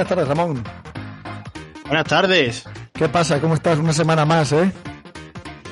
Buenas 0.00 0.16
tardes, 0.16 0.28
Ramón. 0.28 0.64
Buenas 1.84 2.06
tardes. 2.06 2.64
¿Qué 2.94 3.06
pasa? 3.10 3.38
¿Cómo 3.38 3.52
estás? 3.52 3.78
Una 3.78 3.92
semana 3.92 4.24
más, 4.24 4.50
¿eh? 4.52 4.72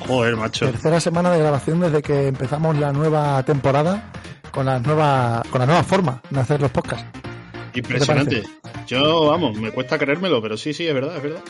Joder, 0.05 0.35
macho. 0.35 0.67
Tercera 0.67 0.99
semana 0.99 1.31
de 1.31 1.39
grabación 1.39 1.79
desde 1.79 2.03
que 2.03 2.27
empezamos 2.27 2.77
la 2.77 2.93
nueva 2.93 3.41
temporada 3.41 4.11
con 4.51 4.67
la 4.67 4.77
nueva, 4.77 5.41
con 5.49 5.61
la 5.61 5.65
nueva 5.65 5.83
forma 5.83 6.21
de 6.29 6.39
hacer 6.39 6.61
los 6.61 6.69
podcasts. 6.69 7.07
Impresionante. 7.73 8.43
Yo, 8.85 9.31
vamos, 9.31 9.57
me 9.57 9.71
cuesta 9.71 9.97
creérmelo, 9.97 10.39
pero 10.43 10.57
sí, 10.57 10.75
sí, 10.75 10.85
es 10.85 10.93
verdad, 10.93 11.17
es 11.17 11.23
verdad. 11.23 11.41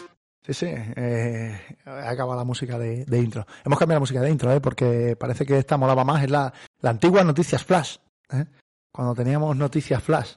Sí, 0.47 0.53
sí, 0.53 0.67
eh, 0.69 1.59
acaba 1.83 2.33
la 2.33 2.45
música 2.45 2.79
de, 2.79 3.03
de, 3.03 3.19
intro. 3.19 3.45
Hemos 3.65 3.77
cambiado 3.77 3.97
la 3.97 4.03
música 4.03 4.21
de 4.21 4.29
intro, 4.29 4.53
¿eh? 4.53 4.61
porque 4.61 5.17
parece 5.19 5.45
que 5.45 5.57
esta 5.57 5.75
molaba 5.75 6.05
más. 6.05 6.23
Es 6.23 6.31
la, 6.31 6.53
la 6.79 6.91
antigua 6.91 7.25
Noticias 7.25 7.61
Flash, 7.61 7.97
¿eh? 8.31 8.45
cuando 8.89 9.13
teníamos 9.15 9.53
Noticias 9.57 10.01
Flash. 10.01 10.35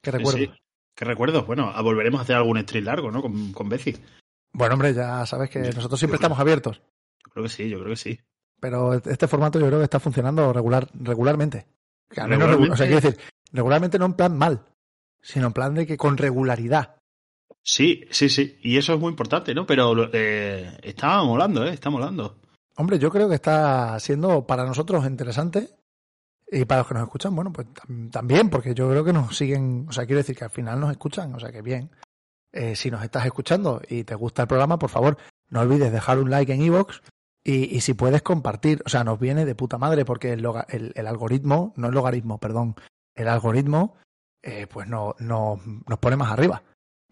¿Qué 0.00 0.12
recuerdo? 0.12 0.38
Sí, 0.38 0.50
¿Qué 0.94 1.04
recuerdos? 1.04 1.46
Bueno, 1.46 1.72
volveremos 1.82 2.20
a 2.20 2.22
hacer 2.22 2.36
algún 2.36 2.60
stream 2.60 2.84
largo, 2.84 3.10
¿no? 3.10 3.22
Con, 3.22 3.52
con 3.52 3.68
Beci. 3.68 3.96
Bueno, 4.52 4.74
hombre, 4.74 4.92
ya 4.92 5.24
sabes 5.26 5.48
que 5.48 5.60
nosotros 5.60 5.98
siempre 5.98 6.16
estamos 6.16 6.38
abiertos. 6.38 6.82
Yo 7.24 7.32
creo 7.32 7.44
que 7.44 7.50
sí, 7.50 7.68
yo 7.68 7.78
creo 7.78 7.90
que 7.90 7.96
sí. 7.96 8.20
Pero 8.60 8.94
este 8.94 9.26
formato 9.26 9.58
yo 9.58 9.66
creo 9.66 9.78
que 9.78 9.84
está 9.84 9.98
funcionando 9.98 10.52
regular, 10.52 10.88
regularmente. 10.94 11.66
Al 12.16 12.28
menos, 12.28 12.48
regularmente. 12.48 12.74
O 12.74 12.76
sea, 12.76 12.86
quiero 12.86 13.00
decir, 13.00 13.20
regularmente 13.52 13.98
no 13.98 14.06
en 14.06 14.14
plan 14.14 14.36
mal, 14.36 14.64
sino 15.20 15.46
en 15.46 15.52
plan 15.52 15.74
de 15.74 15.86
que 15.86 15.96
con 15.96 16.16
regularidad. 16.18 16.96
Sí, 17.62 18.04
sí, 18.10 18.28
sí. 18.28 18.58
Y 18.62 18.76
eso 18.76 18.94
es 18.94 19.00
muy 19.00 19.10
importante, 19.10 19.54
¿no? 19.54 19.66
Pero 19.66 20.10
eh, 20.12 20.78
está 20.82 21.22
molando, 21.22 21.64
¿eh? 21.64 21.72
Está 21.72 21.90
molando. 21.90 22.40
Hombre, 22.76 22.98
yo 22.98 23.10
creo 23.10 23.28
que 23.28 23.36
está 23.36 23.98
siendo 24.00 24.46
para 24.46 24.64
nosotros 24.64 25.06
interesante 25.06 25.70
y 26.52 26.66
para 26.66 26.80
los 26.80 26.88
que 26.88 26.94
nos 26.94 27.04
escuchan, 27.04 27.34
bueno, 27.34 27.50
pues 27.50 27.66
también, 28.10 28.50
porque 28.50 28.74
yo 28.74 28.90
creo 28.90 29.02
que 29.02 29.12
nos 29.12 29.34
siguen, 29.34 29.86
o 29.88 29.92
sea, 29.92 30.04
quiero 30.04 30.18
decir 30.18 30.36
que 30.36 30.44
al 30.44 30.50
final 30.50 30.78
nos 30.78 30.90
escuchan, 30.90 31.34
o 31.34 31.40
sea, 31.40 31.50
que 31.50 31.62
bien. 31.62 31.90
Eh, 32.52 32.76
si 32.76 32.90
nos 32.90 33.02
estás 33.02 33.24
escuchando 33.24 33.80
y 33.88 34.04
te 34.04 34.14
gusta 34.14 34.42
el 34.42 34.48
programa, 34.48 34.78
por 34.78 34.90
favor, 34.90 35.16
no 35.48 35.60
olvides 35.60 35.90
dejar 35.90 36.18
un 36.18 36.28
like 36.30 36.52
en 36.52 36.60
iVoox 36.60 37.00
y, 37.42 37.74
y, 37.74 37.80
si 37.80 37.94
puedes 37.94 38.20
compartir, 38.20 38.82
o 38.84 38.90
sea, 38.90 39.02
nos 39.02 39.18
viene 39.18 39.46
de 39.46 39.54
puta 39.54 39.78
madre 39.78 40.04
porque 40.04 40.34
el, 40.34 40.46
el, 40.68 40.92
el 40.94 41.06
algoritmo, 41.06 41.72
no 41.76 41.88
el 41.88 41.94
logaritmo, 41.94 42.38
perdón, 42.38 42.76
el 43.14 43.28
algoritmo, 43.28 43.96
eh, 44.42 44.66
pues 44.66 44.86
no, 44.86 45.14
no, 45.20 45.58
nos 45.86 45.98
pone 45.98 46.16
más 46.16 46.30
arriba. 46.30 46.62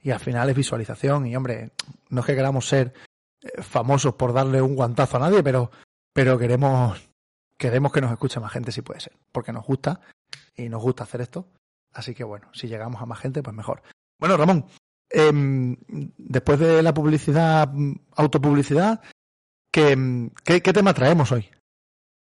Y 0.02 0.10
al 0.10 0.20
final 0.20 0.50
es 0.50 0.56
visualización 0.56 1.26
y, 1.26 1.34
hombre, 1.34 1.72
no 2.10 2.20
es 2.20 2.26
que 2.26 2.34
queramos 2.34 2.68
ser 2.68 2.92
eh, 3.40 3.62
famosos 3.62 4.14
por 4.14 4.34
darle 4.34 4.60
un 4.60 4.74
guantazo 4.74 5.16
a 5.16 5.20
nadie, 5.20 5.42
pero, 5.42 5.70
pero 6.12 6.38
queremos 6.38 7.09
queremos 7.60 7.92
que 7.92 8.00
nos 8.00 8.10
escuche 8.10 8.40
más 8.40 8.52
gente 8.52 8.72
si 8.72 8.80
puede 8.80 9.00
ser, 9.00 9.12
porque 9.30 9.52
nos 9.52 9.66
gusta 9.66 10.00
y 10.56 10.70
nos 10.70 10.82
gusta 10.82 11.04
hacer 11.04 11.20
esto. 11.20 11.46
Así 11.92 12.14
que 12.14 12.24
bueno, 12.24 12.48
si 12.54 12.68
llegamos 12.68 13.02
a 13.02 13.06
más 13.06 13.20
gente, 13.20 13.42
pues 13.42 13.54
mejor. 13.54 13.82
Bueno, 14.18 14.36
Ramón, 14.38 14.64
eh, 15.10 15.30
después 16.16 16.58
de 16.58 16.82
la 16.82 16.94
publicidad, 16.94 17.70
autopublicidad, 18.16 19.02
¿qué, 19.70 20.30
qué, 20.42 20.62
qué 20.62 20.72
tema 20.72 20.94
traemos 20.94 21.30
hoy? 21.32 21.50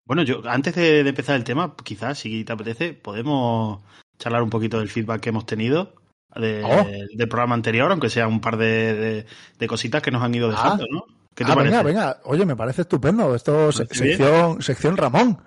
Bueno, 0.04 0.22
yo 0.22 0.42
antes 0.48 0.74
de, 0.74 1.04
de, 1.04 1.10
empezar 1.10 1.36
el 1.36 1.44
tema, 1.44 1.76
quizás, 1.84 2.18
si 2.18 2.44
te 2.44 2.52
apetece, 2.52 2.94
podemos 2.94 3.82
charlar 4.18 4.42
un 4.42 4.50
poquito 4.50 4.80
del 4.80 4.88
feedback 4.88 5.20
que 5.20 5.28
hemos 5.28 5.46
tenido 5.46 5.94
de, 6.34 6.64
oh. 6.64 7.16
del 7.16 7.28
programa 7.28 7.54
anterior, 7.54 7.90
aunque 7.92 8.10
sea 8.10 8.26
un 8.26 8.40
par 8.40 8.56
de, 8.56 9.26
cositas 9.68 10.02
que 10.02 10.10
nos 10.10 10.22
han 10.22 10.34
ido 10.34 10.50
dejando, 10.50 10.84
ah. 10.84 10.88
¿no? 10.90 11.19
¿Qué 11.34 11.44
te 11.44 11.52
ah, 11.52 11.54
parece? 11.54 11.76
venga, 11.76 11.82
venga. 11.82 12.20
Oye, 12.24 12.44
me 12.44 12.56
parece 12.56 12.82
estupendo. 12.82 13.34
Esto, 13.34 13.72
se, 13.72 13.86
sección, 13.86 14.60
sección 14.62 14.96
Ramón. 14.96 15.38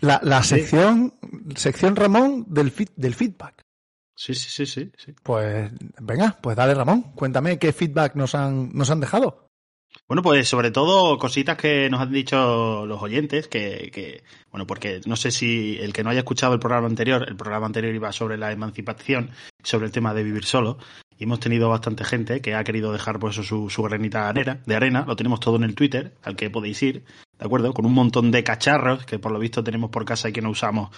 La, 0.00 0.20
la 0.22 0.42
sí. 0.42 0.56
sección, 0.56 1.14
sección 1.56 1.96
Ramón 1.96 2.46
del, 2.48 2.72
del 2.96 3.14
feedback. 3.14 3.62
Sí, 4.16 4.34
sí, 4.34 4.50
sí, 4.50 4.66
sí, 4.66 4.90
sí. 4.96 5.14
Pues 5.22 5.70
venga, 6.00 6.36
pues 6.40 6.56
dale 6.56 6.74
Ramón. 6.74 7.02
Cuéntame 7.14 7.58
qué 7.58 7.72
feedback 7.72 8.16
nos 8.16 8.34
han, 8.34 8.70
nos 8.74 8.90
han 8.90 9.00
dejado. 9.00 9.48
Bueno, 10.06 10.22
pues 10.22 10.48
sobre 10.48 10.70
todo 10.70 11.18
cositas 11.18 11.56
que 11.56 11.88
nos 11.90 12.00
han 12.00 12.12
dicho 12.12 12.86
los 12.86 13.02
oyentes, 13.02 13.48
que, 13.48 13.90
que, 13.92 14.22
bueno, 14.50 14.66
porque 14.66 15.00
no 15.06 15.16
sé 15.16 15.30
si 15.30 15.78
el 15.80 15.92
que 15.92 16.02
no 16.02 16.10
haya 16.10 16.20
escuchado 16.20 16.54
el 16.54 16.60
programa 16.60 16.86
anterior, 16.86 17.24
el 17.28 17.36
programa 17.36 17.66
anterior 17.66 17.94
iba 17.94 18.12
sobre 18.12 18.36
la 18.36 18.52
emancipación, 18.52 19.30
sobre 19.62 19.86
el 19.86 19.92
tema 19.92 20.14
de 20.14 20.22
vivir 20.22 20.44
solo, 20.44 20.78
y 21.18 21.24
hemos 21.24 21.40
tenido 21.40 21.68
bastante 21.68 22.04
gente 22.04 22.40
que 22.40 22.54
ha 22.54 22.62
querido 22.62 22.92
dejar 22.92 23.18
pues 23.18 23.34
su, 23.34 23.68
su 23.68 23.82
granita 23.82 24.22
de 24.22 24.28
arena, 24.28 24.60
de 24.64 24.76
arena, 24.76 25.04
lo 25.06 25.16
tenemos 25.16 25.40
todo 25.40 25.56
en 25.56 25.64
el 25.64 25.74
Twitter, 25.74 26.14
al 26.22 26.36
que 26.36 26.48
podéis 26.48 26.82
ir, 26.82 27.04
¿de 27.38 27.44
acuerdo? 27.44 27.74
Con 27.74 27.86
un 27.86 27.92
montón 27.92 28.30
de 28.30 28.44
cacharros 28.44 29.04
que 29.04 29.18
por 29.18 29.32
lo 29.32 29.38
visto 29.38 29.64
tenemos 29.64 29.90
por 29.90 30.04
casa 30.04 30.28
y 30.28 30.32
que 30.32 30.42
no 30.42 30.50
usamos. 30.50 30.90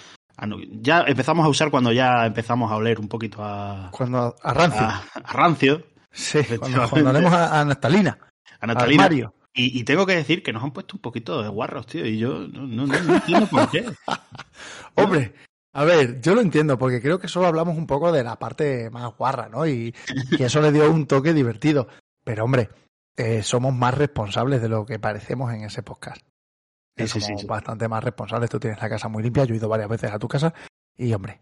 Ya 0.81 1.05
empezamos 1.07 1.45
a 1.45 1.49
usar 1.49 1.71
cuando 1.71 1.93
ya 1.93 2.27
empezamos 2.27 2.71
a 2.71 2.77
oler 2.77 2.99
un 2.99 3.09
poquito 3.09 3.43
a... 3.43 3.91
Cuando 3.93 4.37
a 4.43 4.55
rancio. 4.55 4.83
A, 4.83 5.05
a 5.15 5.33
rancio. 5.33 5.87
Sí, 6.13 6.41
cuando, 6.59 6.89
cuando 6.89 7.11
olemos 7.11 7.33
a, 7.33 7.61
a 7.61 7.65
naftalina. 7.65 8.19
A 8.59 8.67
naftalina. 8.67 9.09
Y, 9.53 9.81
y, 9.81 9.85
tengo 9.85 10.07
que 10.07 10.15
decir 10.15 10.43
que 10.43 10.53
nos 10.53 10.63
han 10.63 10.71
puesto 10.71 10.97
un 10.97 11.03
poquito 11.03 11.43
de 11.43 11.49
guarros, 11.49 11.87
tío, 11.87 12.07
y 12.07 12.19
yo 12.19 12.47
no, 12.47 12.67
no, 12.67 12.87
no, 12.87 13.01
no 13.01 13.15
entiendo 13.15 13.47
por 13.49 13.69
qué. 13.69 13.85
Hombre, 14.95 15.35
a 15.73 15.85
ver, 15.85 16.21
yo 16.21 16.35
lo 16.35 16.41
entiendo, 16.41 16.79
porque 16.79 17.01
creo 17.01 17.19
que 17.19 17.29
solo 17.29 17.47
hablamos 17.47 17.77
un 17.77 17.87
poco 17.87 18.11
de 18.13 18.25
la 18.25 18.37
parte 18.39 18.91
más 18.91 19.17
guarra, 19.17 19.49
¿no? 19.49 19.67
Y, 19.67 19.95
y 20.33 20.43
eso 20.43 20.61
le 20.61 20.73
dio 20.73 20.91
un 20.91 21.07
toque 21.07 21.33
divertido. 21.33 21.89
Pero, 22.25 22.45
hombre, 22.45 22.71
eh, 23.17 23.43
somos 23.43 23.73
más 23.75 23.95
responsables 23.97 24.61
de 24.63 24.69
lo 24.69 24.85
que 24.85 24.99
parecemos 24.99 25.53
en 25.53 25.63
ese 25.65 25.83
podcast. 25.83 26.23
Sí, 26.97 27.07
somos 27.07 27.27
sí, 27.27 27.35
sí, 27.39 27.47
bastante 27.47 27.89
más 27.89 28.03
responsables. 28.05 28.51
Tú 28.51 28.59
tienes 28.61 28.81
la 28.83 28.89
casa 28.89 29.09
muy 29.09 29.23
limpia. 29.23 29.45
Yo 29.45 29.55
he 29.55 29.59
ido 29.59 29.69
varias 29.69 29.89
veces 29.89 30.11
a 30.13 30.19
tu 30.19 30.29
casa 30.29 30.53
y, 30.97 31.13
hombre, 31.15 31.41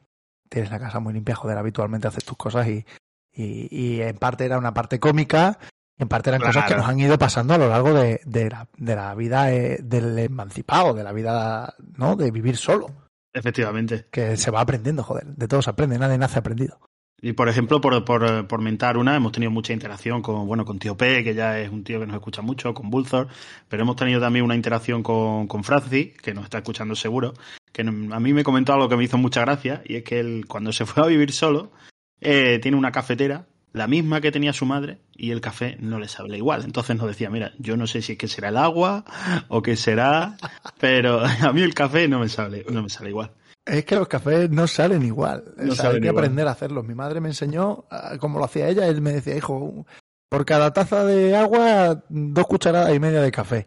tienes 0.48 0.70
la 0.70 0.78
casa 0.78 1.00
muy 1.00 1.12
limpia. 1.14 1.34
Joder, 1.34 1.58
habitualmente 1.58 2.06
haces 2.06 2.24
tus 2.24 2.36
cosas 2.36 2.68
y, 2.68 2.84
y, 3.32 3.68
y 3.70 4.02
en 4.02 4.16
parte 4.18 4.44
era 4.44 4.58
una 4.58 4.74
parte 4.74 5.00
cómica. 5.00 5.58
En 5.96 6.06
parte 6.06 6.30
eran 6.30 6.40
Claro. 6.40 6.54
cosas 6.54 6.68
que 6.70 6.76
nos 6.76 6.86
han 6.86 7.00
ido 7.00 7.18
pasando 7.18 7.54
a 7.54 7.58
lo 7.58 7.68
largo 7.68 7.92
de, 7.92 8.20
de, 8.24 8.50
la, 8.50 8.68
de 8.76 8.94
la 8.94 9.14
vida 9.16 9.52
eh, 9.52 9.78
del 9.82 10.16
emancipado, 10.18 10.94
de 10.94 11.02
la 11.02 11.12
vida, 11.12 11.74
¿no? 11.96 12.14
De 12.14 12.30
vivir 12.30 12.56
solo. 12.56 13.07
Efectivamente. 13.38 14.06
Que 14.10 14.36
se 14.36 14.50
va 14.50 14.60
aprendiendo, 14.60 15.02
joder. 15.02 15.26
De 15.26 15.48
todo 15.48 15.62
se 15.62 15.70
aprende, 15.70 15.98
nadie 15.98 16.18
nace 16.18 16.38
aprendido. 16.38 16.78
Y 17.20 17.32
por 17.32 17.48
ejemplo, 17.48 17.80
por, 17.80 18.04
por, 18.04 18.46
por 18.46 18.60
mentar 18.60 18.96
una, 18.96 19.16
hemos 19.16 19.32
tenido 19.32 19.50
mucha 19.50 19.72
interacción 19.72 20.22
con, 20.22 20.46
bueno, 20.46 20.64
con 20.64 20.78
Tío 20.78 20.96
P, 20.96 21.24
que 21.24 21.34
ya 21.34 21.58
es 21.58 21.68
un 21.68 21.82
tío 21.82 21.98
que 21.98 22.06
nos 22.06 22.14
escucha 22.14 22.42
mucho, 22.42 22.74
con 22.74 22.90
Bulthor, 22.90 23.26
pero 23.68 23.82
hemos 23.82 23.96
tenido 23.96 24.20
también 24.20 24.44
una 24.44 24.54
interacción 24.54 25.02
con, 25.02 25.48
con 25.48 25.64
Francis, 25.64 26.16
que 26.22 26.32
nos 26.32 26.44
está 26.44 26.58
escuchando 26.58 26.94
seguro, 26.94 27.34
que 27.72 27.82
a 27.82 28.20
mí 28.20 28.32
me 28.32 28.44
comentó 28.44 28.72
algo 28.72 28.88
que 28.88 28.96
me 28.96 29.02
hizo 29.02 29.18
mucha 29.18 29.40
gracia, 29.40 29.82
y 29.84 29.96
es 29.96 30.04
que 30.04 30.20
él, 30.20 30.44
cuando 30.46 30.72
se 30.72 30.86
fue 30.86 31.02
a 31.02 31.06
vivir 31.06 31.32
solo, 31.32 31.72
eh, 32.20 32.60
tiene 32.62 32.76
una 32.76 32.92
cafetera, 32.92 33.46
la 33.72 33.86
misma 33.86 34.20
que 34.20 34.32
tenía 34.32 34.52
su 34.52 34.66
madre, 34.66 34.98
y 35.14 35.30
el 35.30 35.40
café 35.40 35.76
no 35.80 35.98
le 35.98 36.08
sabe 36.08 36.36
igual. 36.36 36.64
Entonces 36.64 36.96
nos 36.96 37.06
decía, 37.06 37.30
mira, 37.30 37.52
yo 37.58 37.76
no 37.76 37.86
sé 37.86 38.02
si 38.02 38.12
es 38.12 38.18
que 38.18 38.28
será 38.28 38.48
el 38.48 38.56
agua 38.56 39.04
o 39.48 39.62
qué 39.62 39.76
será, 39.76 40.36
pero 40.80 41.20
a 41.42 41.52
mí 41.52 41.62
el 41.62 41.74
café 41.74 42.08
no 42.08 42.20
me 42.20 42.28
sale, 42.28 42.64
no 42.70 42.82
me 42.82 42.88
sale 42.88 43.10
igual. 43.10 43.32
Es 43.66 43.84
que 43.84 43.96
los 43.96 44.08
cafés 44.08 44.48
no 44.50 44.66
salen 44.66 45.02
igual. 45.02 45.44
No 45.58 45.72
o 45.72 45.76
sea, 45.76 45.90
hay 45.90 46.00
que 46.00 46.06
igual. 46.06 46.24
aprender 46.24 46.48
a 46.48 46.52
hacerlos. 46.52 46.86
Mi 46.86 46.94
madre 46.94 47.20
me 47.20 47.28
enseñó 47.28 47.84
ah, 47.90 48.16
cómo 48.18 48.38
lo 48.38 48.46
hacía 48.46 48.68
ella. 48.68 48.86
Él 48.88 49.02
me 49.02 49.12
decía, 49.12 49.36
hijo, 49.36 49.84
por 50.30 50.46
cada 50.46 50.72
taza 50.72 51.04
de 51.04 51.36
agua, 51.36 52.02
dos 52.08 52.46
cucharadas 52.46 52.94
y 52.94 53.00
media 53.00 53.20
de 53.20 53.30
café. 53.30 53.66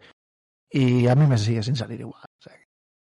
Y 0.68 1.06
a 1.06 1.14
mí 1.14 1.26
me 1.26 1.38
sigue 1.38 1.62
sin 1.62 1.76
salir 1.76 2.00
igual. 2.00 2.24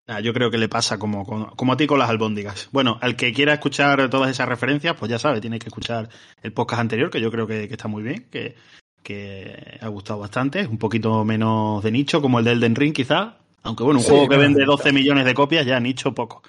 Ah, 0.09 0.21
yo 0.21 0.33
creo 0.33 0.51
que 0.53 0.59
le 0.59 0.69
pasa 0.69 0.99
como, 0.99 1.27
como, 1.27 1.51
como, 1.57 1.73
a 1.73 1.77
ti 1.77 1.87
con 1.89 1.99
las 1.99 2.09
albóndigas. 2.09 2.69
Bueno, 2.71 2.97
al 3.01 3.17
que 3.17 3.33
quiera 3.33 3.55
escuchar 3.55 4.09
todas 4.09 4.31
esas 4.31 4.49
referencias, 4.49 4.95
pues 4.97 5.11
ya 5.11 5.19
sabe, 5.19 5.41
tiene 5.41 5.59
que 5.59 5.67
escuchar 5.67 6.09
el 6.43 6.53
podcast 6.53 6.81
anterior, 6.81 7.11
que 7.11 7.21
yo 7.21 7.31
creo 7.33 7.47
que, 7.47 7.67
que 7.67 7.75
está 7.75 7.89
muy 7.89 8.05
bien, 8.05 8.27
que, 8.31 8.55
que, 9.03 9.79
ha 9.81 9.89
gustado 9.89 10.21
bastante. 10.21 10.61
Es 10.61 10.69
un 10.69 10.79
poquito 10.79 11.25
menos 11.25 11.83
de 11.83 11.91
nicho, 11.91 12.23
como 12.23 12.39
el 12.39 12.45
de 12.45 12.53
Elden 12.53 12.77
Ring, 12.77 12.93
quizá. 12.93 13.39
Aunque 13.65 13.83
bueno, 13.83 13.99
un 13.99 14.05
Sí, 14.05 14.11
juego 14.11 14.29
que 14.29 14.37
vende 14.37 14.65
12 14.65 14.93
millones 14.93 15.25
de 15.25 15.35
copias, 15.35 15.67
ya 15.67 15.81
nicho 15.81 16.15
poco. 16.15 16.43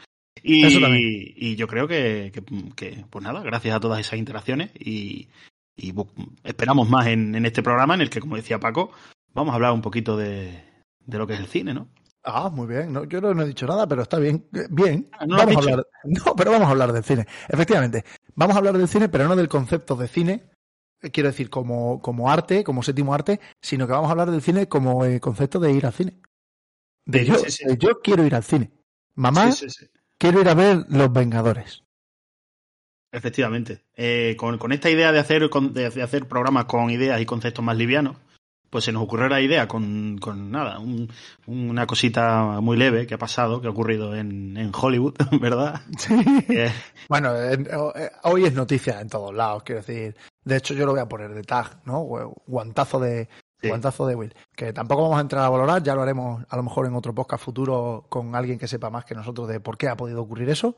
Y, 0.44 0.64
Eso 0.64 0.80
también. 0.80 1.04
y 1.36 1.56
yo 1.56 1.68
creo 1.68 1.88
que, 1.88 2.32
que, 2.32 2.44
que, 2.76 3.06
pues 3.10 3.24
nada, 3.24 3.42
gracias 3.42 3.76
a 3.76 3.80
todas 3.80 4.00
esas 4.00 4.20
interacciones 4.20 4.70
y, 4.80 5.30
y 5.76 5.94
esperamos 6.44 6.88
más 6.90 7.08
en, 7.08 7.34
en, 7.34 7.44
este 7.48 7.64
programa 7.64 7.96
en 7.96 8.02
el 8.02 8.12
que, 8.12 8.20
como 8.20 8.36
decía 8.36 8.60
Paco, 8.60 8.92
vamos 9.34 9.54
a 9.54 9.56
hablar 9.56 9.72
un 9.72 9.82
poquito 9.82 10.16
de, 10.16 10.64
de 11.06 11.18
lo 11.18 11.26
que 11.26 11.34
es 11.34 11.40
el 11.40 11.48
cine, 11.48 11.74
¿no? 11.74 11.88
Ah, 12.30 12.50
muy 12.50 12.68
bien. 12.68 12.92
No, 12.92 13.06
yo 13.06 13.22
no 13.22 13.42
he 13.42 13.48
dicho 13.48 13.66
nada, 13.66 13.88
pero 13.88 14.02
está 14.02 14.20
bien. 14.20 14.46
Bien. 14.70 15.10
Ah, 15.14 15.26
no 15.26 15.38
vamos 15.38 15.56
a 15.56 15.60
hablar. 15.60 15.88
No, 16.04 16.36
pero 16.36 16.52
vamos 16.52 16.68
a 16.68 16.72
hablar 16.72 16.92
del 16.92 17.04
cine. 17.04 17.26
Efectivamente, 17.48 18.04
vamos 18.36 18.56
a 18.56 18.60
hablar 18.60 18.78
del 18.78 18.90
cine, 18.90 19.08
pero 19.08 19.28
no 19.30 19.36
del 19.36 19.48
concepto 19.48 19.96
de 19.96 20.10
cine. 20.10 20.44
Eh, 21.02 21.10
quiero 21.10 21.30
decir, 21.30 21.50
como, 21.50 22.02
como 22.02 22.30
arte, 22.30 22.66
como 22.66 22.84
séptimo 22.84 23.14
arte, 23.14 23.40
sino 23.62 23.88
que 23.88 23.94
vamos 23.94 24.10
a 24.10 24.12
hablar 24.12 24.30
del 24.30 24.42
cine 24.42 24.68
como 24.68 25.06
el 25.06 25.22
concepto 25.22 25.60
de 25.60 25.72
ir 25.72 25.86
al 25.86 25.94
cine. 25.94 26.20
De 27.06 27.24
yo, 27.24 27.36
yo 27.80 28.02
quiero 28.02 28.26
ir 28.26 28.36
al 28.36 28.44
cine. 28.44 28.72
Mamá, 29.16 29.50
quiero 30.18 30.42
ir 30.42 30.50
a 30.50 30.54
ver 30.54 30.86
Los 30.90 31.14
Vengadores. 31.14 31.84
Efectivamente. 33.14 33.86
Eh, 33.96 34.36
con, 34.38 34.58
con, 34.58 34.74
esta 34.74 34.90
idea 34.90 35.14
de 35.14 35.20
hacer, 35.20 35.50
de 35.50 36.04
hacer 36.04 36.28
programas 36.28 36.66
con 36.66 36.90
ideas 36.90 37.22
y 37.22 37.26
conceptos 37.26 37.64
más 37.64 37.78
livianos, 37.78 38.18
pues 38.70 38.86
se 38.86 38.92
nos 38.92 39.04
ocurrió 39.04 39.28
la 39.30 39.42
idea 39.42 39.68
con, 39.68 40.18
con 40.18 40.52
nada, 40.52 40.80
un, 40.80 41.12
una 41.46 41.88
cosita 41.88 42.60
muy 42.62 42.78
leve 42.78 43.08
que 43.08 43.14
ha 43.14 43.18
pasado, 43.18 43.62
que 43.62 43.68
ha 43.68 43.72
ocurrido 43.72 44.16
en, 44.16 44.58
en 44.58 44.72
Hollywood, 44.74 45.16
¿verdad? 45.42 45.82
Sí. 45.98 46.16
Eh, 46.50 46.72
bueno, 47.10 47.36
eh, 47.36 48.12
hoy 48.24 48.46
es 48.46 48.54
noticia 48.54 49.00
en 49.00 49.10
todos 49.10 49.34
lados, 49.34 49.64
quiero 49.64 49.82
decir. 49.82 50.16
De 50.44 50.58
hecho, 50.58 50.74
yo 50.74 50.86
lo 50.86 50.92
voy 50.94 51.02
a 51.02 51.10
poner 51.10 51.34
de 51.34 51.44
tag, 51.44 51.82
¿no? 51.86 52.02
Guantazo 52.46 53.00
de, 53.00 53.28
guantazo 53.62 54.08
de 54.08 54.16
Will. 54.16 54.36
Que 54.56 54.74
tampoco 54.74 55.04
vamos 55.04 55.18
a 55.18 55.22
entrar 55.22 55.44
a 55.44 55.50
valorar, 55.50 55.84
ya 55.84 55.96
lo 55.96 56.02
haremos 56.02 56.46
a 56.50 56.56
lo 56.56 56.64
mejor 56.64 56.86
en 56.86 56.96
otro 56.96 57.14
podcast 57.14 57.44
futuro 57.44 58.06
con 58.10 58.36
alguien 58.36 58.60
que 58.60 58.68
sepa 58.68 58.90
más 58.90 59.06
que 59.06 59.16
nosotros 59.16 59.48
de 59.48 59.60
por 59.60 59.78
qué 59.78 59.88
ha 59.88 59.98
podido 59.98 60.22
ocurrir 60.22 60.50
eso. 60.50 60.78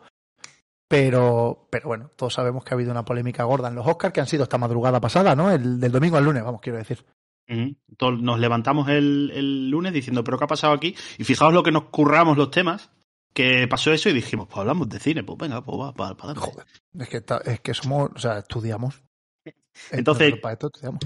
Pero, 0.88 1.68
pero 1.70 1.88
bueno, 1.88 2.10
todos 2.16 2.34
sabemos 2.34 2.64
que 2.64 2.74
ha 2.74 2.76
habido 2.76 2.90
una 2.92 3.06
polémica 3.06 3.44
gorda 3.44 3.68
en 3.68 3.76
los 3.76 3.86
Oscars 3.86 4.12
que 4.12 4.22
han 4.22 4.28
sido 4.28 4.44
esta 4.44 4.58
madrugada 4.58 5.00
pasada, 5.00 5.36
¿no? 5.36 5.52
El 5.52 5.80
del 5.80 5.92
domingo 5.92 6.18
al 6.18 6.24
lunes, 6.24 6.44
vamos, 6.44 6.62
quiero 6.62 6.80
decir. 6.80 7.06
Nos 7.50 8.40
levantamos 8.40 8.88
el, 8.90 9.32
el, 9.34 9.70
lunes 9.70 9.92
diciendo, 9.92 10.24
¿pero 10.24 10.38
qué 10.38 10.44
ha 10.44 10.48
pasado 10.48 10.74
aquí? 10.74 10.96
Y 11.18 11.24
fijaos 11.24 11.54
lo 11.54 11.64
que 11.64 11.72
nos 11.72 11.86
curramos 11.86 12.38
los 12.38 12.52
temas, 12.52 12.92
que 13.34 13.68
pasó 13.68 13.92
eso 13.92 14.10
y 14.10 14.14
dijimos, 14.14 14.48
pues 14.48 14.60
hablamos 14.60 14.90
de 14.90 15.00
cine, 15.00 15.24
pues 15.24 15.38
venga, 15.38 15.64
pues 15.64 15.80
va, 15.80 15.94
para, 15.94 16.16
para 16.16 16.36
Joder, 16.36 16.66
es 17.00 17.10
que, 17.10 17.24
es 17.46 17.60
que 17.62 17.74
somos, 17.74 18.12
o 18.16 18.20
sea, 18.20 18.40
estudiamos. 18.40 19.02
Entonces, 19.92 20.36
para 20.40 20.54
esto 20.54 20.68
estudiamos. 20.68 21.00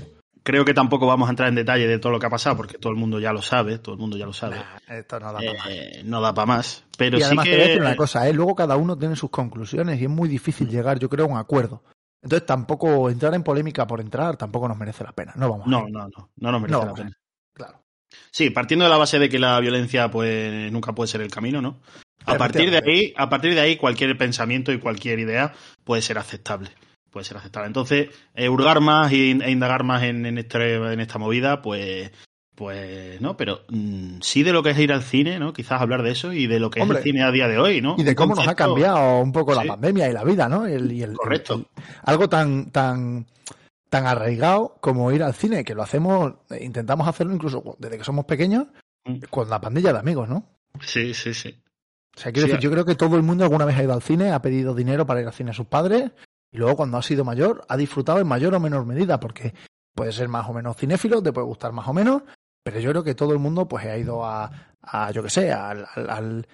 creo 0.44 0.66
que 0.66 0.74
tampoco 0.74 1.08
vamos 1.08 1.28
a 1.28 1.32
entrar 1.32 1.50
en 1.50 1.56
detalle 1.56 1.88
de 1.88 2.00
todo 2.00 2.12
lo 2.12 2.20
que 2.20 2.26
ha 2.26 2.30
pasado, 2.30 2.58
porque 2.58 2.78
todo 2.78 2.92
el 2.92 3.00
mundo 3.00 3.20
ya 3.20 3.32
lo 3.32 3.42
sabe, 3.42 3.80
todo 3.80 3.96
el 3.96 4.02
mundo 4.02 4.18
ya 4.18 4.26
lo 4.26 4.34
sabe. 4.34 4.58
esto 4.90 5.20
no 5.20 5.32
da 5.32 5.40
para 5.40 5.54
más. 5.54 5.68
Eh, 5.70 6.02
no 6.04 6.22
da 6.22 6.34
para 6.34 6.46
más. 6.46 6.84
Pero 6.98 7.18
y 7.18 7.24
además 7.24 7.46
sí 7.46 7.52
que... 7.52 7.56
te 7.56 7.58
voy 7.58 7.66
a 7.66 7.68
decir 7.70 7.82
una 7.82 7.96
cosa, 7.96 8.28
¿eh? 8.28 8.34
luego 8.34 8.56
cada 8.56 8.76
uno 8.76 8.98
tiene 8.98 9.16
sus 9.16 9.30
conclusiones 9.30 10.02
y 10.02 10.04
es 10.04 10.10
muy 10.10 10.28
difícil 10.28 10.68
llegar, 10.68 11.00
yo 11.00 11.10
creo, 11.10 11.26
a 11.26 11.30
un 11.30 11.38
acuerdo. 11.38 11.84
Entonces 12.24 12.46
tampoco 12.46 13.10
entrar 13.10 13.34
en 13.36 13.44
polémica 13.44 13.86
por 13.86 14.00
entrar 14.00 14.38
tampoco 14.38 14.68
nos 14.68 14.78
merece 14.78 15.04
la 15.04 15.12
pena. 15.12 15.34
No 15.36 15.50
vamos. 15.50 15.68
No, 15.68 15.88
no, 15.90 16.08
no, 16.08 16.30
no 16.36 16.52
nos 16.52 16.62
merece 16.62 16.86
la 16.86 16.94
pena. 16.94 17.18
Claro. 17.54 17.84
Sí, 18.32 18.50
partiendo 18.50 18.86
de 18.86 18.92
la 18.92 18.98
base 18.98 19.20
de 19.20 19.30
que 19.30 19.40
la 19.40 19.60
violencia 19.60 20.10
pues 20.10 20.72
nunca 20.72 20.94
puede 20.94 21.10
ser 21.10 21.22
el 21.22 21.30
camino, 21.30 21.62
¿no? 21.62 21.82
A 22.26 22.36
partir 22.38 22.72
de 22.72 22.78
ahí, 22.78 23.14
a 23.18 23.30
partir 23.30 23.54
de 23.54 23.60
ahí 23.60 23.76
cualquier 23.76 24.18
pensamiento 24.18 24.72
y 24.72 24.80
cualquier 24.80 25.20
idea 25.20 25.54
puede 25.84 26.02
ser 26.02 26.18
aceptable. 26.18 26.70
Puede 27.12 27.26
ser 27.26 27.38
aceptable. 27.38 27.68
Entonces, 27.68 28.10
eh, 28.34 28.48
hurgar 28.48 28.80
más 28.80 29.12
e 29.12 29.18
indagar 29.28 29.84
más 29.84 30.04
en, 30.04 30.26
en, 30.26 30.38
este, 30.38 30.76
en 30.76 31.00
esta 31.00 31.20
movida, 31.20 31.62
pues 31.62 32.12
pues 32.56 33.20
no, 33.20 33.36
pero 33.36 33.62
mm, 33.70 34.20
sí 34.22 34.44
de 34.44 34.54
lo 34.54 34.62
que 34.62 34.72
es 34.72 34.80
ir 34.80 34.94
al 34.94 35.02
cine, 35.02 35.40
¿no? 35.40 35.54
Quizás 35.54 35.82
hablar 35.82 36.04
de 36.04 36.12
eso 36.12 36.34
y 36.34 36.48
de 36.48 36.60
lo 36.60 36.70
que 36.70 36.82
es 36.82 36.90
el 36.90 36.98
cine 36.98 37.24
a 37.24 37.32
día 37.32 37.48
de 37.48 37.58
hoy, 37.58 37.82
¿no? 37.82 37.96
Y 37.98 38.04
de 38.04 38.16
cómo 38.16 38.36
nos 38.36 38.48
ha 38.48 38.56
cambiado 38.56 39.20
un 39.20 39.32
poco 39.32 39.56
la 39.56 39.64
pandemia 39.64 40.10
y 40.10 40.14
la 40.14 40.24
vida, 40.24 40.48
¿no? 40.48 40.68
El, 40.68 40.92
y 40.92 41.02
el, 41.02 41.14
Correcto. 41.14 41.66
algo 42.04 42.30
tan, 42.30 42.70
tan, 42.72 43.26
tan 43.90 44.06
arraigado 44.06 44.78
como 44.82 45.12
ir 45.12 45.24
al 45.24 45.34
cine, 45.34 45.64
que 45.64 45.74
lo 45.74 45.82
hacemos, 45.82 46.34
intentamos 46.60 47.08
hacerlo 47.08 47.34
incluso 47.34 47.76
desde 47.80 47.98
que 47.98 48.04
somos 48.04 48.26
pequeños, 48.26 48.68
mm. 49.06 49.20
con 49.30 49.50
la 49.50 49.60
pandilla 49.60 49.92
de 49.92 50.00
amigos, 50.00 50.30
¿no? 50.30 50.46
Sí, 50.82 51.14
sí, 51.14 51.34
sí. 51.34 51.60
O 52.16 52.20
sea, 52.20 52.32
quiero 52.32 52.48
decir, 52.48 52.62
yo 52.62 52.70
creo 52.70 52.86
que 52.86 52.96
todo 52.96 53.16
el 53.16 53.24
mundo 53.24 53.44
alguna 53.44 53.66
vez 53.66 53.78
ha 53.78 53.84
ido 53.84 53.94
al 53.94 54.04
cine, 54.04 54.32
ha 54.32 54.42
pedido 54.42 54.76
dinero 54.76 55.08
para 55.08 55.22
ir 55.22 55.28
al 55.28 55.34
cine 55.34 55.52
a 55.52 55.56
sus 55.56 55.66
padres, 55.66 56.12
y 56.52 56.58
luego 56.58 56.76
cuando 56.78 56.98
ha 56.98 57.02
sido 57.02 57.26
mayor, 57.26 57.66
ha 57.68 57.78
disfrutado 57.78 58.20
en 58.20 58.28
mayor 58.28 58.54
o 58.54 58.60
menor 58.60 58.86
medida, 58.86 59.20
porque 59.20 59.56
puede 59.96 60.12
ser 60.12 60.28
más 60.28 60.48
o 60.48 60.54
menos 60.54 60.78
cinéfilo, 60.78 61.24
te 61.24 61.34
puede 61.34 61.48
gustar 61.48 61.72
más 61.72 61.88
o 61.88 61.94
menos, 61.94 62.22
pero 62.64 62.80
yo 62.80 62.90
creo 62.92 63.04
que 63.04 63.16
todo 63.16 63.34
el 63.34 63.40
mundo 63.40 63.68
pues 63.68 63.86
ha 63.86 63.98
ido 63.98 64.26
a, 64.26 64.50
a 64.82 65.12
yo 65.12 65.22
que 65.22 65.30
sé, 65.30 65.52
al, 65.52 65.86
al, 65.96 66.48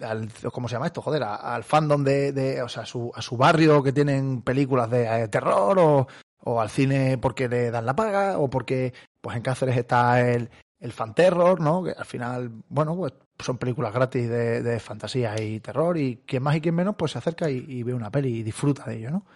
al, 0.00 0.28
¿cómo 0.52 0.68
se 0.68 0.74
llama 0.74 0.86
esto? 0.86 1.02
Joder, 1.02 1.22
al 1.22 1.64
fandom 1.64 2.02
de, 2.02 2.32
de, 2.32 2.62
o 2.62 2.68
sea, 2.68 2.82
a 2.84 2.86
su, 2.86 3.12
a 3.14 3.22
su 3.22 3.36
barrio 3.36 3.82
que 3.82 3.92
tienen 3.92 4.42
películas 4.42 4.90
de, 4.90 5.08
de 5.08 5.28
terror 5.28 5.78
o, 5.78 6.08
o, 6.44 6.60
al 6.60 6.70
cine 6.70 7.18
porque 7.18 7.48
le 7.48 7.70
dan 7.70 7.86
la 7.86 7.96
paga 7.96 8.38
o 8.38 8.48
porque 8.48 8.94
pues 9.20 9.36
en 9.36 9.42
Cáceres 9.42 9.76
está 9.76 10.20
el, 10.20 10.50
el 10.80 10.92
fan 10.92 11.14
terror, 11.14 11.60
¿no? 11.60 11.82
Que 11.82 11.92
al 11.92 12.06
final, 12.06 12.50
bueno, 12.68 12.96
pues 12.96 13.12
son 13.40 13.58
películas 13.58 13.92
gratis 13.92 14.28
de, 14.28 14.62
de 14.62 14.80
fantasía 14.80 15.40
y 15.40 15.60
terror 15.60 15.96
y 15.98 16.22
quien 16.26 16.42
más 16.42 16.56
y 16.56 16.60
quien 16.60 16.74
menos 16.74 16.96
pues 16.96 17.12
se 17.12 17.18
acerca 17.18 17.50
y, 17.50 17.64
y 17.68 17.82
ve 17.82 17.94
una 17.94 18.10
peli 18.10 18.38
y 18.38 18.42
disfruta 18.42 18.84
de 18.84 18.96
ello, 18.96 19.10
¿no? 19.10 19.26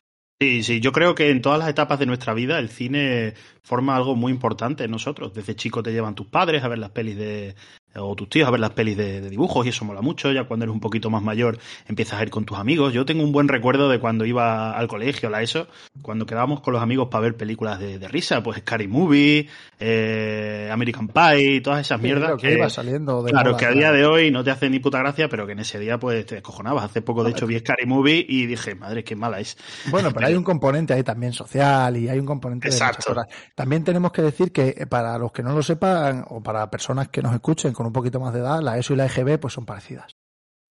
Sí, 0.43 0.65
sí, 0.65 0.81
yo 0.81 0.91
creo 0.91 1.15
que 1.15 1.31
en 1.31 1.41
todas 1.41 1.61
las 1.61 1.69
etapas 1.69 2.01
de 2.01 2.07
nuestra 2.07 2.35
vida 2.35 2.59
el 2.59 2.69
cine 2.69 3.35
forma 3.63 3.95
algo 3.95 4.17
muy 4.17 4.33
importante 4.33 4.83
en 4.83 4.91
nosotros. 4.91 5.33
Desde 5.33 5.55
chico 5.55 5.85
te 5.85 5.93
llevan 5.93 6.17
tus 6.17 6.27
padres 6.27 6.65
a 6.65 6.69
ver 6.69 6.81
las 6.81 6.91
pelis 6.91 7.17
de, 7.17 7.55
o 7.97 8.15
tus 8.17 8.29
tíos 8.29 8.49
a 8.49 8.51
ver 8.51 8.61
las 8.61 8.71
pelis 8.71 8.97
de, 8.97 9.21
de, 9.21 9.31
dibujos 9.31 9.67
y 9.67 9.71
eso 9.71 9.85
mola 9.85 10.01
mucho. 10.01 10.33
Ya 10.33 10.45
cuando 10.45 10.65
eres 10.65 10.75
un 10.75 10.81
poquito 10.81 11.11
más 11.11 11.23
mayor 11.23 11.59
empiezas 11.89 12.21
a 12.21 12.23
ir 12.23 12.31
con 12.31 12.45
tus 12.45 12.59
amigos. 12.59 12.93
Yo 12.93 13.05
tengo 13.05 13.23
un 13.23 13.33
buen 13.33 13.49
recuerdo 13.49 13.89
de 13.89 13.99
cuando 13.99 14.25
iba 14.25 14.73
al 14.73 14.89
colegio, 14.89 15.29
a 15.29 15.33
la 15.33 15.43
ESO, 15.43 15.69
cuando 16.01 16.27
quedábamos 16.27 16.61
con 16.61 16.73
los 16.73 16.83
amigos 16.83 17.09
para 17.09 17.23
ver 17.23 17.37
películas 17.37 17.79
de, 17.79 17.99
de 17.99 18.09
risa, 18.09 18.43
pues 18.43 18.59
Scary 18.59 18.89
Movie, 18.89 19.49
eh, 19.79 20.71
American 20.73 21.09
Pie, 21.09 21.61
todas 21.61 21.81
esas 21.81 22.01
mierdas. 22.01 22.41
Que, 22.41 22.49
que, 22.49 22.55
iba 22.55 22.71
saliendo 22.71 23.23
de 23.23 23.31
claro, 23.31 23.51
moda, 23.51 23.59
que 23.59 23.67
a 23.67 23.71
día 23.73 23.93
de 23.93 24.07
hoy 24.07 24.31
no 24.31 24.45
te 24.45 24.51
hace 24.51 24.71
ni 24.71 24.79
puta 24.79 24.99
gracia, 24.99 25.29
pero 25.29 25.47
que 25.47 25.53
en 25.53 25.61
ese 25.61 25.79
día 25.79 25.99
pues 25.99 26.25
te 26.27 26.37
descojonabas. 26.37 26.85
Hace 26.85 27.03
poco, 27.03 27.25
de 27.25 27.31
hecho, 27.31 27.47
vi 27.47 27.59
Scary 27.59 27.87
Movie 27.87 28.25
y 28.29 28.47
dije, 28.47 28.75
madre, 28.75 29.05
qué 29.05 29.17
mala 29.17 29.41
es. 29.41 29.57
Bueno, 29.91 30.11
pero 30.13 30.27
hay 30.27 30.35
un 30.37 30.45
componente 30.45 30.95
ahí 30.95 31.03
también 31.03 31.33
social 31.33 31.97
y 31.97 32.09
hay 32.09 32.19
un 32.19 32.27
componente 32.27 32.69
Exacto. 32.69 33.15
de. 33.15 33.23
También 33.55 33.85
tenemos 33.85 34.13
que 34.13 34.23
decir 34.23 34.53
que 34.53 34.87
para 34.89 35.19
los 35.19 35.33
que 35.33 35.43
no 35.43 35.55
lo 35.55 35.63
sepan 35.63 36.25
o 36.29 36.43
para 36.43 36.71
personas 36.71 37.09
que 37.09 37.23
nos 37.23 37.35
escuchen 37.35 37.73
con 37.83 37.89
un 37.89 37.93
poquito 37.93 38.21
más 38.21 38.33
de 38.33 38.39
edad, 38.39 38.63
la 38.63 38.79
ESO 38.79 38.95
y 38.95 38.97
la 38.97 39.07
EGB 39.07 39.41
pues 39.41 39.55
son 39.55 39.67
parecidas. 39.67 40.17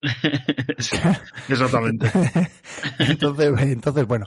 Exactamente. 1.49 2.09
entonces, 3.01 3.53
entonces, 3.61 4.07
bueno. 4.07 4.27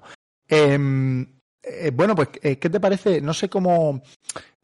Eh, 0.50 1.25
eh, 1.63 1.91
bueno, 1.94 2.13
pues, 2.13 2.30
eh, 2.41 2.59
¿qué 2.59 2.69
te 2.69 2.81
parece? 2.81 3.21
No 3.21 3.33
sé 3.33 3.47
cómo. 3.47 4.04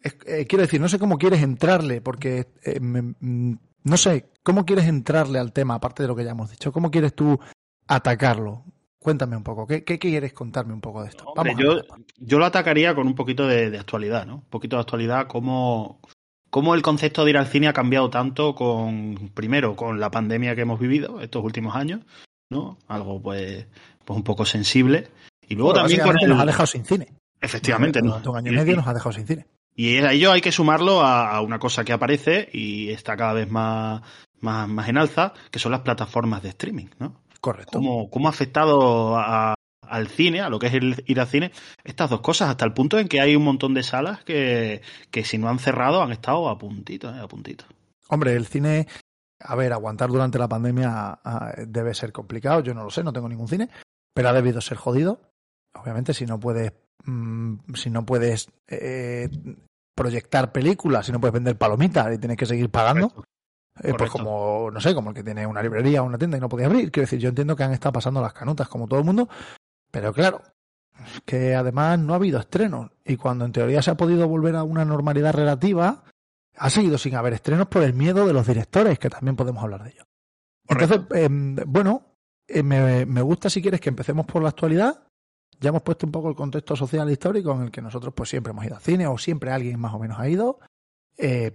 Eh, 0.03 0.45
quiero 0.45 0.63
decir, 0.63 0.81
no 0.81 0.89
sé 0.89 0.99
cómo 0.99 1.17
quieres 1.17 1.41
entrarle, 1.41 2.01
porque 2.01 2.47
me, 2.81 3.15
no 3.21 3.97
sé, 3.97 4.29
¿cómo 4.43 4.65
quieres 4.65 4.85
entrarle 4.87 5.39
al 5.39 5.53
tema, 5.53 5.75
aparte 5.75 6.03
de 6.03 6.07
lo 6.09 6.15
que 6.15 6.25
ya 6.25 6.31
hemos 6.31 6.51
dicho? 6.51 6.73
¿Cómo 6.73 6.91
quieres 6.91 7.13
tú 7.13 7.39
atacarlo? 7.87 8.65
Cuéntame 8.97 9.37
un 9.37 9.43
poco, 9.43 9.65
¿qué, 9.65 9.85
qué 9.85 9.97
quieres 9.97 10.33
contarme 10.33 10.73
un 10.73 10.81
poco 10.81 11.03
de 11.03 11.09
esto? 11.09 11.23
Hombre, 11.25 11.53
Vamos 11.53 11.81
yo, 11.87 11.95
yo 12.17 12.37
lo 12.37 12.45
atacaría 12.45 12.93
con 12.93 13.07
un 13.07 13.15
poquito 13.15 13.47
de, 13.47 13.69
de, 13.69 13.79
actualidad, 13.79 14.25
¿no? 14.25 14.35
Un 14.35 14.49
poquito 14.49 14.75
de 14.75 14.81
actualidad, 14.81 15.27
cómo, 15.27 16.01
cómo 16.49 16.75
el 16.75 16.81
concepto 16.81 17.23
de 17.23 17.31
ir 17.31 17.37
al 17.37 17.47
cine 17.47 17.67
ha 17.67 17.73
cambiado 17.73 18.09
tanto 18.09 18.55
con, 18.55 19.31
primero, 19.33 19.75
con 19.75 19.99
la 19.99 20.11
pandemia 20.11 20.55
que 20.55 20.61
hemos 20.61 20.79
vivido 20.79 21.21
estos 21.21 21.43
últimos 21.43 21.75
años, 21.75 22.01
¿no? 22.49 22.77
Algo, 22.87 23.21
pues, 23.21 23.67
pues 24.05 24.17
un 24.17 24.23
poco 24.23 24.45
sensible. 24.45 25.07
Y 25.47 25.55
luego 25.55 25.71
bueno, 25.71 25.87
también 25.87 26.01
con 26.01 26.17
el... 26.21 26.29
nos 26.29 26.39
ha 26.39 26.45
dejado 26.45 26.67
sin 26.67 26.85
cine. 26.85 27.07
Efectivamente, 27.41 28.01
¿no? 28.01 28.21
Un 28.25 28.37
año 28.37 28.51
y 28.51 28.55
medio 28.55 28.75
nos 28.75 28.87
ha 28.87 28.93
dejado 28.93 29.13
sin 29.13 29.25
cine. 29.25 29.45
Y 29.75 29.97
a 29.97 30.11
ello 30.11 30.31
hay 30.31 30.41
que 30.41 30.51
sumarlo 30.51 31.01
a, 31.01 31.29
a, 31.29 31.41
una 31.41 31.57
cosa 31.57 31.85
que 31.85 31.93
aparece 31.93 32.49
y 32.51 32.89
está 32.89 33.15
cada 33.15 33.33
vez 33.33 33.49
más, 33.49 34.01
más, 34.41 34.67
más 34.67 34.89
en 34.89 34.97
alza, 34.97 35.33
que 35.51 35.59
son 35.59 35.71
las 35.71 35.81
plataformas 35.81 36.43
de 36.43 36.49
streaming, 36.49 36.87
¿no? 36.99 37.21
Correcto. 37.39 37.79
¿Cómo, 37.79 38.09
cómo 38.09 38.27
ha 38.27 38.31
afectado 38.31 39.17
a, 39.17 39.53
al 39.89 40.07
cine, 40.07 40.41
a 40.41 40.49
lo 40.49 40.59
que 40.59 40.67
es 40.67 40.73
el 40.73 41.03
ir 41.07 41.19
al 41.19 41.27
cine, 41.27 41.51
estas 41.83 42.09
dos 42.09 42.21
cosas, 42.21 42.49
hasta 42.49 42.65
el 42.65 42.73
punto 42.73 42.99
en 42.99 43.07
que 43.07 43.21
hay 43.21 43.35
un 43.35 43.43
montón 43.43 43.73
de 43.73 43.83
salas 43.83 44.23
que, 44.23 44.81
que 45.11 45.23
si 45.23 45.37
no 45.37 45.49
han 45.49 45.59
cerrado 45.59 46.01
han 46.01 46.11
estado 46.11 46.49
a 46.49 46.57
puntito, 46.57 47.13
¿eh? 47.13 47.19
a 47.19 47.27
puntito. 47.27 47.65
Hombre, 48.07 48.35
el 48.35 48.45
cine, 48.45 48.87
a 49.39 49.55
ver, 49.55 49.73
aguantar 49.73 50.09
durante 50.09 50.39
la 50.39 50.47
pandemia 50.47 51.19
debe 51.67 51.93
ser 51.93 52.11
complicado, 52.11 52.61
yo 52.61 52.73
no 52.73 52.83
lo 52.83 52.89
sé, 52.89 53.03
no 53.03 53.13
tengo 53.13 53.29
ningún 53.29 53.47
cine, 53.47 53.69
pero 54.13 54.29
ha 54.29 54.33
debido 54.33 54.61
ser 54.61 54.77
jodido. 54.77 55.21
Obviamente, 55.73 56.13
si 56.13 56.25
no 56.25 56.39
puedes, 56.39 56.73
mmm, 57.05 57.55
si 57.75 57.89
no 57.89 58.05
puedes 58.05 58.49
eh, 58.67 59.29
proyectar 59.95 60.51
películas, 60.51 61.05
si 61.05 61.11
no 61.11 61.19
puedes 61.19 61.33
vender 61.33 61.57
palomitas 61.57 62.13
y 62.13 62.17
tienes 62.17 62.37
que 62.37 62.47
seguir 62.47 62.69
pagando, 62.69 63.13
Correcto. 63.81 63.95
Eh, 63.95 63.97
pues 63.97 64.11
como, 64.11 64.69
no 64.71 64.81
sé, 64.81 64.93
como 64.93 65.09
el 65.09 65.15
que 65.15 65.23
tiene 65.23 65.47
una 65.47 65.61
librería 65.61 66.01
o 66.01 66.05
una 66.05 66.17
tienda 66.17 66.37
y 66.37 66.41
no 66.41 66.49
podía 66.49 66.65
abrir. 66.65 66.91
Quiero 66.91 67.05
decir, 67.05 67.19
yo 67.19 67.29
entiendo 67.29 67.55
que 67.55 67.63
han 67.63 67.71
estado 67.71 67.93
pasando 67.93 68.21
las 68.21 68.33
canutas 68.33 68.67
como 68.67 68.87
todo 68.87 68.99
el 68.99 69.05
mundo, 69.05 69.29
pero 69.91 70.13
claro, 70.13 70.41
que 71.25 71.55
además 71.55 71.99
no 71.99 72.13
ha 72.13 72.17
habido 72.17 72.39
estrenos. 72.39 72.91
Y 73.05 73.17
cuando 73.17 73.45
en 73.45 73.51
teoría 73.51 73.81
se 73.81 73.91
ha 73.91 73.97
podido 73.97 74.27
volver 74.27 74.55
a 74.55 74.63
una 74.63 74.85
normalidad 74.85 75.33
relativa, 75.33 76.03
ha 76.55 76.69
seguido 76.69 76.97
sin 76.97 77.15
haber 77.15 77.33
estrenos 77.33 77.67
por 77.67 77.83
el 77.83 77.93
miedo 77.93 78.25
de 78.25 78.33
los 78.33 78.47
directores, 78.47 78.99
que 78.99 79.09
también 79.09 79.35
podemos 79.35 79.63
hablar 79.63 79.83
de 79.83 79.91
ello. 79.91 80.03
Entonces, 80.67 81.01
eh, 81.15 81.29
bueno, 81.65 82.15
eh, 82.47 82.63
me, 82.63 83.05
me 83.05 83.21
gusta 83.21 83.49
si 83.49 83.61
quieres 83.61 83.81
que 83.81 83.89
empecemos 83.89 84.25
por 84.25 84.43
la 84.43 84.49
actualidad 84.49 85.09
ya 85.59 85.69
hemos 85.69 85.81
puesto 85.81 86.05
un 86.05 86.11
poco 86.11 86.29
el 86.29 86.35
contexto 86.35 86.75
social 86.75 87.09
e 87.09 87.13
histórico 87.13 87.53
en 87.53 87.63
el 87.63 87.71
que 87.71 87.81
nosotros 87.81 88.13
pues 88.13 88.29
siempre 88.29 88.51
hemos 88.51 88.65
ido 88.65 88.75
al 88.75 88.81
cine 88.81 89.07
o 89.07 89.17
siempre 89.17 89.51
alguien 89.51 89.79
más 89.79 89.93
o 89.93 89.99
menos 89.99 90.19
ha 90.19 90.29
ido. 90.29 90.59
Eh, 91.17 91.51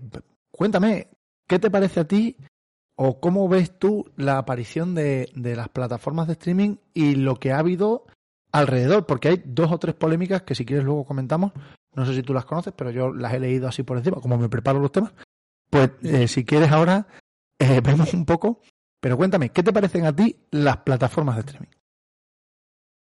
cuéntame, 0.51 1.09
¿qué 1.49 1.59
te 1.59 1.71
parece 1.71 2.01
a 2.01 2.09
ti 2.09 2.37
o 2.97 3.19
cómo 3.19 3.49
ves 3.49 3.79
tú 3.79 4.13
la 4.17 4.39
aparición 4.39 4.95
de, 4.95 5.31
de 5.35 5.57
las 5.57 5.69
plataformas 5.69 6.27
de 6.27 6.35
streaming 6.35 6.77
y 6.93 7.15
lo 7.15 7.37
que 7.37 7.53
ha 7.53 7.59
habido 7.59 8.07
alrededor? 8.55 9.05
Porque 9.05 9.29
hay 9.29 9.43
dos 9.45 9.71
o 9.73 9.79
tres 9.79 9.95
polémicas 9.95 10.43
que 10.43 10.55
si 10.55 10.65
quieres 10.65 10.85
luego 10.85 11.05
comentamos. 11.05 11.53
No 11.95 12.07
sé 12.07 12.15
si 12.15 12.23
tú 12.23 12.33
las 12.33 12.45
conoces, 12.45 12.73
pero 12.77 12.91
yo 12.91 13.13
las 13.13 13.35
he 13.35 13.41
leído 13.41 13.69
así 13.69 13.83
por 13.83 13.99
encima, 13.99 14.21
como 14.21 14.39
me 14.39 14.49
preparo 14.49 14.79
los 14.79 14.93
temas. 14.93 15.13
Pues 15.69 15.91
eh, 16.03 16.29
si 16.29 16.45
quieres 16.45 16.71
ahora 16.71 17.07
eh, 17.59 17.81
vemos 17.85 18.15
un 18.15 18.25
poco, 18.25 18.61
pero 19.01 19.17
cuéntame, 19.17 19.51
¿qué 19.51 19.63
te 19.63 19.73
parecen 19.73 20.07
a 20.07 20.15
ti 20.15 20.37
las 20.51 20.79
plataformas 20.79 21.37
de 21.37 21.41
streaming? 21.41 21.71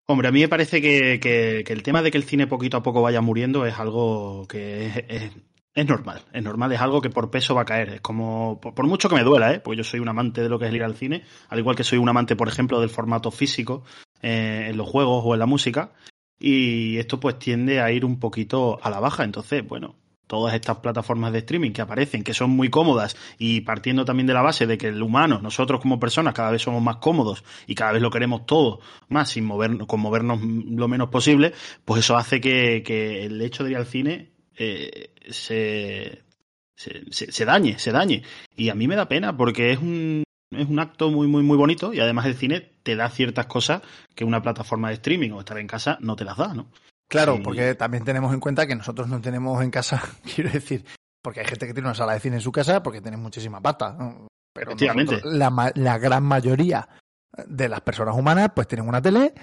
Hombre, 0.09 0.28
a 0.28 0.33
mí 0.33 0.40
me 0.40 0.49
parece 0.49 0.81
que, 0.81 1.64
el 1.66 1.83
tema 1.83 2.00
de 2.00 2.11
que 2.11 2.19
el 2.19 2.25
cine 2.25 2.47
poquito 2.47 2.76
a 2.76 2.83
poco 2.83 3.02
vaya 3.02 3.21
muriendo 3.21 3.66
es 3.66 3.78
algo 3.78 4.47
que 4.47 5.33
es, 5.75 5.87
normal, 5.87 6.23
es 6.33 6.43
normal, 6.45 6.73
es 6.73 6.81
algo 6.81 7.02
que 7.02 7.11
por 7.11 7.31
peso 7.31 7.57
va 7.57 7.62
a 7.62 7.66
caer. 7.66 7.88
Es 7.95 8.00
como, 8.00 8.61
por, 8.61 8.87
mucho 8.87 9.09
que 9.09 9.16
me 9.16 9.25
duela, 9.25 9.52
¿eh? 9.52 9.61
porque 9.61 9.78
yo 9.78 9.85
soy 9.85 9.99
un 9.99 10.09
amante 10.09 10.43
de 10.43 10.49
lo 10.49 10.61
que 10.61 10.69
es 10.69 10.75
ir 10.75 10.85
al 10.85 10.95
cine, 10.95 11.25
al 11.49 11.59
igual 11.59 11.75
que 11.75 11.83
soy 11.83 11.99
un 11.99 12.09
amante, 12.09 12.37
por 12.37 12.47
ejemplo, 12.47 12.81
del 12.81 12.88
formato 12.88 13.33
físico 13.33 13.83
eh, 14.26 14.71
en 14.71 14.76
los 14.76 14.88
juegos 14.88 15.23
o 15.25 15.35
en 15.35 15.38
la 15.38 15.47
música. 15.47 15.92
Y 16.37 16.99
esto 16.99 17.21
pues 17.21 17.38
tiende 17.38 17.80
a 17.80 17.92
ir 17.92 18.04
un 18.04 18.18
poquito 18.18 18.80
a 18.83 18.90
la 18.90 18.99
baja. 18.99 19.23
Entonces, 19.23 19.64
bueno, 19.64 19.95
todas 20.26 20.52
estas 20.54 20.78
plataformas 20.78 21.33
de 21.33 21.38
streaming 21.38 21.71
que 21.71 21.80
aparecen, 21.80 22.25
que 22.25 22.35
son 22.35 22.50
muy 22.50 22.68
cómodas 22.68 23.16
y 23.38 23.61
partiendo 23.61 24.04
también 24.04 24.26
de 24.26 24.35
la 24.35 24.42
base 24.42 24.66
de 24.66 24.76
que 24.78 24.88
el 24.88 25.00
humano, 25.00 25.40
nosotros 25.40 25.80
como 25.80 26.00
personas, 26.00 26.35
cada 26.35 26.50
vez 26.50 26.62
somos 26.62 26.83
más 26.83 26.97
cómodos 26.97 27.45
y 27.68 27.76
cada 27.76 27.92
vez 27.92 28.02
lo 28.02 28.11
queremos 28.11 28.47
todo 28.47 28.80
más 29.09 29.30
sin 29.30 29.45
movernos, 29.45 29.87
con 29.87 30.00
movernos 30.00 30.40
lo 30.42 30.88
menos 30.88 31.09
posible, 31.09 31.52
pues 31.85 32.00
eso 32.00 32.16
hace 32.16 32.40
que, 32.40 33.26
el 33.26 33.40
hecho 33.40 33.62
de 33.62 33.71
ir 33.71 33.76
al 33.76 33.87
cine 33.87 34.33
eh, 34.56 35.14
se, 35.30 36.25
se, 36.75 37.04
se, 37.12 37.30
se 37.30 37.45
dañe, 37.45 37.78
se 37.78 37.92
dañe. 37.92 38.25
Y 38.56 38.71
a 38.71 38.75
mí 38.75 38.88
me 38.88 38.97
da 38.97 39.06
pena 39.06 39.37
porque 39.37 39.71
es 39.71 39.78
un, 39.78 40.25
es 40.50 40.69
un 40.69 40.79
acto 40.79 41.11
muy, 41.11 41.26
muy, 41.26 41.43
muy 41.43 41.57
bonito 41.57 41.93
y 41.93 42.00
además 42.00 42.26
el 42.26 42.37
cine 42.37 42.61
te 42.83 42.97
da 42.97 43.09
ciertas 43.11 43.47
cosas 43.47 43.83
que 44.15 44.25
una 44.25 44.43
plataforma 44.43 44.88
de 44.88 44.95
streaming 44.95 45.31
o 45.33 45.41
estar 45.41 45.59
en 45.59 45.67
casa 45.67 45.99
no 46.00 46.17
te 46.17 46.25
las 46.25 46.37
da, 46.37 46.55
¿no? 46.55 46.71
Claro, 47.09 47.37
sí. 47.37 47.43
porque 47.43 47.75
también 47.75 48.05
tenemos 48.05 48.33
en 48.33 48.41
cuenta 48.41 48.67
que 48.67 48.75
nosotros 48.75 49.09
no 49.09 49.21
tenemos 49.21 49.62
en 49.62 49.71
casa, 49.71 50.03
quiero 50.35 50.50
decir, 50.50 50.85
porque 51.23 51.41
hay 51.41 51.47
gente 51.47 51.67
que 51.67 51.75
tiene 51.75 51.88
una 51.88 51.95
sala 51.95 52.15
de 52.15 52.21
cine 52.21 52.37
en 52.37 52.43
su 52.43 52.53
casa 52.53 52.83
porque 52.83 53.00
tiene 53.00 53.17
muchísima 53.17 53.61
pata, 53.61 53.93
¿no? 53.93 54.29
pero 54.57 54.75
nosotros, 54.75 55.23
la, 55.25 55.73
la, 55.75 55.99
gran 55.99 56.25
mayoría 56.25 56.88
de 57.47 57.69
las 57.69 57.83
personas 57.83 58.17
humanas 58.17 58.53
pues 58.55 58.67
tienen 58.67 58.88
una 58.88 59.03
tele 59.03 59.35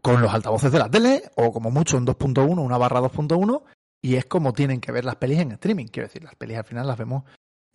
con 0.00 0.22
los 0.22 0.32
altavoces 0.32 0.72
de 0.72 0.78
la 0.78 0.90
tele 0.90 1.22
o 1.36 1.52
como 1.52 1.70
mucho 1.70 1.98
un 1.98 2.06
2.1, 2.06 2.58
una 2.58 2.78
barra 2.78 3.00
2.1 3.00 3.62
y 4.02 4.16
es 4.16 4.24
como 4.24 4.52
tienen 4.52 4.80
que 4.80 4.92
ver 4.92 5.04
las 5.04 5.16
pelis 5.16 5.40
en 5.40 5.52
streaming, 5.52 5.86
quiero 5.86 6.08
decir, 6.08 6.24
las 6.24 6.36
pelis 6.36 6.56
al 6.56 6.64
final 6.64 6.86
las 6.86 6.96
vemos 6.96 7.24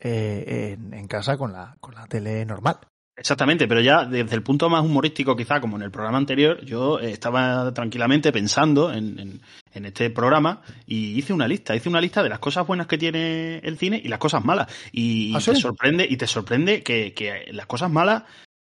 eh, 0.01 0.75
en, 0.77 0.93
en, 0.93 1.08
casa 1.08 1.38
con 1.38 1.53
la, 1.53 1.75
con 1.79 1.96
la 1.96 2.08
tele 2.08 2.46
normal. 2.46 2.79
Exactamente, 3.15 3.67
pero 3.67 3.81
ya 3.81 4.05
desde 4.05 4.36
el 4.36 4.41
punto 4.41 4.70
más 4.70 4.84
humorístico, 4.84 5.36
quizá 5.36 5.62
como 5.62 5.75
en 5.75 5.84
el 5.84 5.91
programa 5.91 6.17
anterior, 6.17 6.63
yo 6.65 6.98
estaba 7.00 7.72
tranquilamente 7.74 8.31
pensando 8.31 8.91
en, 8.91 9.20
en, 9.20 9.41
en, 9.74 9.86
este 9.86 10.10
programa 10.10 10.62
y 10.88 11.20
hice 11.20 11.31
una 11.31 11.48
lista, 11.48 11.75
hice 11.75 11.89
una 11.89 12.01
lista 12.01 12.24
de 12.24 12.29
las 12.29 12.39
cosas 12.39 12.65
buenas 12.65 12.88
que 12.88 12.98
tiene 12.98 13.60
el 13.60 13.77
cine 13.77 14.01
y 14.03 14.08
las 14.08 14.17
cosas 14.17 14.43
malas. 14.43 14.74
Y, 14.91 15.36
¿Ah, 15.36 15.41
sí? 15.41 15.51
te 15.51 15.58
sorprende, 15.58 16.08
y 16.10 16.17
te 16.17 16.25
sorprende 16.25 16.81
que, 16.81 17.13
que 17.13 17.46
las 17.51 17.67
cosas 17.67 17.91
malas 17.91 18.24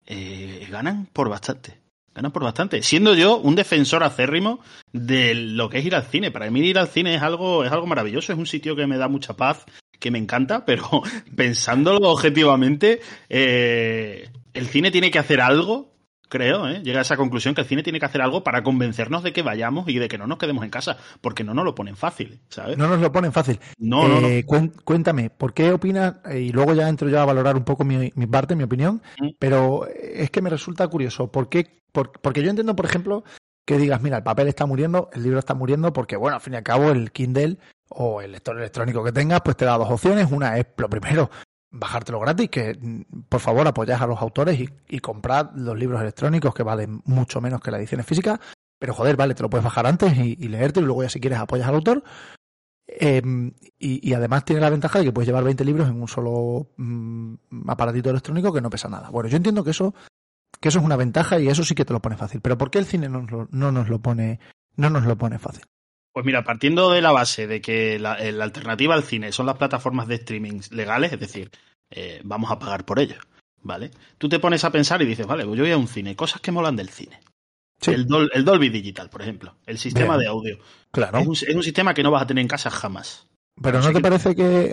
eh, 0.06 0.66
ganan 0.70 1.06
por 1.12 1.28
bastante. 1.28 1.78
Ganan 2.14 2.32
por 2.32 2.42
bastante. 2.42 2.82
Siendo 2.82 3.14
yo 3.14 3.38
un 3.38 3.54
defensor 3.54 4.02
acérrimo 4.02 4.60
de 4.92 5.34
lo 5.34 5.68
que 5.68 5.78
es 5.78 5.84
ir 5.84 5.94
al 5.94 6.04
cine. 6.04 6.30
Para 6.30 6.50
mí 6.50 6.60
ir 6.60 6.78
al 6.78 6.88
cine 6.88 7.14
es 7.14 7.22
algo, 7.22 7.64
es 7.64 7.72
algo 7.72 7.86
maravilloso, 7.86 8.32
es 8.32 8.38
un 8.38 8.46
sitio 8.46 8.76
que 8.76 8.86
me 8.86 8.98
da 8.98 9.08
mucha 9.08 9.34
paz, 9.34 9.64
que 10.02 10.11
me 10.11 10.18
encanta, 10.18 10.66
pero 10.66 10.85
pensándolo 11.37 12.11
objetivamente, 12.11 13.00
eh, 13.28 14.28
el 14.52 14.66
cine 14.66 14.90
tiene 14.90 15.12
que 15.12 15.21
hacer 15.21 15.40
algo, 15.40 15.92
creo, 16.28 16.68
¿eh? 16.68 16.82
llega 16.82 16.99
a 16.99 17.02
esa 17.02 17.16
conclusión 17.16 17.54
que 17.54 17.61
el 17.61 17.68
cine 17.68 17.85
tiene 17.85 18.00
que 18.00 18.06
hacer 18.06 18.21
algo 18.21 18.42
para 18.42 18.64
convencernos 18.64 19.23
de 19.23 19.32
que 19.32 19.42
vayamos 19.42 19.88
y 19.88 19.99
de 19.99 20.09
que 20.09 20.18
no 20.18 20.26
nos 20.26 20.38
quedemos 20.38 20.64
en 20.64 20.71
casa, 20.71 20.99
porque 21.21 21.44
no 21.44 21.54
nos 21.54 21.64
lo 21.64 21.76
ponen 21.76 21.94
fácil, 21.94 22.40
¿sabes? 22.49 22.76
No 22.76 22.88
nos 22.88 22.99
lo 22.99 23.12
ponen 23.12 23.32
fácil. 23.32 23.61
No, 23.78 24.09
no, 24.09 24.26
eh, 24.26 24.44
no. 24.50 24.73
Cuéntame, 24.85 25.30
¿por 25.30 25.54
qué 25.54 25.71
opinas? 25.71 26.16
Y 26.35 26.50
luego 26.50 26.75
ya 26.75 26.88
entro 26.88 27.09
yo 27.09 27.21
a 27.21 27.25
valorar 27.25 27.56
un 27.56 27.64
poco 27.64 27.85
mi, 27.85 28.11
mi 28.16 28.26
parte, 28.26 28.56
mi 28.56 28.64
opinión, 28.64 29.02
mm. 29.21 29.28
pero 29.38 29.87
es 29.87 30.30
que 30.30 30.42
me 30.42 30.50
resulta 30.50 30.88
curioso. 30.88 31.30
¿Por 31.30 31.49
qué? 31.49 31.80
Por, 31.92 32.11
porque 32.21 32.42
yo 32.42 32.50
entiendo, 32.50 32.75
por 32.75 32.87
ejemplo, 32.87 33.23
que 33.64 33.78
digas, 33.78 34.02
mira, 34.02 34.16
el 34.16 34.25
papel 34.25 34.49
está 34.49 34.66
muriendo, 34.66 35.11
el 35.12 35.23
libro 35.23 35.38
está 35.38 35.54
muriendo, 35.54 35.92
porque, 35.92 36.16
bueno, 36.16 36.37
al 36.37 36.42
fin 36.42 36.54
y 36.54 36.56
al 36.56 36.64
cabo, 36.64 36.90
el 36.90 37.12
Kindle 37.12 37.59
o 37.96 38.20
el 38.20 38.32
lector 38.32 38.56
electrónico 38.56 39.02
que 39.02 39.12
tengas, 39.12 39.40
pues 39.42 39.56
te 39.56 39.64
da 39.64 39.78
dos 39.78 39.90
opciones. 39.90 40.30
Una 40.30 40.58
es, 40.58 40.66
lo 40.76 40.88
primero, 40.88 41.30
bajártelo 41.70 42.20
gratis, 42.20 42.50
que 42.50 43.04
por 43.28 43.40
favor 43.40 43.66
apoyad 43.66 44.02
a 44.02 44.06
los 44.06 44.20
autores 44.20 44.61
y, 44.88 44.99
comprad 45.00 45.50
los 45.54 45.76
libros 45.76 46.00
electrónicos 46.00 46.54
que 46.54 46.62
valen 46.62 47.02
mucho 47.04 47.40
menos 47.40 47.61
que 47.61 47.70
las 47.70 47.80
ediciones 47.80 48.06
físicas. 48.06 48.38
Pero 48.78 48.94
joder, 48.94 49.16
vale, 49.16 49.34
te 49.34 49.42
lo 49.42 49.50
puedes 49.50 49.64
bajar 49.64 49.87
antes 49.87 50.16
y, 50.16 50.37
leerte 50.49 50.80
y 50.80 50.82
luego 50.82 51.02
ya 51.02 51.08
si 51.08 51.20
quieres 51.20 51.38
apoyas 51.38 51.68
al 51.68 51.76
autor. 51.76 52.04
Eh, 52.87 53.22
y, 53.78 54.12
además 54.12 54.44
tiene 54.44 54.61
la 54.61 54.70
ventaja 54.70 54.99
de 54.99 55.06
que 55.06 55.12
puedes 55.12 55.26
llevar 55.26 55.44
20 55.44 55.64
libros 55.64 55.88
en 55.88 56.00
un 56.00 56.08
solo 56.08 56.68
mm, 56.76 57.34
aparatito 57.68 58.11
electrónico 58.11 58.52
que 58.52 58.61
no 58.61 58.70
pesa 58.70 58.88
nada. 58.88 59.08
Bueno, 59.11 59.28
yo 59.28 59.37
entiendo 59.37 59.64
que 59.64 59.70
eso, 59.70 59.94
que 60.61 60.68
eso 60.68 60.78
es 60.78 60.84
una 60.84 60.96
ventaja 60.96 61.38
y 61.40 61.49
eso 61.49 61.64
sí 61.64 61.75
que 61.75 61.84
te 61.84 61.92
lo 61.92 62.02
pone 62.02 62.16
fácil. 62.16 62.40
Pero 62.42 62.58
¿por 62.58 62.70
qué 62.70 62.78
el 62.78 62.87
cine 62.87 63.08
no 63.08 63.22
nos 63.22 63.88
lo 63.88 63.99
pone, 64.00 64.40
no 64.76 64.90
nos 64.90 65.06
lo 65.06 65.16
pone 65.16 65.38
fácil? 65.38 65.64
Pues 66.12 66.26
mira, 66.26 66.45
partiendo 66.45 66.90
de 66.90 67.00
la 67.00 67.12
base 67.12 67.47
de 67.47 67.61
que 67.61 67.99
la, 67.99 68.19
la 68.19 68.45
alternativa 68.45 68.95
al 68.95 69.02
cine 69.02 69.33
son 69.33 69.47
las 69.47 69.57
plataformas 69.57 70.09
de 70.09 70.16
streaming 70.16 70.61
legales, 70.71 71.12
es 71.12 71.21
decir, 71.21 71.50
eh, 71.90 72.21
vamos 72.25 72.50
a 72.50 72.59
pagar 72.59 72.85
por 72.85 72.99
ello, 72.99 73.16
¿vale? 73.62 73.90
Tú 74.19 74.28
te 74.28 74.38
pones 74.38 74.64
a 74.64 74.71
pensar 74.71 75.00
y 75.00 75.07
dices, 75.07 75.26
vale, 75.26 75.45
pues 75.45 75.57
yo 75.57 75.64
voy 75.64 75.73
a 75.73 75.78
un 75.78 75.88
cine, 75.88 76.16
cosas 76.16 76.40
que 76.40 76.52
molan 76.52 76.76
del 76.76 76.90
cine. 76.90 77.21
Sí. 77.81 77.92
El, 77.92 78.07
Dol 78.07 78.31
el, 78.33 78.45
Dolby 78.45 78.69
Digital, 78.69 79.11
por 79.11 79.23
ejemplo, 79.23 79.57
el 79.66 79.78
sistema 79.78 80.16
Bien. 80.16 80.21
de 80.21 80.26
audio. 80.26 80.59
Claro. 80.90 81.19
Es 81.19 81.26
un, 81.26 81.33
es 81.33 81.54
un, 81.54 81.62
sistema 81.62 81.95
que 81.95 82.02
no 82.02 82.11
vas 82.11 82.23
a 82.23 82.26
tener 82.26 82.42
en 82.42 82.49
casa 82.49 82.71
jamás. 82.71 83.26
Pero 83.61 83.81
¿no 83.81 83.88
te 83.88 83.95
que... 83.95 84.00
parece 84.00 84.37
que, 84.37 84.73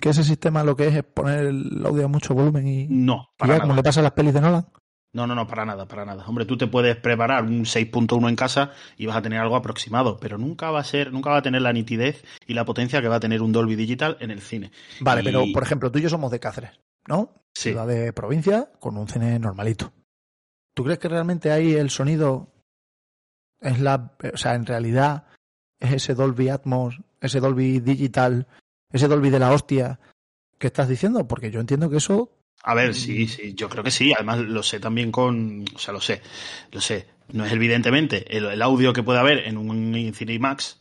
que, 0.00 0.08
ese 0.08 0.22
sistema 0.22 0.62
lo 0.62 0.76
que 0.76 0.88
es 0.88 0.94
es 0.94 1.04
poner 1.04 1.46
el 1.46 1.84
audio 1.84 2.04
a 2.04 2.08
mucho 2.08 2.34
volumen 2.34 2.66
y. 2.66 2.86
No, 2.88 3.30
para 3.36 3.54
y 3.54 3.56
ya, 3.56 3.62
como 3.62 3.74
le 3.74 3.82
pasa 3.82 4.00
a 4.00 4.02
las 4.04 4.12
pelis 4.12 4.34
de 4.34 4.40
Nolan? 4.40 4.66
No, 5.12 5.26
no, 5.26 5.34
no, 5.34 5.46
para 5.46 5.64
nada, 5.64 5.86
para 5.86 6.04
nada. 6.04 6.24
Hombre, 6.26 6.44
tú 6.44 6.58
te 6.58 6.66
puedes 6.66 6.96
preparar 6.96 7.44
un 7.44 7.64
6.1 7.64 8.28
en 8.28 8.36
casa 8.36 8.72
y 8.96 9.06
vas 9.06 9.16
a 9.16 9.22
tener 9.22 9.40
algo 9.40 9.56
aproximado, 9.56 10.18
pero 10.18 10.36
nunca 10.36 10.70
va 10.70 10.80
a 10.80 10.84
ser, 10.84 11.12
nunca 11.12 11.30
va 11.30 11.38
a 11.38 11.42
tener 11.42 11.62
la 11.62 11.72
nitidez 11.72 12.24
y 12.46 12.54
la 12.54 12.66
potencia 12.66 13.00
que 13.00 13.08
va 13.08 13.16
a 13.16 13.20
tener 13.20 13.40
un 13.40 13.52
Dolby 13.52 13.74
Digital 13.74 14.18
en 14.20 14.30
el 14.30 14.42
cine. 14.42 14.70
Vale, 15.00 15.22
y... 15.22 15.24
pero 15.24 15.44
por 15.52 15.62
ejemplo, 15.62 15.90
tú 15.90 15.98
y 15.98 16.02
yo 16.02 16.10
somos 16.10 16.30
de 16.30 16.40
Cáceres, 16.40 16.72
¿no? 17.06 17.32
Sí. 17.54 17.70
Ciudad 17.70 17.86
de 17.86 18.12
provincia 18.12 18.70
con 18.78 18.98
un 18.98 19.08
cine 19.08 19.38
normalito. 19.38 19.92
¿Tú 20.74 20.84
crees 20.84 20.98
que 20.98 21.08
realmente 21.08 21.50
ahí 21.50 21.74
el 21.74 21.90
sonido 21.90 22.52
es 23.60 23.80
la, 23.80 24.12
o 24.32 24.36
sea, 24.36 24.54
en 24.54 24.66
realidad 24.66 25.24
es 25.80 25.92
ese 25.92 26.14
Dolby 26.14 26.50
Atmos, 26.50 27.00
ese 27.20 27.40
Dolby 27.40 27.80
Digital, 27.80 28.46
ese 28.92 29.08
Dolby 29.08 29.30
de 29.30 29.38
la 29.38 29.52
hostia 29.52 29.98
que 30.58 30.68
estás 30.68 30.88
diciendo? 30.88 31.26
Porque 31.26 31.50
yo 31.50 31.60
entiendo 31.60 31.90
que 31.90 31.96
eso 31.96 32.37
a 32.62 32.74
ver, 32.74 32.94
sí, 32.94 33.28
sí, 33.28 33.54
yo 33.54 33.68
creo 33.68 33.84
que 33.84 33.90
sí. 33.90 34.12
Además, 34.14 34.40
lo 34.40 34.62
sé 34.62 34.80
también 34.80 35.12
con. 35.12 35.64
O 35.74 35.78
sea, 35.78 35.92
lo 35.92 36.00
sé, 36.00 36.20
lo 36.72 36.80
sé. 36.80 37.06
No 37.32 37.44
es 37.44 37.52
evidentemente 37.52 38.36
el, 38.36 38.46
el 38.46 38.62
audio 38.62 38.92
que 38.92 39.02
puede 39.02 39.18
haber 39.18 39.46
en 39.46 39.56
un 39.56 40.12
cine 40.14 40.34
IMAX. 40.34 40.80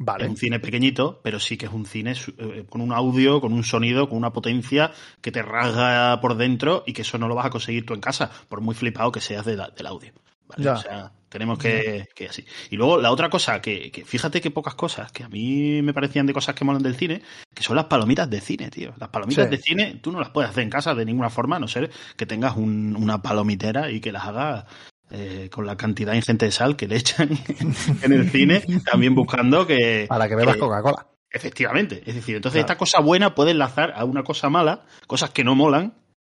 Vale. 0.00 0.24
Es 0.24 0.30
un 0.30 0.36
cine 0.36 0.60
pequeñito, 0.60 1.20
pero 1.24 1.40
sí 1.40 1.56
que 1.56 1.66
es 1.66 1.72
un 1.72 1.84
cine 1.84 2.14
eh, 2.38 2.64
con 2.68 2.80
un 2.80 2.92
audio, 2.92 3.40
con 3.40 3.52
un 3.52 3.64
sonido, 3.64 4.08
con 4.08 4.16
una 4.16 4.32
potencia 4.32 4.92
que 5.20 5.32
te 5.32 5.42
rasga 5.42 6.20
por 6.20 6.36
dentro 6.36 6.84
y 6.86 6.92
que 6.92 7.02
eso 7.02 7.18
no 7.18 7.26
lo 7.26 7.34
vas 7.34 7.46
a 7.46 7.50
conseguir 7.50 7.84
tú 7.84 7.94
en 7.94 8.00
casa, 8.00 8.30
por 8.48 8.60
muy 8.60 8.76
flipado 8.76 9.10
que 9.10 9.20
seas 9.20 9.44
de 9.44 9.56
la, 9.56 9.70
del 9.70 9.86
audio. 9.86 10.12
¿vale? 10.46 10.62
Ya. 10.62 10.74
O 10.74 10.76
sea, 10.76 11.12
tenemos 11.28 11.58
que, 11.58 12.06
que, 12.14 12.26
así. 12.26 12.44
Y 12.70 12.76
luego 12.76 12.98
la 12.98 13.10
otra 13.10 13.28
cosa, 13.28 13.60
que, 13.60 13.90
que, 13.90 14.04
fíjate 14.04 14.40
que 14.40 14.50
pocas 14.50 14.74
cosas, 14.74 15.12
que 15.12 15.24
a 15.24 15.28
mí 15.28 15.82
me 15.82 15.94
parecían 15.94 16.26
de 16.26 16.32
cosas 16.32 16.54
que 16.54 16.64
molan 16.64 16.82
del 16.82 16.96
cine, 16.96 17.22
que 17.54 17.62
son 17.62 17.76
las 17.76 17.86
palomitas 17.86 18.28
de 18.28 18.40
cine, 18.40 18.70
tío. 18.70 18.94
Las 18.98 19.10
palomitas 19.10 19.46
sí. 19.46 19.50
de 19.50 19.58
cine 19.58 20.00
tú 20.02 20.12
no 20.12 20.20
las 20.20 20.30
puedes 20.30 20.50
hacer 20.50 20.62
en 20.62 20.70
casa 20.70 20.94
de 20.94 21.04
ninguna 21.04 21.30
forma, 21.30 21.56
a 21.56 21.58
no 21.58 21.68
ser 21.68 21.90
que 22.16 22.26
tengas 22.26 22.56
un, 22.56 22.96
una 22.96 23.22
palomitera 23.22 23.90
y 23.90 24.00
que 24.00 24.12
las 24.12 24.24
hagas 24.24 24.64
eh, 25.10 25.48
con 25.50 25.64
la 25.64 25.76
cantidad 25.76 26.12
ingente 26.12 26.44
de 26.44 26.52
sal 26.52 26.76
que 26.76 26.86
le 26.86 26.96
echan 26.96 27.30
en 28.02 28.12
el 28.12 28.30
cine, 28.30 28.62
también 28.84 29.14
buscando 29.14 29.66
que... 29.66 30.06
Para 30.08 30.28
que 30.28 30.36
bebas 30.36 30.56
Coca-Cola. 30.56 31.06
Efectivamente. 31.30 32.02
Es 32.06 32.14
decir, 32.14 32.36
entonces 32.36 32.60
claro. 32.60 32.72
esta 32.72 32.78
cosa 32.78 33.00
buena 33.00 33.34
puede 33.34 33.50
enlazar 33.52 33.92
a 33.94 34.04
una 34.04 34.22
cosa 34.22 34.48
mala, 34.48 34.84
cosas 35.06 35.30
que 35.30 35.44
no 35.44 35.54
molan. 35.54 35.94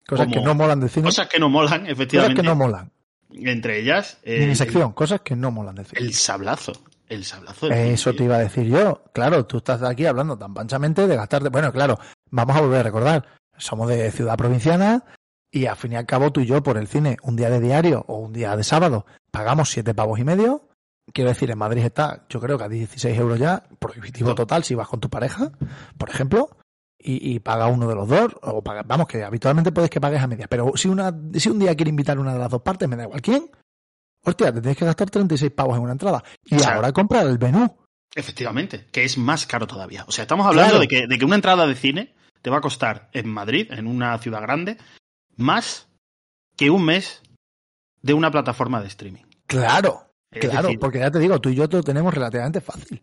Cosas 0.06 0.28
que 0.28 0.40
no 0.40 0.54
molan 0.54 0.80
del 0.80 0.90
cine. 0.90 1.04
Cosas 1.04 1.28
que 1.28 1.38
no 1.38 1.48
molan, 1.50 1.86
efectivamente. 1.86 2.34
Cosas 2.34 2.42
que 2.42 2.48
no 2.48 2.56
molan. 2.56 2.92
Entre 3.32 3.78
ellas. 3.80 4.18
Eh, 4.22 4.54
sección, 4.54 4.92
cosas 4.92 5.20
que 5.20 5.36
no 5.36 5.50
molan 5.50 5.74
decir. 5.74 5.98
El 5.98 6.14
sablazo. 6.14 6.72
El 7.08 7.24
sablazo. 7.24 7.70
Eso 7.70 8.14
te 8.14 8.24
iba 8.24 8.36
a 8.36 8.40
decir 8.40 8.66
yo. 8.66 9.02
Claro, 9.12 9.46
tú 9.46 9.58
estás 9.58 9.82
aquí 9.82 10.06
hablando 10.06 10.36
tan 10.36 10.54
panchamente 10.54 11.06
de 11.06 11.16
gastarte. 11.16 11.48
Bueno, 11.48 11.72
claro, 11.72 11.98
vamos 12.30 12.56
a 12.56 12.60
volver 12.60 12.80
a 12.80 12.82
recordar. 12.82 13.26
Somos 13.56 13.88
de 13.88 14.10
ciudad 14.10 14.36
provinciana 14.36 15.04
y 15.50 15.66
al 15.66 15.76
fin 15.76 15.92
y 15.92 15.96
al 15.96 16.06
cabo 16.06 16.30
tú 16.30 16.40
y 16.40 16.46
yo 16.46 16.62
por 16.62 16.76
el 16.76 16.86
cine, 16.86 17.16
un 17.22 17.36
día 17.36 17.50
de 17.50 17.60
diario 17.60 18.04
o 18.08 18.18
un 18.18 18.32
día 18.32 18.56
de 18.56 18.64
sábado, 18.64 19.06
pagamos 19.30 19.70
siete 19.70 19.94
pavos 19.94 20.18
y 20.18 20.24
medio 20.24 20.68
Quiero 21.12 21.30
decir, 21.30 21.50
en 21.50 21.58
Madrid 21.58 21.84
está, 21.84 22.26
yo 22.28 22.40
creo 22.40 22.58
que 22.58 22.64
a 22.64 22.68
16 22.68 23.18
euros 23.18 23.38
ya, 23.38 23.64
prohibitivo 23.78 24.34
total 24.34 24.64
si 24.64 24.74
vas 24.74 24.88
con 24.88 25.00
tu 25.00 25.08
pareja, 25.08 25.52
por 25.96 26.10
ejemplo, 26.10 26.50
y, 26.98 27.34
y 27.34 27.38
paga 27.40 27.66
uno 27.68 27.88
de 27.88 27.94
los 27.94 28.08
dos, 28.08 28.32
o 28.42 28.62
paga, 28.62 28.82
vamos, 28.84 29.06
que 29.06 29.22
habitualmente 29.22 29.72
puedes 29.72 29.90
que 29.90 30.00
pagues 30.00 30.20
a 30.20 30.26
media, 30.26 30.46
pero 30.48 30.72
si, 30.76 30.88
una, 30.88 31.14
si 31.34 31.48
un 31.48 31.58
día 31.58 31.74
quiere 31.74 31.90
invitar 31.90 32.18
una 32.18 32.32
de 32.32 32.38
las 32.40 32.50
dos 32.50 32.62
partes, 32.62 32.88
me 32.88 32.96
da 32.96 33.04
igual 33.04 33.22
quién, 33.22 33.50
hostia, 34.24 34.52
te 34.52 34.60
tienes 34.60 34.76
que 34.76 34.84
gastar 34.84 35.08
36 35.10 35.52
pavos 35.52 35.76
en 35.76 35.82
una 35.82 35.92
entrada. 35.92 36.22
Y 36.44 36.62
ahora 36.62 36.92
comprar 36.92 37.26
el 37.26 37.38
menú. 37.38 37.76
Efectivamente, 38.14 38.86
que 38.90 39.04
es 39.04 39.16
más 39.18 39.46
caro 39.46 39.66
todavía. 39.66 40.04
O 40.08 40.12
sea, 40.12 40.22
estamos 40.22 40.46
hablando 40.46 40.70
Claro. 40.70 40.80
de, 40.80 40.88
que, 40.88 41.06
de 41.06 41.18
que 41.18 41.24
una 41.24 41.36
entrada 41.36 41.66
de 41.66 41.74
cine 41.74 42.14
te 42.42 42.50
va 42.50 42.58
a 42.58 42.62
costar 42.62 43.10
en 43.12 43.28
Madrid, 43.28 43.70
en 43.70 43.86
una 43.86 44.16
ciudad 44.18 44.40
grande, 44.42 44.76
más 45.36 45.88
que 46.56 46.70
un 46.70 46.84
mes 46.84 47.22
de 48.02 48.14
una 48.14 48.30
plataforma 48.30 48.80
de 48.80 48.88
streaming. 48.88 49.22
Claro, 49.46 50.10
Es 50.32 50.40
claro, 50.40 50.62
decir, 50.68 50.78
porque 50.80 50.98
ya 51.00 51.10
te 51.10 51.18
digo, 51.20 51.40
tú 51.40 51.48
y 51.50 51.54
yo 51.54 51.66
lo 51.70 51.82
tenemos 51.82 52.12
relativamente 52.12 52.60
fácil. 52.60 53.02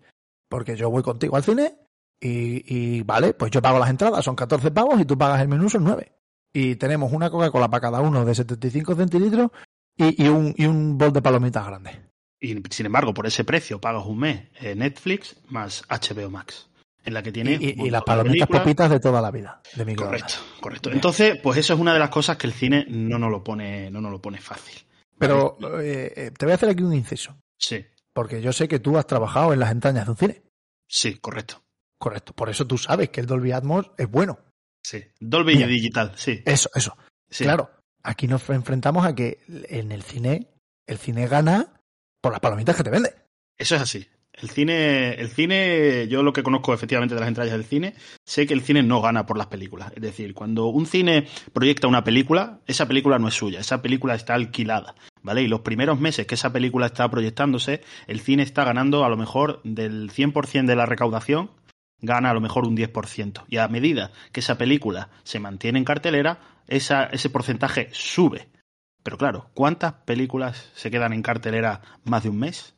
Porque 0.49 0.75
yo 0.75 0.89
voy 0.89 1.03
contigo 1.03 1.35
al 1.37 1.43
cine 1.43 1.75
y, 2.19 2.63
y, 2.97 3.01
vale, 3.03 3.33
pues 3.33 3.51
yo 3.51 3.61
pago 3.61 3.79
las 3.79 3.89
entradas, 3.89 4.23
son 4.25 4.35
14 4.35 4.71
pavos 4.71 4.99
y 4.99 5.05
tú 5.05 5.17
pagas 5.17 5.41
el 5.41 5.47
menú, 5.47 5.69
son 5.69 5.83
9. 5.83 6.11
Y 6.53 6.75
tenemos 6.75 7.11
una 7.11 7.29
Coca-Cola 7.29 7.69
para 7.69 7.81
cada 7.81 8.01
uno 8.01 8.23
de 8.25 8.33
75 8.33 8.95
centilitros 8.95 9.51
y, 9.97 10.23
y 10.23 10.27
un, 10.29 10.53
y 10.57 10.65
un 10.65 10.97
bol 10.97 11.11
de 11.13 11.21
palomitas 11.21 11.65
grande. 11.65 12.09
y 12.39 12.55
sin 12.69 12.85
embargo, 12.85 13.13
por 13.13 13.27
ese 13.27 13.43
precio 13.43 13.79
pagas 13.81 14.05
un 14.05 14.19
mes 14.19 14.49
Netflix 14.75 15.35
más 15.49 15.83
HBO 15.89 16.29
Max, 16.29 16.69
en 17.03 17.13
la 17.13 17.21
que 17.21 17.29
Y, 17.29 17.33
tiene 17.33 17.53
y- 17.59 17.69
y 17.69 17.75
montón 17.75 17.91
las 17.91 18.03
palomitas 18.03 18.33
películas. 18.47 18.61
popitas 18.61 18.89
de 18.91 18.99
toda 18.99 19.21
la 19.21 19.31
vida, 19.31 19.61
de 19.75 19.85
microondas. 19.85 20.21
Correcto, 20.21 20.61
correcto. 20.61 20.91
Entonces, 20.91 21.39
pues 21.43 21.57
eso 21.59 21.73
es 21.73 21.79
una 21.79 21.93
de 21.93 21.99
las 21.99 22.09
cosas 22.09 22.37
que 22.37 22.47
el 22.47 22.53
cine 22.53 22.85
no 22.87 23.19
nos 23.19 23.29
lo 23.31 23.43
pone, 23.43 23.91
no 23.91 23.99
nos 24.01 24.11
lo 24.11 24.21
pone 24.21 24.39
fácil. 24.39 24.85
Pero 25.17 25.57
¿vale? 25.59 25.91
eh, 26.05 26.13
eh, 26.15 26.31
te 26.31 26.45
voy 26.45 26.53
a 26.53 26.55
hacer 26.55 26.69
aquí 26.69 26.83
un 26.83 26.93
inciso, 26.93 27.37
sí, 27.57 27.85
porque 28.13 28.41
yo 28.41 28.51
sé 28.53 28.67
que 28.67 28.79
tú 28.79 28.97
has 28.97 29.07
trabajado 29.07 29.51
en 29.53 29.59
las 29.59 29.71
entrañas 29.71 30.05
de 30.05 30.11
un 30.11 30.17
cine. 30.17 30.41
sí, 30.87 31.15
correcto. 31.19 31.61
Correcto, 31.97 32.33
por 32.33 32.49
eso 32.49 32.65
tú 32.67 32.77
sabes 32.77 33.09
que 33.09 33.21
el 33.21 33.27
Dolby 33.27 33.51
Atmos 33.51 33.91
es 33.97 34.09
bueno. 34.09 34.39
Sí. 34.83 35.03
Dolby 35.19 35.55
Bien. 35.55 35.69
Digital, 35.69 36.13
sí. 36.15 36.41
Eso, 36.45 36.69
eso. 36.75 36.95
sí. 37.29 37.43
Claro, 37.43 37.71
aquí 38.03 38.27
nos 38.27 38.47
enfrentamos 38.49 39.05
a 39.05 39.15
que 39.15 39.39
en 39.47 39.91
el 39.91 40.03
cine, 40.03 40.47
el 40.85 40.97
cine 40.97 41.27
gana 41.27 41.81
por 42.21 42.31
las 42.31 42.41
palomitas 42.41 42.75
que 42.75 42.83
te 42.83 42.89
vende. 42.89 43.15
Eso 43.57 43.75
es 43.75 43.81
así. 43.81 44.07
El 44.33 44.49
cine, 44.49 45.13
el 45.13 45.29
cine, 45.29 46.07
yo 46.09 46.21
lo 46.21 46.33
que 46.33 46.43
conozco 46.43 46.73
efectivamente 46.73 47.15
de 47.15 47.21
las 47.21 47.29
entradas 47.29 47.53
del 47.53 47.63
cine, 47.63 47.95
sé 48.25 48.45
que 48.45 48.53
el 48.53 48.61
cine 48.61 48.83
no 48.83 49.01
gana 49.01 49.25
por 49.25 49.37
las 49.37 49.47
películas. 49.47 49.93
Es 49.95 50.01
decir, 50.01 50.33
cuando 50.33 50.65
un 50.65 50.85
cine 50.85 51.27
proyecta 51.53 51.87
una 51.87 52.03
película, 52.03 52.59
esa 52.67 52.85
película 52.85 53.17
no 53.17 53.29
es 53.29 53.33
suya, 53.33 53.61
esa 53.61 53.81
película 53.81 54.13
está 54.13 54.33
alquilada, 54.33 54.95
¿vale? 55.21 55.41
Y 55.43 55.47
los 55.47 55.61
primeros 55.61 56.01
meses 56.01 56.27
que 56.27 56.35
esa 56.35 56.51
película 56.51 56.87
está 56.87 57.09
proyectándose, 57.09 57.81
el 58.07 58.19
cine 58.19 58.43
está 58.43 58.65
ganando 58.65 59.05
a 59.05 59.09
lo 59.09 59.15
mejor 59.15 59.61
del 59.63 60.11
100% 60.11 60.65
de 60.65 60.75
la 60.75 60.85
recaudación, 60.85 61.51
gana 62.05 62.29
a 62.29 62.33
lo 62.33 62.41
mejor 62.41 62.67
un 62.67 62.75
10%. 62.77 63.43
Y 63.47 63.57
a 63.57 63.67
medida 63.67 64.11
que 64.31 64.39
esa 64.39 64.57
película 64.57 65.09
se 65.23 65.39
mantiene 65.39 65.79
en 65.79 65.85
cartelera, 65.85 66.39
esa, 66.67 67.05
ese 67.05 67.29
porcentaje 67.29 67.89
sube. 67.91 68.47
Pero 69.03 69.17
claro, 69.17 69.49
¿cuántas 69.53 69.93
películas 69.93 70.71
se 70.75 70.89
quedan 70.89 71.13
en 71.13 71.21
cartelera 71.21 71.81
más 72.03 72.23
de 72.23 72.29
un 72.29 72.39
mes? 72.39 72.73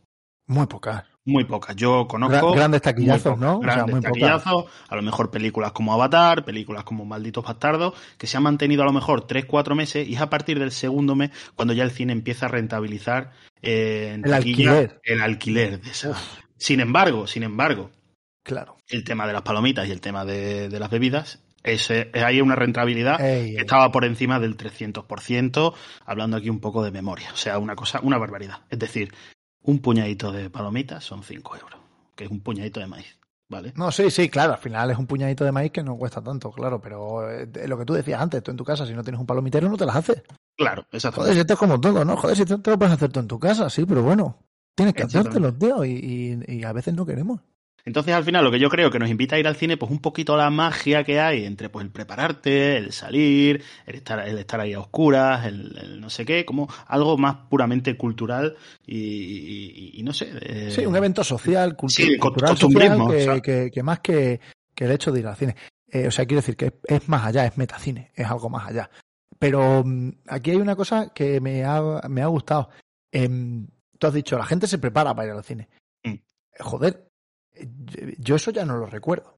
Muy 0.48 0.66
pocas. 0.68 1.04
Muy 1.26 1.44
pocas. 1.44 1.76
Yo 1.76 2.08
conozco. 2.08 2.54
grandes 2.54 2.82
taquillazos, 2.82 3.38
¿no? 3.38 3.56
pocas, 3.56 3.60
O 3.60 3.64
sea, 3.64 3.74
Grandes 3.76 3.96
muy 3.96 4.02
taquillazos. 4.02 4.66
A 4.88 4.96
lo 4.96 5.02
mejor 5.02 5.30
películas 5.30 5.74
como 5.74 5.94
Avatar, 5.94 6.46
películas 6.46 6.86
como 6.86 7.04
Malditos 7.04 7.44
Bastardos, 7.44 7.94
que 8.18 8.28
se 8.28 8.38
han 8.38 8.44
mantenido 8.44 8.84
a 8.84 8.86
lo 8.86 8.94
mejor 8.94 9.28
3-4 9.28 9.76
meses 9.76 10.08
y 10.08 10.16
es 10.16 10.22
a 10.22 10.30
partir 10.30 10.58
del 10.60 10.72
segundo 10.72 11.16
mes 11.16 11.32
cuando 11.56 11.74
ya 11.74 11.84
el 11.84 11.92
cine 11.92 12.14
empieza 12.14 12.46
a 12.46 12.50
rentabilizar 12.50 13.32
eh, 13.62 14.12
en 14.14 14.24
El 14.24 14.32
taquilla 14.32 14.72
alquiler. 14.72 15.02
el 15.04 15.22
alquiler 15.22 15.82
de 15.82 15.92
esa. 15.92 16.14
Sin 16.58 16.80
embargo, 16.80 17.28
sin 17.28 17.44
embargo, 17.44 17.92
Claro. 18.44 18.77
El 18.90 19.04
tema 19.04 19.28
de 19.28 19.34
las 19.34 19.42
palomitas 19.42 19.88
y 19.88 19.92
el 19.92 20.02
tema 20.02 20.26
de, 20.26 20.70
de 20.70 20.80
las 20.80 20.90
bebidas, 20.90 21.40
ese, 21.64 22.12
hay 22.14 22.40
una 22.42 22.56
rentabilidad 22.56 23.20
Ey, 23.20 23.52
que 23.52 23.56
ey. 23.56 23.58
estaba 23.58 23.92
por 23.92 24.06
encima 24.06 24.40
del 24.40 24.56
300%, 24.58 25.74
hablando 26.06 26.38
aquí 26.38 26.50
un 26.50 26.60
poco 26.60 26.84
de 26.84 26.92
memoria. 26.92 27.30
O 27.34 27.38
sea, 27.38 27.58
una 27.60 27.76
cosa, 27.76 28.00
una 28.02 28.18
barbaridad. 28.18 28.62
Es 28.70 28.80
decir, 28.80 29.14
un 29.62 29.80
puñadito 29.80 30.32
de 30.32 30.50
palomitas 30.50 31.04
son 31.04 31.24
5 31.24 31.56
euros, 31.58 31.80
que 32.16 32.24
es 32.26 32.32
un 32.32 32.40
puñadito 32.40 32.80
de 32.80 32.88
maíz, 32.88 33.20
¿vale? 33.50 33.74
No, 33.76 33.92
sí, 33.92 34.10
sí, 34.10 34.30
claro. 34.30 34.54
Al 34.54 34.60
final 34.60 34.92
es 34.92 34.98
un 34.98 35.08
puñadito 35.08 35.44
de 35.44 35.52
maíz 35.52 35.72
que 35.72 35.84
no 35.84 35.98
cuesta 35.98 36.22
tanto, 36.22 36.52
claro. 36.52 36.80
Pero 36.80 37.30
eh, 37.30 37.50
lo 37.68 37.78
que 37.78 37.86
tú 37.86 37.94
decías 37.94 38.22
antes, 38.22 38.42
tú 38.44 38.52
en 38.52 38.58
tu 38.58 38.64
casa, 38.64 38.86
si 38.86 38.94
no 38.94 39.04
tienes 39.04 39.20
un 39.20 39.28
palomitero, 39.28 39.68
no 39.70 39.76
te 39.76 39.86
las 39.86 39.98
haces. 39.98 40.24
Claro, 40.56 40.84
Joder, 40.84 40.96
exactamente. 40.96 41.34
si 41.34 41.40
esto 41.42 41.54
es 41.54 41.60
como 41.60 41.82
todo, 41.82 42.06
¿no? 42.06 42.16
Joder, 42.16 42.38
si 42.38 42.46
te 42.46 42.56
lo 42.72 42.78
puedes 42.80 42.94
hacer 42.94 43.12
tú 43.12 43.20
en 43.20 43.28
tu 43.28 43.40
casa, 43.40 43.70
sí, 43.70 43.86
pero 43.86 44.04
bueno. 44.04 44.38
Tienes 44.74 44.94
que 44.94 45.04
hacértelo, 45.04 45.54
tío, 45.54 45.84
y, 45.84 45.92
y, 46.48 46.60
y 46.60 46.64
a 46.64 46.72
veces 46.72 46.94
no 46.94 47.04
queremos. 47.06 47.42
Entonces, 47.88 48.14
al 48.14 48.26
final, 48.26 48.44
lo 48.44 48.52
que 48.52 48.60
yo 48.60 48.70
creo 48.70 48.92
que 48.92 49.00
nos 49.00 49.10
invita 49.10 49.38
a 49.38 49.40
ir 49.40 49.48
al 49.48 49.56
cine, 49.56 49.78
pues 49.78 49.90
un 49.90 50.00
poquito 50.00 50.36
la 50.36 50.50
magia 50.50 51.06
que 51.06 51.22
hay 51.22 51.46
entre 51.46 51.70
pues 51.70 51.86
el 51.86 51.92
prepararte, 51.92 52.76
el 52.76 52.92
salir, 52.92 53.64
el 53.86 53.96
estar, 53.96 54.28
el 54.28 54.38
estar 54.38 54.60
ahí 54.60 54.74
a 54.74 54.82
oscuras, 54.82 55.46
el, 55.46 55.78
el 55.82 56.02
no 56.02 56.10
sé 56.10 56.26
qué, 56.26 56.44
como 56.44 56.68
algo 56.88 57.18
más 57.18 57.36
puramente 57.50 57.96
cultural 57.96 58.58
y, 58.86 58.98
y- 58.98 59.92
y 60.00 60.04
no 60.04 60.12
sé. 60.12 60.30
eh, 60.42 60.72
Sí, 60.72 60.86
un 60.86 60.98
evento 60.98 61.24
social, 61.24 61.78
cultu- 61.78 61.90
sí, 61.90 62.18
co- 62.18 62.28
cultural, 62.28 62.58
social, 62.58 62.74
costumbrismo, 62.74 63.08
que, 63.10 63.22
o 63.22 63.34
sea. 63.34 63.40
que- 63.42 63.72
que 63.72 63.84
más 63.84 64.00
que, 64.02 64.42
que 64.76 64.84
el 64.84 64.92
hecho 64.92 65.12
de 65.14 65.20
ir 65.22 65.28
al 65.28 65.38
cine. 65.38 65.56
Eh, 65.90 66.08
o 66.08 66.12
sea, 66.12 66.26
quiero 66.26 66.42
decir 66.42 66.58
que 66.58 66.66
es, 66.66 66.74
es 66.84 67.08
más 67.08 67.26
allá, 67.26 67.46
es 67.46 67.58
metacine, 67.58 68.12
es 68.16 68.28
algo 68.28 68.50
más 68.50 68.68
allá. 68.68 68.90
Pero 69.40 69.84
mm, 69.86 70.10
aquí 70.28 70.52
hay 70.52 70.58
una 70.58 70.76
cosa 70.76 71.14
que 71.14 71.40
me 71.40 71.64
ha, 71.64 71.82
me 72.10 72.22
ha 72.22 72.28
gustado. 72.28 72.70
Em, 73.14 73.66
tú 73.98 74.08
has 74.08 74.14
dicho, 74.14 74.38
la 74.38 74.46
gente 74.46 74.68
se 74.68 74.78
prepara 74.78 75.16
para 75.16 75.30
ir 75.30 75.34
al 75.34 75.44
cine. 75.46 75.70
Mm. 76.04 76.10
Eh, 76.10 76.22
Joder, 76.60 76.94
eh, 76.96 77.07
yo 78.18 78.36
eso 78.36 78.52
ya 78.52 78.66
no 78.66 78.78
lo 78.78 78.86
recuerdo. 78.86 79.38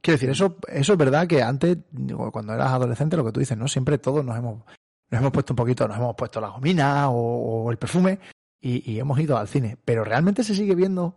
Quiero 0.00 0.16
decir, 0.16 0.30
eso, 0.30 0.58
eso 0.68 0.92
es 0.92 0.98
verdad 0.98 1.26
que 1.26 1.42
antes, 1.42 1.78
digo, 1.90 2.30
cuando 2.30 2.52
eras 2.52 2.72
adolescente, 2.72 3.16
lo 3.16 3.24
que 3.24 3.32
tú 3.32 3.40
dices, 3.40 3.56
¿no? 3.56 3.68
Siempre 3.68 3.96
todos 3.98 4.24
nos 4.24 4.36
hemos, 4.36 4.64
nos 5.10 5.20
hemos 5.20 5.32
puesto 5.32 5.52
un 5.54 5.56
poquito, 5.56 5.88
nos 5.88 5.96
hemos 5.96 6.14
puesto 6.14 6.40
la 6.40 6.48
gomina 6.48 7.08
o, 7.08 7.64
o 7.64 7.70
el 7.70 7.78
perfume 7.78 8.18
y, 8.60 8.92
y 8.92 8.98
hemos 8.98 9.18
ido 9.18 9.38
al 9.38 9.48
cine. 9.48 9.78
Pero 9.84 10.04
realmente 10.04 10.44
se 10.44 10.54
sigue 10.54 10.74
viendo 10.74 11.16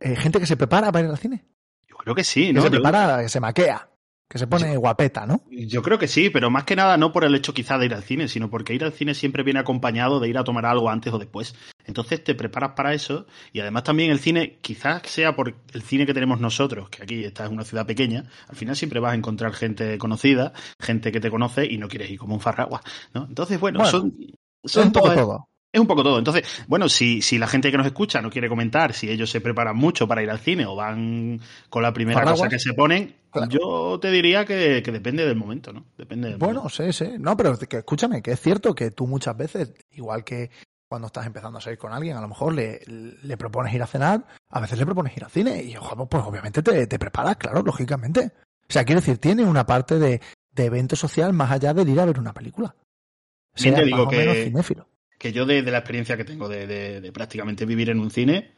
eh, 0.00 0.16
gente 0.16 0.40
que 0.40 0.46
se 0.46 0.56
prepara 0.56 0.90
para 0.90 1.04
ir 1.04 1.10
al 1.10 1.18
cine. 1.18 1.44
Yo 1.86 1.96
creo 1.96 2.14
que 2.14 2.24
sí, 2.24 2.46
Que 2.46 2.52
¿no? 2.54 2.62
se 2.62 2.70
prepara, 2.70 3.20
que 3.22 3.28
se 3.28 3.40
maquea, 3.40 3.90
que 4.32 4.38
se 4.38 4.46
pone 4.46 4.74
guapeta, 4.78 5.26
¿no? 5.26 5.42
Yo 5.50 5.82
creo 5.82 5.98
que 5.98 6.08
sí, 6.08 6.30
pero 6.30 6.48
más 6.50 6.64
que 6.64 6.74
nada 6.74 6.96
no 6.96 7.12
por 7.12 7.24
el 7.24 7.34
hecho 7.34 7.52
quizá 7.52 7.76
de 7.76 7.84
ir 7.84 7.92
al 7.92 8.02
cine, 8.02 8.28
sino 8.28 8.48
porque 8.48 8.72
ir 8.72 8.82
al 8.82 8.92
cine 8.94 9.12
siempre 9.12 9.42
viene 9.42 9.60
acompañado 9.60 10.20
de 10.20 10.28
ir 10.30 10.38
a 10.38 10.44
tomar 10.44 10.64
algo 10.64 10.88
antes 10.88 11.12
o 11.12 11.18
después. 11.18 11.54
Entonces 11.84 12.24
te 12.24 12.34
preparas 12.34 12.70
para 12.74 12.94
eso 12.94 13.26
y 13.52 13.60
además 13.60 13.84
también 13.84 14.10
el 14.10 14.18
cine, 14.20 14.56
quizás 14.62 15.02
sea 15.04 15.36
por 15.36 15.54
el 15.74 15.82
cine 15.82 16.06
que 16.06 16.14
tenemos 16.14 16.40
nosotros, 16.40 16.88
que 16.88 17.02
aquí 17.02 17.24
esta 17.24 17.44
es 17.44 17.50
una 17.50 17.64
ciudad 17.64 17.84
pequeña, 17.84 18.24
al 18.48 18.56
final 18.56 18.74
siempre 18.74 19.00
vas 19.00 19.12
a 19.12 19.16
encontrar 19.16 19.52
gente 19.52 19.98
conocida, 19.98 20.54
gente 20.80 21.12
que 21.12 21.20
te 21.20 21.30
conoce 21.30 21.66
y 21.66 21.76
no 21.76 21.88
quieres 21.88 22.10
ir 22.10 22.18
como 22.18 22.34
un 22.34 22.40
farragua, 22.40 22.80
¿no? 23.12 23.26
Entonces, 23.28 23.60
bueno, 23.60 23.80
Bueno, 23.80 23.90
son... 23.90 24.14
Un 24.86 24.92
poco 24.92 25.06
todas- 25.08 25.18
todo. 25.18 25.48
es 25.72 25.80
un 25.80 25.86
poco 25.86 26.02
todo. 26.04 26.18
Entonces, 26.18 26.44
bueno, 26.68 26.88
si, 26.88 27.20
si 27.20 27.36
la 27.36 27.48
gente 27.48 27.70
que 27.70 27.76
nos 27.76 27.86
escucha 27.86 28.22
no 28.22 28.30
quiere 28.30 28.48
comentar 28.48 28.94
si 28.94 29.10
ellos 29.10 29.28
se 29.28 29.40
preparan 29.42 29.76
mucho 29.76 30.08
para 30.08 30.22
ir 30.22 30.30
al 30.30 30.38
cine 30.38 30.64
o 30.64 30.74
van 30.76 31.40
con 31.68 31.82
la 31.82 31.92
primera 31.92 32.22
cosa 32.24 32.48
que 32.48 32.58
se 32.60 32.72
ponen, 32.74 33.14
Claro. 33.32 33.50
yo 33.50 33.98
te 34.00 34.10
diría 34.10 34.44
que, 34.44 34.82
que 34.84 34.92
depende 34.92 35.24
del 35.26 35.36
momento, 35.36 35.72
¿no? 35.72 35.86
Depende 35.96 36.28
del 36.28 36.36
Bueno, 36.38 36.60
momento. 36.64 36.82
sí, 36.84 36.92
sí. 36.92 37.12
No, 37.18 37.36
pero 37.36 37.58
que 37.58 37.78
escúchame, 37.78 38.20
que 38.22 38.32
es 38.32 38.40
cierto 38.40 38.74
que 38.74 38.90
tú 38.90 39.06
muchas 39.06 39.36
veces, 39.36 39.72
igual 39.92 40.22
que 40.24 40.50
cuando 40.88 41.06
estás 41.06 41.24
empezando 41.26 41.56
a 41.58 41.60
salir 41.62 41.78
con 41.78 41.92
alguien, 41.92 42.16
a 42.16 42.20
lo 42.20 42.28
mejor 42.28 42.52
le, 42.52 42.80
le 42.86 43.36
propones 43.38 43.72
ir 43.74 43.82
a 43.82 43.86
cenar, 43.86 44.26
a 44.50 44.60
veces 44.60 44.78
le 44.78 44.84
propones 44.84 45.16
ir 45.16 45.24
al 45.24 45.30
cine 45.30 45.62
y, 45.62 45.74
ojo, 45.76 46.06
pues 46.06 46.22
obviamente 46.24 46.62
te, 46.62 46.86
te 46.86 46.98
preparas, 46.98 47.36
claro, 47.38 47.62
lógicamente. 47.62 48.32
O 48.68 48.72
sea, 48.72 48.84
quiero 48.84 49.00
decir, 49.00 49.16
tiene 49.18 49.44
una 49.44 49.64
parte 49.66 49.98
de, 49.98 50.20
de 50.50 50.64
evento 50.66 50.94
social 50.94 51.32
más 51.32 51.50
allá 51.50 51.72
del 51.72 51.88
ir 51.88 51.98
a 52.00 52.04
ver 52.04 52.18
una 52.18 52.34
película. 52.34 52.74
Bien 53.60 53.74
te 53.74 53.84
digo 53.84 53.96
más 53.98 54.06
o 54.06 54.10
que- 54.10 54.16
menos. 54.52 54.86
Que 55.18 55.32
yo 55.32 55.46
de, 55.46 55.62
de 55.62 55.70
la 55.70 55.78
experiencia 55.78 56.16
que 56.16 56.24
tengo 56.24 56.48
de, 56.48 56.66
de- 56.66 57.00
de 57.00 57.12
prácticamente 57.12 57.64
vivir 57.64 57.88
en 57.90 58.00
un 58.00 58.10
cine, 58.10 58.52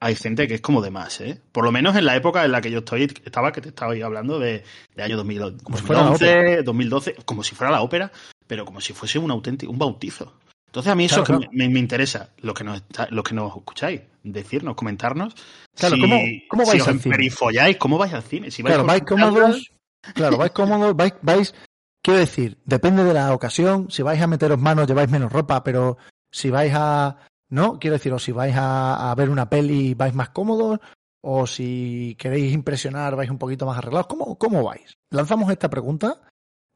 hay 0.00 0.14
gente 0.16 0.48
que 0.48 0.54
es 0.54 0.60
como 0.60 0.80
de 0.80 0.90
más, 0.90 1.20
¿eh? 1.20 1.40
Por 1.52 1.64
lo 1.64 1.72
menos 1.72 1.94
en 1.96 2.06
la 2.06 2.16
época 2.16 2.44
en 2.44 2.52
la 2.52 2.60
que 2.60 2.70
yo 2.70 2.78
estoy, 2.78 3.02
estaba, 3.24 3.52
que 3.52 3.60
te 3.60 3.68
estaba 3.68 3.92
hablando 4.02 4.38
de, 4.38 4.64
de 4.96 5.02
año 5.02 5.16
2000, 5.18 5.58
Como 5.62 5.76
si 5.78 5.84
fuera 5.84 6.02
la 6.02 6.10
2011, 6.10 6.62
2012, 6.62 7.14
como 7.24 7.44
si 7.44 7.54
fuera 7.54 7.70
la 7.70 7.82
ópera, 7.82 8.10
pero 8.46 8.64
como 8.64 8.80
si 8.80 8.92
fuese 8.94 9.18
un 9.18 9.30
auténtico, 9.30 9.70
un 9.70 9.78
bautizo. 9.78 10.32
Entonces 10.66 10.92
a 10.92 10.94
mí 10.94 11.04
eso 11.04 11.22
Claro, 11.24 11.40
que 11.40 11.48
Me, 11.52 11.68
me 11.68 11.78
interesa, 11.80 12.30
lo 12.38 12.54
que 12.54 12.64
nos 12.64 12.76
está- 12.78 13.08
lo 13.10 13.22
que 13.22 13.34
nos 13.34 13.54
escucháis, 13.56 14.00
decirnos, 14.22 14.74
comentarnos. 14.76 15.34
Claro, 15.76 15.96
si, 15.96 16.00
¿cómo- 16.00 16.20
cómo 16.48 16.64
si 16.64 16.70
vais 16.70 16.82
os 16.82 16.88
al 16.88 17.00
cine? 17.00 17.14
emperifolláis, 17.16 17.76
¿cómo 17.76 17.98
vais 17.98 18.12
al 18.14 18.22
cine? 18.22 18.50
Si 18.50 18.62
vais 18.62 18.74
Claro, 18.74 18.86
vais 18.86 19.02
cómodos. 19.02 19.70
Claro, 20.14 20.38
vais 20.38 20.52
cómodos, 20.52 20.96
vais, 20.96 21.12
vais, 21.20 21.54
quiero 22.02 22.20
decir, 22.20 22.56
depende 22.64 23.04
de 23.04 23.12
la 23.12 23.34
ocasión, 23.34 23.90
si 23.90 24.02
vais 24.02 24.22
a 24.22 24.26
meteros 24.26 24.58
manos 24.58 24.86
lleváis 24.86 25.10
menos 25.10 25.30
ropa, 25.30 25.62
pero 25.62 25.98
si 26.32 26.48
vais 26.48 26.72
a, 26.74 27.16
no, 27.50 27.78
quiero 27.78 27.94
decir, 27.94 28.12
o 28.12 28.18
si 28.18 28.32
vais 28.32 28.54
a, 28.56 29.12
ver 29.16 29.28
una 29.28 29.50
peli 29.50 29.94
vais 29.94 30.14
más 30.14 30.30
cómodos, 30.30 30.80
o 31.20 31.46
si 31.46 32.16
queréis 32.18 32.52
impresionar 32.52 33.16
vais 33.16 33.30
un 33.30 33.38
poquito 33.38 33.66
más 33.66 33.78
arreglados, 33.78 34.06
¿cómo, 34.06 34.38
cómo 34.38 34.64
vais? 34.64 34.96
Lanzamos 35.10 35.50
esta 35.50 35.68
pregunta, 35.68 36.22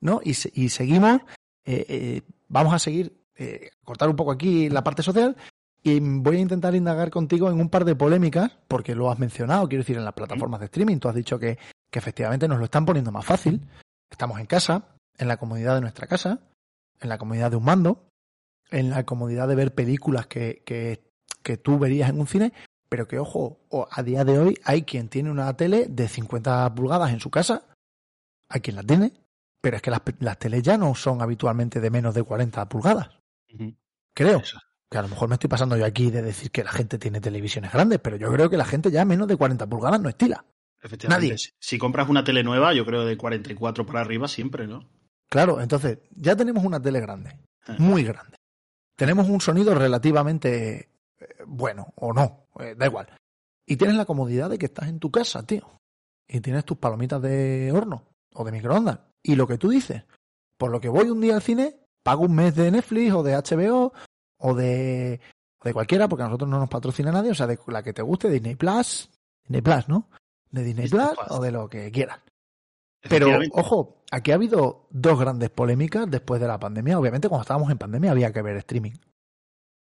¿no? 0.01 0.21
Y, 0.23 0.31
y 0.31 0.69
seguimos, 0.69 1.21
eh, 1.65 1.87
eh, 1.89 2.23
vamos 2.49 2.75
a 2.75 2.79
seguir, 2.79 3.25
eh, 3.37 3.71
cortar 3.85 4.09
un 4.09 4.17
poco 4.17 4.33
aquí 4.33 4.69
la 4.69 4.85
parte 4.85 5.03
social, 5.03 5.37
y 5.83 6.01
voy 6.01 6.37
a 6.37 6.41
intentar 6.41 6.75
indagar 6.75 7.11
contigo 7.11 7.51
en 7.51 7.61
un 7.61 7.69
par 7.69 7.85
de 7.85 7.95
polémicas, 7.95 8.51
porque 8.69 8.95
lo 8.95 9.11
has 9.11 9.19
mencionado, 9.19 9.69
quiero 9.69 9.83
decir, 9.83 9.99
en 9.99 10.05
las 10.05 10.15
plataformas 10.15 10.61
de 10.61 10.67
streaming. 10.67 10.99
Tú 10.99 11.09
has 11.09 11.15
dicho 11.15 11.39
que, 11.39 11.59
que 11.91 11.99
efectivamente 11.99 12.49
nos 12.49 12.59
lo 12.59 12.65
están 12.65 12.87
poniendo 12.87 13.13
más 13.13 13.27
fácil. 13.27 13.61
Estamos 14.11 14.41
en 14.41 14.47
casa, 14.47 14.97
en 15.19 15.29
la 15.29 15.37
comodidad 15.37 15.75
de 15.75 15.83
nuestra 15.83 16.07
casa, 16.07 16.41
en 17.01 17.09
la 17.11 17.19
comodidad 17.19 17.51
de 17.51 17.59
un 17.59 17.65
mando, 17.65 18.09
en 18.75 18.91
la 18.91 19.05
comodidad 19.05 19.49
de 19.49 19.55
ver 19.55 19.75
películas 19.75 20.27
que, 20.27 20.63
que, 20.67 21.03
que 21.43 21.57
tú 21.57 21.79
verías 21.79 22.11
en 22.11 22.19
un 22.19 22.27
cine, 22.27 22.53
pero 22.89 23.07
que, 23.07 23.19
ojo, 23.19 23.61
a 23.91 24.03
día 24.03 24.25
de 24.25 24.39
hoy 24.39 24.59
hay 24.65 24.83
quien 24.83 25.09
tiene 25.09 25.31
una 25.31 25.57
tele 25.57 25.87
de 25.89 26.09
50 26.09 26.75
pulgadas 26.75 27.13
en 27.13 27.21
su 27.21 27.31
casa, 27.31 27.65
hay 28.49 28.61
quien 28.61 28.77
la 28.77 28.83
tiene, 28.83 29.13
pero 29.61 29.77
es 29.77 29.83
que 29.83 29.91
las, 29.91 30.03
las 30.19 30.39
teles 30.39 30.63
ya 30.63 30.77
no 30.77 30.95
son 30.95 31.23
habitualmente 31.23 31.81
de 31.81 31.91
menos 31.91 32.15
de 32.15 32.23
40 32.23 32.69
pulgadas. 32.69 33.11
Creo. 34.13 34.43
Que 34.91 34.99
a 34.99 35.03
lo 35.03 35.09
mejor 35.09 35.29
me 35.29 35.37
estoy 35.37 35.49
pasando 35.49 35.77
yo 35.77 35.85
aquí 35.85 36.11
de 36.11 36.23
decir 36.23 36.51
que 36.51 36.65
la 36.65 36.71
gente 36.71 36.99
tiene 36.99 37.21
televisiones 37.21 37.73
grandes, 37.73 38.01
pero 38.01 38.17
yo 38.17 38.31
creo 38.33 38.51
que 38.51 38.57
la 38.57 38.65
gente 38.65 38.91
ya 38.91 39.05
menos 39.05 39.29
de 39.29 39.37
40 39.37 39.67
pulgadas 39.67 40.01
no 40.01 40.09
estila. 40.09 40.45
Efectivamente. 40.83 41.29
Nadie. 41.29 41.39
Si 41.59 41.79
compras 41.79 42.09
una 42.09 42.25
tele 42.25 42.43
nueva, 42.43 42.75
yo 42.75 42.85
creo 42.85 43.05
de 43.05 43.17
44 43.17 43.87
para 43.87 44.01
arriba 44.01 44.29
siempre, 44.29 44.67
¿no? 44.67 44.89
Claro, 45.31 45.61
entonces 45.61 45.99
ya 46.11 46.37
tenemos 46.37 46.65
una 46.65 46.81
tele 46.81 47.01
grande, 47.01 47.39
muy 47.79 48.05
grande. 48.05 48.37
Tenemos 48.97 49.29
un 49.29 49.41
sonido 49.41 49.75
relativamente 49.75 50.89
eh, 51.19 51.27
bueno 51.47 51.93
o 51.97 52.13
no, 52.13 52.47
eh, 52.61 52.75
da 52.77 52.87
igual. 52.87 53.09
Y 53.67 53.77
tienes 53.77 53.97
la 53.97 54.05
comodidad 54.05 54.51
de 54.51 54.59
que 54.59 54.67
estás 54.67 54.89
en 54.89 55.01
tu 55.01 55.11
casa, 55.11 55.45
tío. 55.45 55.67
Y 56.29 56.41
tienes 56.41 56.65
tus 56.65 56.79
palomitas 56.79 57.21
de 57.23 57.73
horno 57.73 58.05
o 58.35 58.45
de 58.45 58.53
microondas. 58.53 59.01
Y 59.23 59.37
lo 59.37 59.47
que 59.47 59.59
tú 59.59 59.69
dices, 59.69 60.05
por 60.59 60.71
lo 60.71 60.81
que 60.81 60.89
voy 60.89 61.11
un 61.11 61.21
día 61.21 61.35
al 61.35 61.43
cine, 61.43 61.77
pago 62.03 62.25
un 62.25 62.35
mes 62.35 62.55
de 62.55 62.71
Netflix 62.71 63.13
o 63.13 63.23
de 63.23 63.35
HBO 63.35 63.93
o 64.39 64.55
de, 64.55 65.21
de 65.63 65.73
cualquiera, 65.73 66.09
porque 66.09 66.23
a 66.23 66.27
nosotros 66.27 66.51
no 66.51 66.59
nos 66.59 66.69
patrocina 66.69 67.11
nadie, 67.11 67.31
o 67.31 67.35
sea, 67.35 67.47
de 67.47 67.59
la 67.69 67.83
que 67.83 67.93
te 67.93 68.03
guste, 68.03 68.29
Disney 68.29 68.55
Plus, 68.55 69.11
Disney 69.45 69.63
Plus, 69.63 69.89
¿no? 69.89 70.09
De 70.51 70.63
Disney, 70.63 70.89
Plus, 70.89 71.11
o 71.29 71.41
de 71.41 71.51
lo 71.51 71.69
que 71.69 71.91
quieras. 71.91 72.21
Pero, 73.09 73.39
ojo, 73.53 74.03
aquí 74.11 74.33
ha 74.33 74.37
habido 74.37 74.87
dos 74.91 75.19
grandes 75.19 75.51
polémicas 75.51 76.11
después 76.11 76.41
de 76.41 76.49
la 76.49 76.59
pandemia. 76.59 76.99
Obviamente, 76.99 77.29
cuando 77.29 77.43
estábamos 77.43 77.71
en 77.71 77.79
pandemia 77.79 78.11
había 78.13 78.33
que 78.33 78.43
ver 78.43 78.57
streaming. 78.57 78.93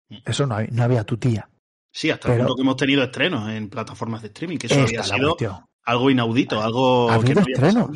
Mm. 0.09 0.17
Eso 0.25 0.45
no, 0.45 0.55
había, 0.55 0.69
no 0.71 0.83
había 0.83 1.03
tu 1.03 1.17
tía. 1.17 1.49
Sí, 1.91 2.11
hasta 2.11 2.31
el 2.31 2.39
punto 2.39 2.55
que 2.55 2.61
hemos 2.61 2.75
tenido 2.75 3.03
estrenos 3.03 3.49
en 3.49 3.69
plataformas 3.69 4.21
de 4.21 4.27
streaming, 4.27 4.57
que 4.57 4.67
eso 4.67 4.81
había 4.81 5.03
sido 5.03 5.37
algo 5.83 6.09
inaudito, 6.09 6.61
algo. 6.61 7.09
Ha 7.09 7.15
habido 7.15 7.41
estrenos. 7.41 7.89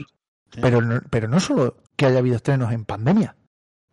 Pero, 0.50 0.82
pero 1.10 1.28
no 1.28 1.40
solo 1.40 1.78
que 1.96 2.06
haya 2.06 2.20
habido 2.20 2.36
estrenos 2.36 2.72
en 2.72 2.86
pandemia, 2.86 3.36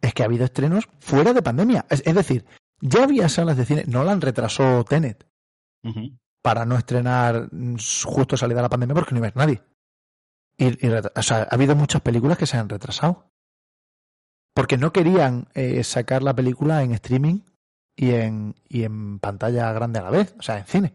es 0.00 0.14
que 0.14 0.22
ha 0.22 0.26
habido 0.26 0.44
estrenos 0.44 0.88
fuera 0.98 1.32
de 1.32 1.42
pandemia. 1.42 1.86
Es, 1.88 2.02
decir, 2.14 2.44
ya 2.80 3.04
había 3.04 3.28
salas 3.28 3.56
de 3.56 3.64
cine, 3.64 3.84
no 3.86 4.00
han 4.08 4.20
retrasó 4.20 4.84
Tenet 4.84 5.26
para 6.42 6.64
no 6.64 6.76
estrenar 6.76 7.48
justo 8.04 8.36
salida 8.36 8.62
la 8.62 8.68
pandemia 8.68 8.94
porque 8.94 9.14
no 9.14 9.18
iba 9.18 9.28
a 9.28 9.32
nadie. 9.34 9.62
Y, 10.60 10.86
o 10.88 11.22
sea, 11.22 11.48
ha 11.50 11.54
habido 11.54 11.74
muchas 11.74 12.02
películas 12.02 12.36
que 12.36 12.44
se 12.44 12.58
han 12.58 12.68
retrasado. 12.68 13.30
Porque 14.54 14.76
no 14.76 14.92
querían 14.92 15.48
eh, 15.54 15.82
sacar 15.84 16.22
la 16.22 16.34
película 16.34 16.82
en 16.82 16.92
streaming 16.92 17.40
y 17.96 18.10
en, 18.10 18.54
y 18.68 18.84
en 18.84 19.20
pantalla 19.20 19.72
grande 19.72 20.00
a 20.00 20.02
la 20.02 20.10
vez, 20.10 20.34
o 20.38 20.42
sea, 20.42 20.58
en 20.58 20.66
cine. 20.66 20.94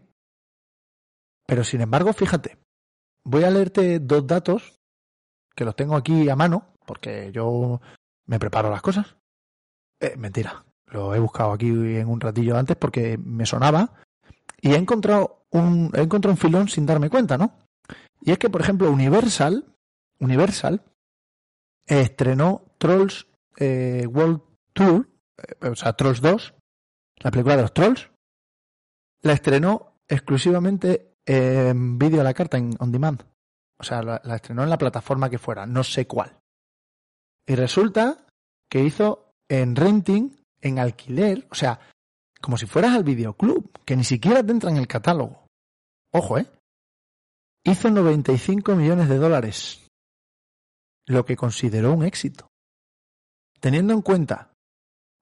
Pero 1.48 1.64
sin 1.64 1.80
embargo, 1.80 2.12
fíjate, 2.12 2.58
voy 3.24 3.42
a 3.42 3.50
leerte 3.50 3.98
dos 3.98 4.24
datos 4.24 4.78
que 5.56 5.64
los 5.64 5.74
tengo 5.74 5.96
aquí 5.96 6.28
a 6.28 6.36
mano, 6.36 6.74
porque 6.86 7.32
yo 7.32 7.80
me 8.26 8.38
preparo 8.38 8.70
las 8.70 8.82
cosas. 8.82 9.16
Eh, 9.98 10.14
mentira, 10.16 10.64
lo 10.86 11.12
he 11.12 11.18
buscado 11.18 11.52
aquí 11.52 11.70
en 11.70 12.08
un 12.08 12.20
ratillo 12.20 12.56
antes 12.56 12.76
porque 12.76 13.18
me 13.18 13.46
sonaba 13.46 13.94
y 14.60 14.74
he 14.74 14.76
encontrado 14.76 15.46
un, 15.50 15.90
he 15.92 16.02
encontrado 16.02 16.34
un 16.34 16.38
filón 16.38 16.68
sin 16.68 16.86
darme 16.86 17.10
cuenta, 17.10 17.36
¿no? 17.36 17.65
Y 18.26 18.32
es 18.32 18.38
que, 18.38 18.50
por 18.50 18.60
ejemplo, 18.60 18.90
Universal, 18.90 19.64
Universal 20.18 20.82
estrenó 21.86 22.64
Trolls 22.76 23.28
eh, 23.56 24.04
World 24.08 24.40
Tour, 24.72 25.08
eh, 25.38 25.68
o 25.68 25.76
sea, 25.76 25.92
Trolls 25.92 26.20
2, 26.20 26.54
la 27.18 27.30
película 27.30 27.54
de 27.54 27.62
los 27.62 27.72
Trolls, 27.72 28.10
la 29.22 29.32
estrenó 29.32 30.00
exclusivamente 30.08 31.14
en 31.24 31.98
vídeo 32.00 32.20
a 32.20 32.24
la 32.24 32.34
carta, 32.34 32.58
en 32.58 32.74
on 32.80 32.90
demand. 32.90 33.22
O 33.78 33.84
sea, 33.84 34.02
la, 34.02 34.16
estrenó 34.34 34.64
en 34.64 34.70
la 34.70 34.78
plataforma 34.78 35.30
que 35.30 35.38
fuera, 35.38 35.64
no 35.64 35.84
sé 35.84 36.08
cuál. 36.08 36.36
Y 37.46 37.54
resulta 37.54 38.26
que 38.68 38.82
hizo 38.82 39.34
en 39.48 39.76
renting, 39.76 40.36
en 40.60 40.80
alquiler, 40.80 41.46
o 41.48 41.54
sea, 41.54 41.78
como 42.40 42.56
si 42.56 42.66
fueras 42.66 42.96
al 42.96 43.04
videoclub, 43.04 43.70
que 43.84 43.94
ni 43.94 44.02
siquiera 44.02 44.42
te 44.42 44.50
entra 44.50 44.70
en 44.70 44.78
el 44.78 44.88
catálogo. 44.88 45.46
Ojo, 46.12 46.38
¿eh? 46.38 46.46
Hizo 47.66 47.90
95 47.90 48.76
millones 48.76 49.08
de 49.08 49.18
dólares, 49.18 49.90
lo 51.04 51.24
que 51.24 51.34
consideró 51.34 51.92
un 51.92 52.04
éxito. 52.04 52.48
Teniendo 53.58 53.92
en 53.92 54.02
cuenta 54.02 54.52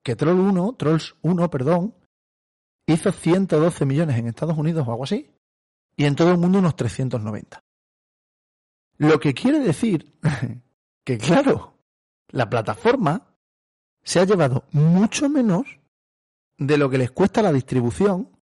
que 0.04 0.14
Troll 0.14 0.40
1, 0.40 0.74
Trolls 0.74 1.14
1, 1.22 1.48
perdón, 1.48 1.94
hizo 2.86 3.12
112 3.12 3.86
millones 3.86 4.18
en 4.18 4.26
Estados 4.26 4.58
Unidos 4.58 4.86
o 4.86 4.90
algo 4.90 5.04
así, 5.04 5.30
y 5.96 6.04
en 6.04 6.16
todo 6.16 6.32
el 6.32 6.36
mundo 6.36 6.58
unos 6.58 6.76
390. 6.76 7.60
Lo 8.98 9.18
que 9.18 9.32
quiere 9.32 9.60
decir 9.60 10.12
que, 11.04 11.16
claro, 11.16 11.78
la 12.28 12.50
plataforma 12.50 13.34
se 14.02 14.20
ha 14.20 14.24
llevado 14.24 14.64
mucho 14.72 15.30
menos 15.30 15.64
de 16.58 16.76
lo 16.76 16.90
que 16.90 16.98
les 16.98 17.10
cuesta 17.10 17.40
la 17.40 17.54
distribución 17.54 18.38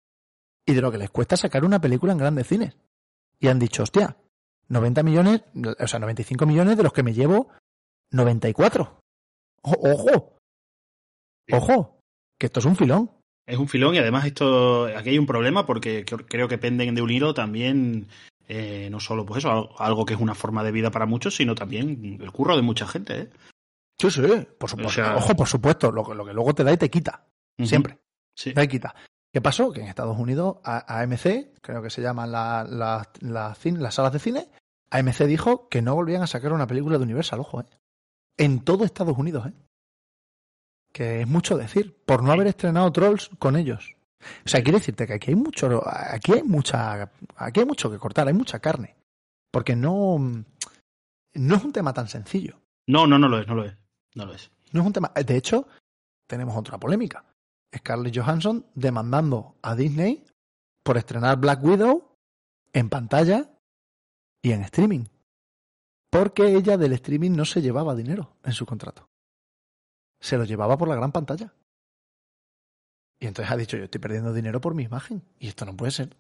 y 0.65 0.73
de 0.73 0.81
lo 0.81 0.91
que 0.91 0.97
les 0.97 1.11
cuesta 1.11 1.37
sacar 1.37 1.63
una 1.63 1.79
película 1.79 2.13
en 2.13 2.17
grandes 2.17 2.47
cines. 2.47 2.80
Y 3.41 3.47
han 3.47 3.59
dicho, 3.59 3.83
hostia, 3.83 4.15
90 4.69 5.03
millones, 5.03 5.41
o 5.79 5.87
sea, 5.87 5.99
95 5.99 6.45
millones 6.45 6.77
de 6.77 6.83
los 6.83 6.93
que 6.93 7.03
me 7.03 7.13
llevo 7.13 7.49
94. 8.11 9.01
ojo, 9.63 10.37
ojo, 11.51 11.99
que 12.39 12.45
esto 12.45 12.59
es 12.59 12.65
un 12.65 12.77
filón. 12.77 13.11
Es 13.45 13.57
un 13.57 13.67
filón 13.67 13.95
y 13.95 13.97
además 13.97 14.25
esto, 14.25 14.85
aquí 14.85 15.09
hay 15.09 15.17
un 15.17 15.25
problema 15.25 15.65
porque 15.65 16.05
creo 16.05 16.47
que 16.47 16.57
penden 16.59 16.95
de 16.95 17.01
un 17.01 17.09
hilo 17.09 17.33
también 17.33 18.07
eh, 18.47 18.89
no 18.91 18.99
solo 18.99 19.25
pues 19.25 19.39
eso, 19.39 19.69
algo 19.79 20.05
que 20.05 20.13
es 20.13 20.19
una 20.19 20.35
forma 20.35 20.63
de 20.63 20.71
vida 20.71 20.91
para 20.91 21.05
muchos, 21.05 21.35
sino 21.35 21.55
también 21.55 22.19
el 22.21 22.31
curro 22.31 22.55
de 22.55 22.61
mucha 22.61 22.85
gente, 22.85 23.21
¿eh? 23.21 23.29
Sí, 23.97 24.11
sí, 24.11 24.21
por 24.57 24.69
supuesto. 24.69 25.01
Ojo, 25.15 25.35
por 25.35 25.47
supuesto, 25.47 25.91
lo, 25.91 26.13
lo, 26.13 26.25
que 26.25 26.33
luego 26.33 26.53
te 26.53 26.63
da 26.63 26.73
y 26.73 26.77
te 26.77 26.89
quita. 26.89 27.27
Siempre. 27.63 27.99
Sí. 28.35 28.51
Da 28.51 28.63
y 28.63 28.67
quita. 28.67 28.93
¿Qué 29.31 29.41
pasó? 29.41 29.71
Que 29.71 29.81
en 29.81 29.87
Estados 29.87 30.17
Unidos, 30.17 30.57
AMC, 30.63 31.61
creo 31.61 31.81
que 31.81 31.89
se 31.89 32.01
llaman 32.01 32.31
las 32.31 33.07
salas 33.93 34.13
de 34.13 34.19
cine, 34.19 34.49
AMC 34.89 35.21
dijo 35.23 35.69
que 35.69 35.81
no 35.81 35.95
volvían 35.95 36.21
a 36.21 36.27
sacar 36.27 36.51
una 36.51 36.67
película 36.67 36.97
de 36.97 37.03
Universal, 37.03 37.39
ojo, 37.39 37.61
¿eh? 37.61 37.65
En 38.37 38.59
todo 38.63 38.83
Estados 38.83 39.17
Unidos, 39.17 39.47
¿eh? 39.47 39.53
Que 40.91 41.21
es 41.21 41.27
mucho 41.27 41.57
decir, 41.57 42.03
por 42.05 42.23
no 42.23 42.33
haber 42.33 42.47
estrenado 42.47 42.91
Trolls 42.91 43.29
con 43.39 43.55
ellos. 43.55 43.95
O 44.45 44.49
sea, 44.49 44.61
quiero 44.61 44.79
decirte 44.79 45.07
que 45.07 45.13
aquí 45.13 45.31
hay 45.31 45.35
mucho, 45.35 45.81
aquí 45.85 46.33
hay 46.33 46.43
mucha, 46.43 47.09
aquí 47.37 47.61
hay 47.61 47.65
mucho 47.65 47.89
que 47.89 47.97
cortar, 47.97 48.27
hay 48.27 48.33
mucha 48.33 48.59
carne. 48.59 48.95
Porque 49.51 49.75
no, 49.75 50.17
no 51.33 51.55
es 51.55 51.63
un 51.63 51.71
tema 51.71 51.93
tan 51.93 52.07
sencillo. 52.07 52.59
No, 52.87 53.07
no, 53.07 53.17
no 53.17 53.29
lo 53.29 53.39
es, 53.39 53.47
no 53.47 53.55
lo 53.55 53.65
es. 53.65 53.75
No 54.15 54.25
lo 54.25 54.33
es. 54.33 54.51
No 54.73 54.81
es 54.81 54.87
un 54.87 54.93
tema. 54.93 55.11
De 55.13 55.37
hecho, 55.37 55.67
tenemos 56.27 56.55
otra 56.55 56.77
polémica. 56.77 57.23
Scarlett 57.75 58.17
Johansson 58.17 58.65
demandando 58.75 59.57
a 59.61 59.75
Disney 59.75 60.25
por 60.83 60.97
estrenar 60.97 61.39
Black 61.39 61.63
Widow 61.63 62.17
en 62.73 62.89
pantalla 62.89 63.49
y 64.41 64.51
en 64.51 64.61
streaming. 64.63 65.05
Porque 66.09 66.55
ella 66.55 66.77
del 66.77 66.93
streaming 66.93 67.31
no 67.31 67.45
se 67.45 67.61
llevaba 67.61 67.95
dinero 67.95 68.35
en 68.43 68.53
su 68.53 68.65
contrato. 68.65 69.09
Se 70.19 70.37
lo 70.37 70.43
llevaba 70.43 70.77
por 70.77 70.87
la 70.87 70.95
gran 70.95 71.11
pantalla. 71.11 71.53
Y 73.19 73.27
entonces 73.27 73.51
ha 73.51 73.57
dicho, 73.57 73.77
yo 73.77 73.85
estoy 73.85 74.01
perdiendo 74.01 74.33
dinero 74.33 74.59
por 74.59 74.73
mi 74.73 74.83
imagen. 74.83 75.23
Y 75.39 75.47
esto 75.47 75.65
no 75.65 75.77
puede 75.77 75.91
ser. 75.91 76.17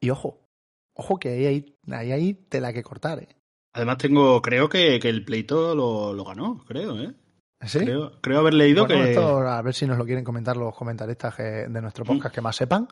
Y 0.00 0.10
ojo, 0.10 0.40
ojo 0.94 1.18
que 1.18 1.28
ahí 1.28 1.46
hay, 1.46 1.78
ahí 1.92 2.12
hay 2.12 2.34
tela 2.34 2.72
que 2.72 2.82
cortar, 2.82 3.20
¿eh? 3.20 3.28
Además 3.74 3.98
tengo, 3.98 4.40
creo 4.40 4.70
que, 4.70 4.98
que 4.98 5.10
el 5.10 5.22
pleito 5.24 5.74
lo, 5.74 6.14
lo, 6.14 6.24
ganó, 6.24 6.64
creo, 6.64 6.98
¿eh? 6.98 7.14
¿Sí? 7.62 7.78
Creo, 7.80 8.20
creo 8.20 8.40
haber 8.40 8.54
leído 8.54 8.86
que... 8.86 9.16
a 9.16 9.62
ver 9.62 9.74
si 9.74 9.86
nos 9.86 9.98
lo 9.98 10.04
quieren 10.04 10.24
comentar 10.24 10.56
los 10.56 10.74
comentaristas 10.74 11.36
de 11.36 11.80
nuestro 11.80 12.04
mm. 12.04 12.08
podcast 12.08 12.34
que 12.34 12.40
más 12.40 12.56
sepan, 12.56 12.88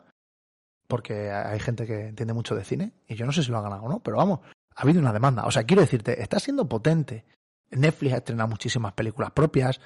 porque 0.87 1.31
hay 1.31 1.59
gente 1.59 1.85
que 1.85 2.07
entiende 2.07 2.33
mucho 2.33 2.55
de 2.55 2.63
cine, 2.63 2.93
y 3.07 3.15
yo 3.15 3.25
no 3.25 3.31
sé 3.31 3.43
si 3.43 3.51
lo 3.51 3.57
ha 3.57 3.61
ganado 3.61 3.83
o 3.83 3.89
no, 3.89 3.99
pero 4.01 4.17
vamos, 4.17 4.39
ha 4.75 4.81
habido 4.81 4.99
una 4.99 5.13
demanda. 5.13 5.45
O 5.45 5.51
sea, 5.51 5.63
quiero 5.63 5.81
decirte, 5.81 6.21
está 6.21 6.39
siendo 6.39 6.67
potente. 6.67 7.25
Netflix 7.71 8.13
ha 8.13 8.17
estrenado 8.17 8.49
muchísimas 8.49 8.93
películas 8.93 9.31
propias, 9.31 9.79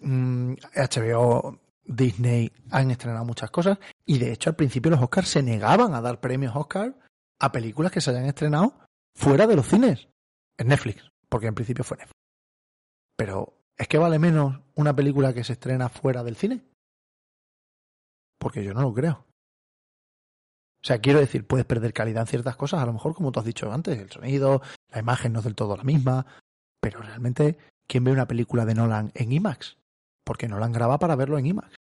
HBO 0.00 1.52
mm, 1.52 1.58
Disney 1.84 2.52
han 2.70 2.90
estrenado 2.90 3.24
muchas 3.24 3.50
cosas 3.50 3.78
y 4.04 4.18
de 4.18 4.32
hecho 4.32 4.50
al 4.50 4.56
principio 4.56 4.90
los 4.90 5.00
Oscars 5.00 5.28
se 5.28 5.42
negaban 5.42 5.94
a 5.94 6.00
dar 6.00 6.20
premios 6.20 6.54
Oscar 6.54 6.94
a 7.38 7.52
películas 7.52 7.92
que 7.92 8.00
se 8.00 8.10
hayan 8.10 8.26
estrenado 8.26 8.74
fuera 9.14 9.46
de 9.46 9.56
los 9.56 9.66
cines, 9.66 10.08
en 10.58 10.68
Netflix, 10.68 11.10
porque 11.28 11.46
en 11.46 11.54
principio 11.54 11.84
fue 11.84 11.98
Netflix. 11.98 12.20
Pero 13.16 13.55
¿es 13.76 13.88
que 13.88 13.98
vale 13.98 14.18
menos 14.18 14.60
una 14.74 14.94
película 14.94 15.32
que 15.32 15.44
se 15.44 15.54
estrena 15.54 15.88
fuera 15.88 16.22
del 16.22 16.36
cine? 16.36 16.62
porque 18.38 18.62
yo 18.62 18.74
no 18.74 18.82
lo 18.82 18.94
creo. 18.94 19.24
O 20.82 20.86
sea, 20.86 21.00
quiero 21.00 21.18
decir, 21.18 21.46
puedes 21.46 21.66
perder 21.66 21.92
calidad 21.92 22.22
en 22.22 22.28
ciertas 22.28 22.56
cosas, 22.56 22.80
a 22.80 22.86
lo 22.86 22.92
mejor 22.92 23.14
como 23.14 23.32
tú 23.32 23.40
has 23.40 23.46
dicho 23.46 23.72
antes, 23.72 23.98
el 23.98 24.10
sonido, 24.10 24.62
la 24.90 25.00
imagen 25.00 25.32
no 25.32 25.40
es 25.40 25.44
del 25.44 25.56
todo 25.56 25.76
la 25.76 25.82
misma, 25.82 26.26
pero 26.80 27.00
realmente, 27.00 27.58
¿quién 27.88 28.04
ve 28.04 28.12
una 28.12 28.28
película 28.28 28.64
de 28.64 28.74
Nolan 28.74 29.10
en 29.14 29.32
IMAX? 29.32 29.78
Porque 30.24 30.46
Nolan 30.46 30.72
graba 30.72 30.98
para 30.98 31.16
verlo 31.16 31.38
en 31.38 31.46
IMAX. 31.46 31.74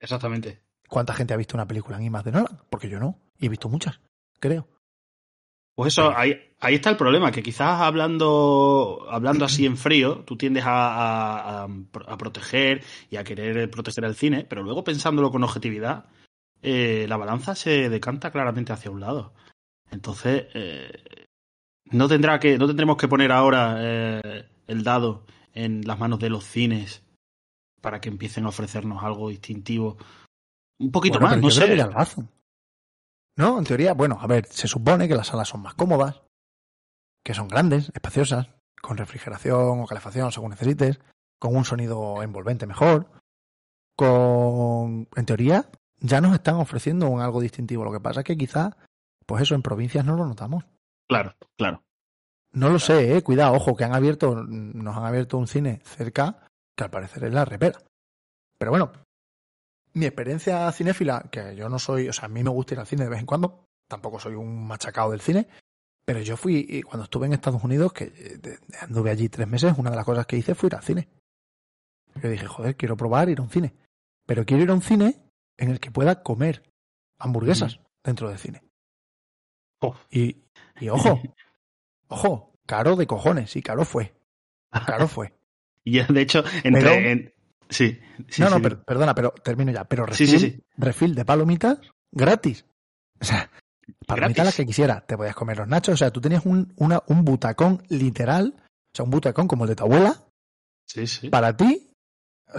Exactamente. 0.00 0.60
¿Cuánta 0.86 1.14
gente 1.14 1.32
ha 1.32 1.38
visto 1.38 1.56
una 1.56 1.66
película 1.66 1.96
en 1.96 2.04
IMAX 2.04 2.24
de 2.26 2.32
Nolan? 2.32 2.60
Porque 2.68 2.90
yo 2.90 3.00
no, 3.00 3.18
y 3.38 3.46
he 3.46 3.48
visto 3.48 3.70
muchas, 3.70 4.00
creo. 4.40 4.68
Pues 5.78 5.94
eso, 5.94 6.12
ahí, 6.16 6.34
ahí 6.58 6.74
está 6.74 6.90
el 6.90 6.96
problema, 6.96 7.30
que 7.30 7.40
quizás 7.40 7.80
hablando, 7.82 9.06
hablando 9.08 9.44
así 9.44 9.64
en 9.64 9.76
frío, 9.76 10.24
tú 10.26 10.36
tiendes 10.36 10.64
a, 10.66 11.62
a, 11.62 11.68
a 12.08 12.18
proteger 12.18 12.82
y 13.10 13.14
a 13.14 13.22
querer 13.22 13.70
proteger 13.70 14.04
el 14.04 14.16
cine, 14.16 14.44
pero 14.44 14.64
luego 14.64 14.82
pensándolo 14.82 15.30
con 15.30 15.44
objetividad, 15.44 16.06
eh, 16.62 17.06
la 17.08 17.16
balanza 17.16 17.54
se 17.54 17.88
decanta 17.88 18.32
claramente 18.32 18.72
hacia 18.72 18.90
un 18.90 18.98
lado. 18.98 19.32
Entonces, 19.92 20.46
eh, 20.54 21.26
no 21.92 22.08
tendrá 22.08 22.40
que, 22.40 22.58
no 22.58 22.66
tendremos 22.66 22.96
que 22.96 23.06
poner 23.06 23.30
ahora 23.30 23.76
eh, 23.78 24.46
el 24.66 24.82
dado 24.82 25.26
en 25.54 25.86
las 25.86 26.00
manos 26.00 26.18
de 26.18 26.30
los 26.30 26.42
cines 26.42 27.04
para 27.80 28.00
que 28.00 28.08
empiecen 28.08 28.46
a 28.46 28.48
ofrecernos 28.48 29.04
algo 29.04 29.28
distintivo. 29.28 29.96
Un 30.80 30.90
poquito 30.90 31.20
Bueno, 31.20 31.36
más, 31.36 31.40
no 31.40 31.50
sé. 31.52 31.80
hacen. 31.94 32.28
No, 33.38 33.56
en 33.56 33.64
teoría, 33.64 33.94
bueno, 33.94 34.18
a 34.20 34.26
ver, 34.26 34.46
se 34.46 34.66
supone 34.66 35.06
que 35.06 35.14
las 35.14 35.28
salas 35.28 35.48
son 35.48 35.62
más 35.62 35.74
cómodas, 35.74 36.22
que 37.24 37.34
son 37.34 37.46
grandes, 37.46 37.92
espaciosas, 37.94 38.48
con 38.82 38.96
refrigeración 38.96 39.80
o 39.80 39.86
calefacción 39.86 40.32
según 40.32 40.50
necesites, 40.50 40.98
con 41.38 41.54
un 41.54 41.64
sonido 41.64 42.20
envolvente 42.20 42.66
mejor, 42.66 43.08
con, 43.96 45.08
en 45.14 45.24
teoría, 45.24 45.70
ya 46.00 46.20
nos 46.20 46.34
están 46.34 46.56
ofreciendo 46.56 47.08
un 47.08 47.20
algo 47.20 47.40
distintivo. 47.40 47.84
Lo 47.84 47.92
que 47.92 48.00
pasa 48.00 48.20
es 48.20 48.26
que 48.26 48.36
quizá, 48.36 48.76
pues 49.24 49.42
eso, 49.42 49.54
en 49.54 49.62
provincias 49.62 50.04
no 50.04 50.16
lo 50.16 50.26
notamos. 50.26 50.64
Claro, 51.08 51.36
claro. 51.56 51.84
No 52.50 52.70
lo 52.70 52.80
sé, 52.80 53.16
eh, 53.16 53.22
cuidado, 53.22 53.54
ojo, 53.54 53.76
que 53.76 53.84
han 53.84 53.94
abierto, 53.94 54.34
nos 54.34 54.96
han 54.96 55.04
abierto 55.04 55.38
un 55.38 55.46
cine 55.46 55.80
cerca, 55.84 56.48
que 56.76 56.82
al 56.82 56.90
parecer 56.90 57.22
es 57.22 57.32
la 57.32 57.44
repera. 57.44 57.78
Pero 58.58 58.72
bueno, 58.72 58.90
mi 59.98 60.06
experiencia 60.06 60.70
cinéfila, 60.72 61.28
que 61.30 61.54
yo 61.56 61.68
no 61.68 61.78
soy, 61.78 62.08
o 62.08 62.12
sea, 62.12 62.26
a 62.26 62.28
mí 62.28 62.42
me 62.42 62.50
gusta 62.50 62.74
ir 62.74 62.80
al 62.80 62.86
cine 62.86 63.04
de 63.04 63.10
vez 63.10 63.20
en 63.20 63.26
cuando, 63.26 63.64
tampoco 63.88 64.18
soy 64.18 64.34
un 64.34 64.66
machacado 64.66 65.10
del 65.10 65.20
cine, 65.20 65.48
pero 66.04 66.20
yo 66.20 66.36
fui, 66.36 66.64
y 66.68 66.82
cuando 66.82 67.04
estuve 67.04 67.26
en 67.26 67.34
Estados 67.34 67.62
Unidos, 67.62 67.92
que 67.92 68.04
eh, 68.04 68.58
anduve 68.80 69.10
allí 69.10 69.28
tres 69.28 69.46
meses, 69.46 69.74
una 69.76 69.90
de 69.90 69.96
las 69.96 70.04
cosas 70.06 70.26
que 70.26 70.36
hice 70.38 70.54
fue 70.54 70.68
ir 70.68 70.74
al 70.74 70.82
cine. 70.82 71.08
Yo 72.22 72.30
dije, 72.30 72.46
joder, 72.46 72.76
quiero 72.76 72.96
probar 72.96 73.28
ir 73.28 73.38
a 73.38 73.42
un 73.42 73.50
cine. 73.50 73.74
Pero 74.26 74.44
quiero 74.44 74.62
ir 74.62 74.70
a 74.70 74.74
un 74.74 74.82
cine 74.82 75.22
en 75.56 75.70
el 75.70 75.80
que 75.80 75.90
pueda 75.90 76.22
comer 76.22 76.62
hamburguesas 77.18 77.80
dentro 78.02 78.28
del 78.28 78.38
cine. 78.38 78.62
Oh. 79.80 79.94
Y, 80.10 80.44
y 80.80 80.88
ojo, 80.88 81.20
ojo, 82.08 82.54
caro 82.66 82.96
de 82.96 83.06
cojones, 83.06 83.54
y 83.56 83.62
caro 83.62 83.84
fue. 83.84 84.14
Caro 84.86 85.08
fue. 85.08 85.34
Y 85.84 85.92
ya, 85.92 86.06
de 86.06 86.20
hecho, 86.20 86.44
entre. 86.64 87.12
En- 87.12 87.32
sí, 87.68 88.00
sí, 88.28 88.42
no, 88.42 88.50
no, 88.50 88.56
sí. 88.56 88.62
per- 88.62 88.82
perdona, 88.84 89.14
pero 89.14 89.30
termino 89.42 89.72
ya. 89.72 89.84
Pero 89.84 90.06
refil, 90.06 90.38
sí, 90.40 90.62
refil 90.76 91.14
de 91.14 91.24
palomitas 91.24 91.78
gratis. 92.12 92.64
O 93.20 93.24
sea, 93.24 93.50
palomitas 94.06 94.44
las 94.46 94.54
que 94.56 94.66
quisiera. 94.66 95.00
Te 95.06 95.16
podías 95.16 95.34
comer 95.34 95.58
los 95.58 95.68
nachos. 95.68 95.94
O 95.94 95.96
sea, 95.96 96.10
tú 96.10 96.20
tenías 96.20 96.44
un, 96.46 96.72
una, 96.76 97.02
un 97.06 97.24
butacón 97.24 97.82
literal. 97.88 98.54
O 98.58 98.90
sea, 98.94 99.04
un 99.04 99.10
butacón 99.10 99.46
como 99.48 99.64
el 99.64 99.70
de 99.70 99.76
tu 99.76 99.84
abuela. 99.84 100.24
Sí, 100.86 101.06
sí. 101.06 101.28
Para 101.28 101.56
ti, 101.56 101.90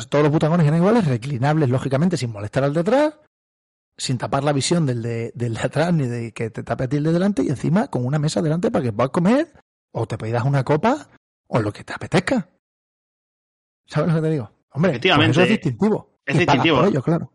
todos 0.09 0.23
los 0.23 0.31
butacones 0.31 0.67
eran 0.67 0.79
iguales, 0.79 1.05
reclinables, 1.07 1.69
lógicamente, 1.69 2.15
sin 2.17 2.31
molestar 2.31 2.63
al 2.63 2.73
de 2.75 2.81
atrás, 2.81 3.15
sin 3.97 4.17
tapar 4.19 4.43
la 4.43 4.53
visión 4.53 4.85
del 4.85 5.01
de, 5.01 5.31
del 5.33 5.55
de 5.55 5.61
atrás 5.61 5.91
ni 5.93 6.05
de 6.07 6.31
que 6.31 6.51
te 6.51 6.61
tape 6.63 6.83
a 6.83 6.87
ti 6.87 6.97
el 6.97 7.03
de 7.03 7.11
delante, 7.13 7.41
y 7.43 7.49
encima 7.49 7.87
con 7.87 8.05
una 8.05 8.19
mesa 8.19 8.41
delante 8.43 8.69
para 8.69 8.83
que 8.83 8.93
puedas 8.93 9.09
comer, 9.11 9.51
o 9.91 10.05
te 10.07 10.17
pidas 10.19 10.43
una 10.45 10.63
copa, 10.63 11.09
o 11.47 11.59
lo 11.59 11.73
que 11.73 11.83
te 11.83 11.93
apetezca. 11.93 12.47
¿Sabes 13.87 14.09
lo 14.09 14.15
que 14.21 14.27
te 14.27 14.31
digo? 14.33 14.51
Hombre, 14.71 14.91
pues 14.91 14.95
Efectivamente, 14.97 15.31
eso 15.31 15.41
es 15.41 15.49
distintivo. 15.49 16.19
es 16.25 16.37
distintivo. 16.37 16.85
ello, 16.85 17.01
claro. 17.01 17.31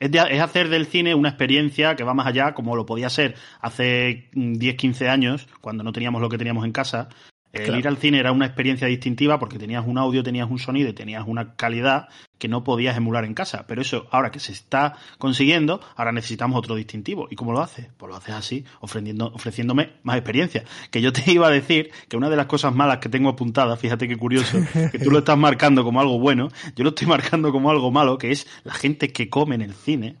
Es, 0.00 0.10
de- 0.12 0.18
es 0.36 0.40
hacer 0.40 0.68
del 0.68 0.86
cine 0.86 1.14
una 1.14 1.28
experiencia 1.28 1.96
que 1.96 2.04
va 2.04 2.14
más 2.14 2.26
allá, 2.26 2.54
como 2.54 2.76
lo 2.76 2.86
podía 2.86 3.10
ser 3.10 3.34
hace 3.60 4.30
mm, 4.34 4.54
10, 4.54 4.76
15 4.76 5.08
años, 5.08 5.48
cuando 5.60 5.82
no 5.84 5.92
teníamos 5.92 6.20
lo 6.20 6.28
que 6.28 6.38
teníamos 6.38 6.64
en 6.64 6.72
casa. 6.72 7.08
El 7.62 7.66
Claro. 7.66 7.78
ir 7.80 7.88
al 7.88 7.96
cine 7.98 8.18
era 8.18 8.32
una 8.32 8.46
experiencia 8.46 8.86
distintiva 8.86 9.38
porque 9.38 9.58
tenías 9.58 9.84
un 9.86 9.98
audio, 9.98 10.22
tenías 10.22 10.50
un 10.50 10.58
sonido 10.58 10.88
y 10.88 10.92
tenías 10.92 11.24
una 11.26 11.54
calidad 11.54 12.08
que 12.38 12.48
no 12.48 12.64
podías 12.64 12.96
emular 12.96 13.24
en 13.24 13.34
casa. 13.34 13.66
Pero 13.66 13.82
eso, 13.82 14.06
ahora 14.10 14.30
que 14.30 14.38
se 14.40 14.52
está 14.52 14.96
consiguiendo, 15.18 15.80
ahora 15.96 16.12
necesitamos 16.12 16.58
otro 16.58 16.76
distintivo. 16.76 17.28
¿Y 17.30 17.36
cómo 17.36 17.52
lo 17.52 17.60
haces? 17.60 17.88
Pues 17.96 18.08
lo 18.10 18.16
haces 18.16 18.34
así, 18.34 18.64
ofreciendo, 18.80 19.26
ofreciéndome 19.34 19.94
más 20.02 20.16
experiencia. 20.16 20.64
Que 20.90 21.02
yo 21.02 21.12
te 21.12 21.22
iba 21.32 21.48
a 21.48 21.50
decir 21.50 21.90
que 22.08 22.16
una 22.16 22.30
de 22.30 22.36
las 22.36 22.46
cosas 22.46 22.74
malas 22.74 22.98
que 22.98 23.08
tengo 23.08 23.28
apuntadas, 23.28 23.78
fíjate 23.78 24.08
qué 24.08 24.16
curioso, 24.16 24.58
que 24.92 24.98
tú 24.98 25.10
lo 25.10 25.18
estás 25.18 25.38
marcando 25.38 25.84
como 25.84 26.00
algo 26.00 26.18
bueno, 26.18 26.48
yo 26.76 26.84
lo 26.84 26.90
estoy 26.90 27.06
marcando 27.06 27.52
como 27.52 27.70
algo 27.70 27.90
malo, 27.90 28.18
que 28.18 28.30
es 28.30 28.46
la 28.64 28.74
gente 28.74 29.12
que 29.12 29.28
come 29.28 29.56
en 29.56 29.62
el 29.62 29.74
cine. 29.74 30.16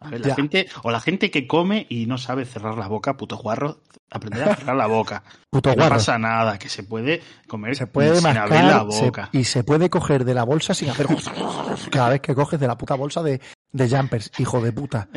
¿Vale? 0.00 0.18
La 0.18 0.28
Ya. 0.28 0.34
gente, 0.34 0.66
o 0.82 0.90
la 0.90 1.00
gente 1.00 1.30
que 1.30 1.46
come 1.46 1.86
y 1.88 2.06
no 2.06 2.18
sabe 2.18 2.44
cerrar 2.44 2.76
la 2.78 2.88
boca, 2.88 3.16
puto 3.16 3.36
guarro, 3.36 3.78
aprender 4.10 4.48
a 4.48 4.56
cerrar 4.56 4.76
la 4.76 4.86
boca. 4.86 5.22
Puto 5.50 5.70
Que 5.70 5.76
no 5.76 5.82
guarro. 5.82 5.96
pasa 5.96 6.16
nada, 6.18 6.58
que 6.58 6.68
se 6.68 6.82
puede 6.84 7.22
comer 7.48 7.74
Se 7.76 7.86
puede 7.86 8.14
sin 8.14 8.22
mascar 8.24 8.44
abrir 8.52 8.64
la 8.64 8.90
se- 8.92 9.04
boca. 9.06 9.28
y 9.32 9.44
se 9.44 9.64
puede 9.64 9.90
coger 9.90 10.24
de 10.24 10.34
la 10.34 10.44
bolsa 10.44 10.74
sin 10.74 10.90
hacer 10.90 11.06
cada 11.90 12.10
vez 12.10 12.20
que 12.20 12.34
coges 12.34 12.58
de 12.60 12.66
la 12.66 12.76
puta 12.78 12.94
bolsa 12.94 13.22
de, 13.22 13.40
de 13.72 13.88
jumpers, 13.88 14.30
hijo 14.38 14.60
de 14.60 14.72
puta. 14.72 15.08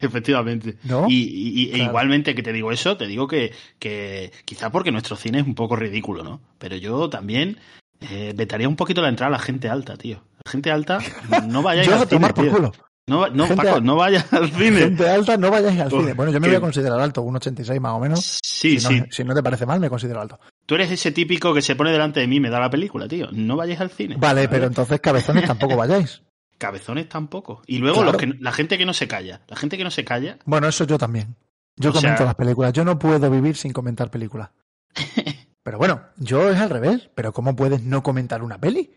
Efectivamente. 0.00 0.78
¿No? 0.84 1.06
Y, 1.08 1.70
y- 1.72 1.74
e 1.74 1.78
igualmente 1.84 2.34
que 2.34 2.42
te 2.42 2.52
digo 2.52 2.70
eso, 2.72 2.96
te 2.96 3.06
digo 3.06 3.26
que, 3.26 3.52
que 3.78 4.32
quizá 4.44 4.70
porque 4.70 4.92
nuestro 4.92 5.16
cine 5.16 5.40
es 5.40 5.46
un 5.46 5.54
poco 5.54 5.76
ridículo, 5.76 6.22
¿no? 6.22 6.40
Pero 6.58 6.76
yo 6.76 7.08
también 7.10 7.58
eh, 8.00 8.32
vetaría 8.36 8.68
un 8.68 8.76
poquito 8.76 9.02
la 9.02 9.08
entrada 9.08 9.28
a 9.34 9.38
la 9.38 9.42
gente 9.44 9.68
alta, 9.68 9.96
tío. 9.96 10.22
La 10.44 10.50
gente 10.52 10.70
alta, 10.70 10.98
no 11.46 11.62
vayáis 11.62 11.88
Yo 11.88 11.96
al 11.96 12.02
a 12.02 12.06
tomar 12.06 12.32
cine, 12.34 12.34
por 12.34 12.44
tío. 12.44 12.52
culo. 12.70 12.87
No, 13.08 13.26
no 13.28 13.46
Gente 13.46 13.64
Paco, 13.64 13.80
no 13.80 13.96
vayas 13.96 14.32
al 14.32 14.50
cine. 14.52 14.78
Gente 14.80 15.08
alta, 15.08 15.36
no 15.36 15.50
vayáis 15.50 15.80
al 15.80 15.90
cine. 15.90 16.12
Bueno, 16.14 16.30
yo 16.32 16.40
me 16.40 16.48
voy 16.48 16.56
a 16.56 16.60
considerar 16.60 17.00
alto, 17.00 17.22
un 17.22 17.36
86 17.36 17.80
más 17.80 17.92
o 17.94 17.98
menos. 18.00 18.38
Sí, 18.42 18.78
si, 18.78 18.84
no, 18.98 19.04
sí. 19.04 19.10
si 19.10 19.24
no 19.24 19.34
te 19.34 19.42
parece 19.42 19.66
mal, 19.66 19.80
me 19.80 19.88
considero 19.90 20.20
alto. 20.20 20.38
Tú 20.66 20.74
eres 20.74 20.90
ese 20.90 21.10
típico 21.12 21.52
que 21.54 21.62
se 21.62 21.74
pone 21.74 21.90
delante 21.90 22.20
de 22.20 22.26
mí 22.26 22.36
y 22.36 22.40
me 22.40 22.50
da 22.50 22.60
la 22.60 22.70
película, 22.70 23.08
tío. 23.08 23.28
No 23.32 23.56
vayáis 23.56 23.80
al 23.80 23.90
cine. 23.90 24.16
Vale, 24.18 24.48
pero 24.48 24.66
entonces 24.66 25.00
cabezones 25.00 25.46
tampoco 25.46 25.76
vayáis. 25.78 26.22
Cabezones 26.58 27.08
tampoco. 27.08 27.62
Y 27.66 27.78
luego 27.78 28.02
Claro. 28.02 28.12
los 28.12 28.20
que, 28.20 28.34
la 28.40 28.52
gente 28.52 28.76
que 28.78 28.84
no 28.84 28.92
se 28.92 29.06
calla. 29.08 29.42
La 29.48 29.56
gente 29.56 29.76
que 29.78 29.84
no 29.84 29.90
se 29.90 30.04
calla. 30.04 30.38
Bueno, 30.44 30.68
eso 30.68 30.84
yo 30.84 30.98
también. 30.98 31.36
Yo 31.76 31.90
O 31.90 31.92
sea- 31.92 32.00
comento 32.02 32.24
las 32.24 32.34
películas. 32.34 32.72
Yo 32.72 32.84
no 32.84 32.98
puedo 32.98 33.30
vivir 33.30 33.56
sin 33.56 33.72
comentar 33.72 34.10
películas. 34.10 34.50
Pero 35.62 35.78
bueno, 35.78 36.02
yo 36.16 36.50
es 36.50 36.58
al 36.58 36.70
revés. 36.70 37.08
Pero 37.14 37.32
¿cómo 37.32 37.54
puedes 37.54 37.82
no 37.82 38.02
comentar 38.02 38.42
una 38.42 38.58
peli? 38.58 38.90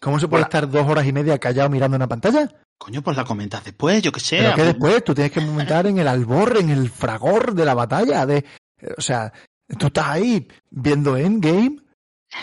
¿Cómo 0.00 0.18
se 0.18 0.28
puede 0.28 0.42
Hola. 0.42 0.46
estar 0.46 0.70
dos 0.70 0.88
horas 0.88 1.06
y 1.06 1.12
media 1.12 1.38
callado 1.38 1.68
mirando 1.68 1.96
una 1.96 2.08
pantalla? 2.08 2.48
Coño, 2.78 3.02
pues 3.02 3.16
la 3.16 3.24
comentas 3.24 3.62
después, 3.64 4.02
yo 4.02 4.10
que 4.10 4.20
sé. 4.20 4.38
Pero 4.38 4.54
que 4.54 4.62
después 4.62 5.04
tú 5.04 5.14
tienes 5.14 5.32
que 5.32 5.40
comentar 5.46 5.86
en 5.86 5.98
el 5.98 6.08
albor, 6.08 6.56
en 6.58 6.70
el 6.70 6.88
fragor 6.88 7.54
de 7.54 7.64
la 7.66 7.74
batalla. 7.74 8.24
De, 8.24 8.38
eh, 8.38 8.94
o 8.96 9.00
sea, 9.00 9.30
tú 9.78 9.88
estás 9.88 10.06
ahí 10.08 10.48
viendo 10.70 11.16
Endgame 11.18 11.76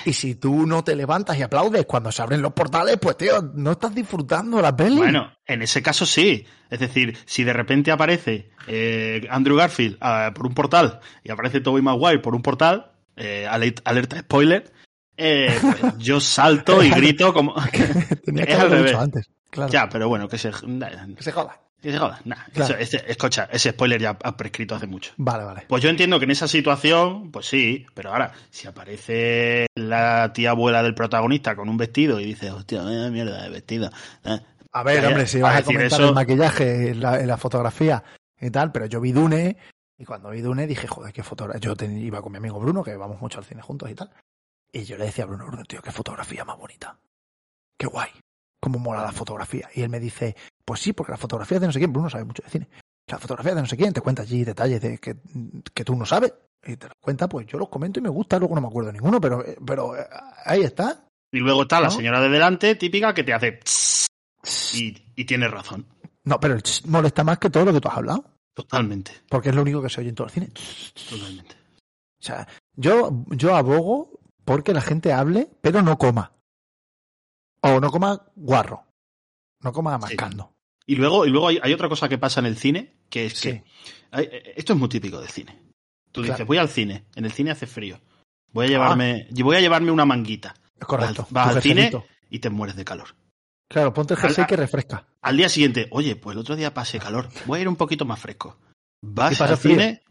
y 0.05 0.13
si 0.13 0.35
tú 0.35 0.67
no 0.67 0.83
te 0.83 0.95
levantas 0.95 1.37
y 1.37 1.41
aplaudes 1.41 1.85
cuando 1.85 2.11
se 2.11 2.21
abren 2.21 2.41
los 2.41 2.53
portales, 2.53 2.97
pues 3.01 3.17
tío, 3.17 3.41
no 3.55 3.71
estás 3.71 3.95
disfrutando 3.95 4.61
la 4.61 4.75
peli. 4.75 4.97
Bueno, 4.97 5.33
en 5.45 5.61
ese 5.63 5.81
caso 5.81 6.05
sí. 6.05 6.45
Es 6.69 6.79
decir, 6.79 7.17
si 7.25 7.43
de 7.43 7.53
repente 7.53 7.91
aparece 7.91 8.51
eh, 8.67 9.25
Andrew 9.31 9.55
Garfield 9.55 9.97
ah, 10.01 10.31
por 10.35 10.45
un 10.45 10.53
portal 10.53 10.99
y 11.23 11.31
aparece 11.31 11.61
Tobey 11.61 11.81
Maguire 11.81 12.19
por 12.19 12.35
un 12.35 12.41
portal, 12.41 12.91
eh, 13.15 13.47
alerta 13.47 14.19
spoiler, 14.19 14.71
eh, 15.17 15.57
pues 15.61 15.97
yo 15.97 16.19
salto 16.19 16.81
y 16.83 16.89
grito 16.91 17.33
como... 17.33 17.53
Tenía 18.25 18.45
que 18.45 18.53
es 18.53 18.59
al 18.59 18.67
haberlo 18.67 18.75
revés. 18.77 18.91
dicho 18.91 19.01
antes. 19.01 19.29
Claro. 19.49 19.71
ya, 19.71 19.89
pero 19.89 20.07
bueno, 20.09 20.27
que 20.27 20.37
se... 20.37 20.51
Que 20.51 21.23
se 21.23 21.31
joda. 21.31 21.59
que 21.81 21.91
se 21.91 21.97
joda. 21.97 22.19
Nah, 22.25 22.35
Claro. 22.53 22.75
eso- 22.75 22.97
ese- 22.97 23.11
escucha, 23.11 23.49
ese 23.51 23.71
spoiler 23.71 23.99
ya 24.01 24.17
ha 24.21 24.37
prescrito 24.37 24.75
hace 24.75 24.85
mucho. 24.87 25.13
Vale, 25.17 25.43
vale. 25.45 25.63
Pues 25.67 25.81
yo 25.81 25.89
entiendo 25.89 26.19
que 26.19 26.25
en 26.25 26.31
esa 26.31 26.47
situación, 26.47 27.31
pues 27.31 27.47
sí, 27.47 27.85
pero 27.93 28.11
ahora, 28.11 28.33
si 28.51 28.67
aparece 28.67 29.65
la 29.75 30.31
tía 30.33 30.51
abuela 30.51 30.83
del 30.83 30.93
protagonista 30.95 31.55
con 31.55 31.69
un 31.69 31.77
vestido 31.77 32.19
y 32.19 32.25
dice, 32.25 32.51
hostia, 32.51 32.83
mierda 32.83 33.41
de 33.43 33.49
vestido. 33.49 33.89
eh, 34.25 34.39
A 34.73 34.83
ver, 34.83 35.05
hombre, 35.05 35.25
si 35.27 35.39
vas 35.41 35.53
a 35.53 35.57
decir 35.57 35.75
comentar 35.75 35.99
eso- 36.01 36.09
el 36.09 36.15
maquillaje, 36.15 36.89
en 36.89 36.99
la, 37.01 37.17
la 37.17 37.37
fotografía 37.37 38.03
y 38.39 38.49
tal, 38.51 38.71
pero 38.71 38.85
yo 38.85 38.99
vi 39.01 39.11
Dune 39.13 39.57
y 39.97 40.05
cuando 40.05 40.29
vi 40.29 40.41
Dune 40.41 40.67
dije, 40.67 40.87
joder, 40.87 41.11
qué 41.13 41.23
fotografía. 41.23 41.61
Yo 41.61 41.75
ten- 41.75 41.97
iba 41.97 42.21
con 42.21 42.31
mi 42.33 42.37
amigo 42.37 42.59
Bruno, 42.59 42.83
que 42.83 42.95
vamos 42.95 43.19
mucho 43.21 43.39
al 43.39 43.45
cine 43.45 43.61
juntos 43.61 43.89
y 43.89 43.95
tal. 43.95 44.11
Y 44.77 44.83
yo 44.83 44.95
le 44.95 45.05
decía 45.05 45.23
a 45.23 45.27
Bruno, 45.27 45.47
Bruno, 45.47 45.63
tío, 45.63 45.81
qué 45.81 45.91
fotografía 45.91 46.45
más 46.45 46.55
bonita. 46.55 46.95
Qué 47.75 47.87
guay. 47.87 48.09
Cómo 48.59 48.77
mola 48.77 49.01
la 49.01 49.11
fotografía. 49.11 49.67
Y 49.73 49.81
él 49.81 49.89
me 49.89 49.99
dice, 49.99 50.35
pues 50.63 50.81
sí, 50.81 50.93
porque 50.93 51.11
la 51.11 51.17
fotografía 51.17 51.59
de 51.59 51.65
no 51.65 51.73
sé 51.73 51.79
quién. 51.79 51.91
Bruno 51.91 52.11
sabe 52.11 52.25
mucho 52.25 52.43
de 52.43 52.49
cine. 52.49 52.69
La 53.07 53.17
fotografía 53.17 53.55
de 53.55 53.61
no 53.61 53.67
sé 53.67 53.75
quién, 53.75 53.91
te 53.91 54.01
cuenta 54.01 54.21
allí 54.21 54.43
detalles 54.43 54.79
de 54.79 54.99
que, 54.99 55.17
que 55.73 55.83
tú 55.83 55.95
no 55.95 56.05
sabes. 56.05 56.31
Y 56.63 56.75
te 56.75 56.87
los 56.87 56.97
cuenta, 56.99 57.27
pues 57.27 57.47
yo 57.47 57.57
los 57.57 57.69
comento 57.69 57.99
y 57.99 58.03
me 58.03 58.09
gusta, 58.09 58.37
luego 58.37 58.53
no 58.53 58.61
me 58.61 58.67
acuerdo 58.67 58.87
de 58.87 58.93
ninguno, 58.93 59.19
pero, 59.19 59.43
pero 59.65 59.97
eh, 59.97 60.05
ahí 60.45 60.61
está. 60.61 61.07
Y 61.31 61.39
luego 61.39 61.63
está 61.63 61.81
la 61.81 61.89
señora 61.89 62.21
de 62.21 62.29
delante, 62.29 62.75
típica, 62.75 63.13
que 63.13 63.23
te 63.23 63.33
hace... 63.33 63.59
Y, 64.75 64.95
y 65.15 65.25
tiene 65.25 65.47
razón. 65.47 65.87
No, 66.23 66.39
pero 66.39 66.53
el 66.53 66.63
molesta 66.85 67.23
más 67.23 67.39
que 67.39 67.49
todo 67.49 67.65
lo 67.65 67.73
que 67.73 67.81
tú 67.81 67.87
has 67.87 67.97
hablado. 67.97 68.25
Totalmente. 68.53 69.11
Porque 69.27 69.49
es 69.49 69.55
lo 69.55 69.63
único 69.63 69.81
que 69.81 69.89
se 69.89 70.01
oye 70.01 70.09
en 70.09 70.15
todo 70.15 70.27
el 70.27 70.33
cine. 70.33 70.49
Totalmente. 71.09 71.55
O 72.19 72.23
sea, 72.23 72.47
yo, 72.75 73.25
yo 73.29 73.55
abogo 73.55 74.16
porque 74.47 74.73
la 74.73 74.79
gente 74.81 75.11
hable, 75.11 75.49
pero 75.61 75.81
no 75.81 75.97
coma. 75.97 76.31
O 77.61 77.81
no 77.81 77.91
coma 77.91 78.23
guarro. 78.35 78.85
No 79.61 79.73
coma 79.73 79.97
mascando. 79.97 80.53
Y 80.85 80.95
luego, 80.95 81.25
y 81.25 81.29
luego 81.31 81.49
hay, 81.49 81.59
hay, 81.61 81.73
otra 81.73 81.89
cosa 81.89 82.07
que 82.07 82.17
pasa 82.17 82.39
en 82.39 82.45
el 82.45 82.55
cine, 82.57 82.95
que 83.09 83.25
es 83.25 83.41
que 83.41 83.51
Sí. 83.51 83.63
hay- 84.11 84.29
esto 84.55 84.71
es 84.71 84.79
muy 84.79 84.87
típico 84.87 85.19
del 85.19 85.27
cine. 85.29 85.59
Tú 86.13 86.21
Claro. 86.21 86.35
dices, 86.35 86.47
voy 86.47 86.57
al 86.59 86.69
cine, 86.69 87.03
en 87.15 87.25
el 87.25 87.33
cine 87.33 87.51
hace 87.51 87.67
frío. 87.67 87.99
Voy 88.53 88.67
a 88.67 88.69
llevarme, 88.69 89.27
y 89.35 89.41
voy 89.43 89.57
a 89.57 89.59
llevarme 89.59 89.91
una 89.91 90.05
manguita. 90.05 90.55
Es 90.79 90.87
correcto. 90.87 91.27
Vas, 91.29 91.55
al 91.57 91.61
cine 91.61 91.91
y 92.29 92.39
te 92.39 92.49
mueres 92.49 92.77
de 92.77 92.85
calor. 92.85 93.09
Claro, 93.69 93.93
ponte 93.93 94.13
el 94.13 94.19
jersey 94.21 94.43
Al- 94.43 94.47
que 94.47 94.55
refresca. 94.55 95.07
Al 95.21 95.35
día 95.35 95.49
siguiente, 95.49 95.87
oye, 95.91 96.15
pues 96.15 96.35
el 96.35 96.39
otro 96.39 96.55
día 96.55 96.73
pasé 96.73 96.99
calor, 96.99 97.27
voy 97.45 97.59
a 97.59 97.61
ir 97.63 97.67
un 97.67 97.75
poquito 97.75 98.05
más 98.05 98.17
fresco. 98.21 98.57
Vas 99.01 99.41
al 99.41 99.57
frío. 99.57 99.75
cine 99.75 100.03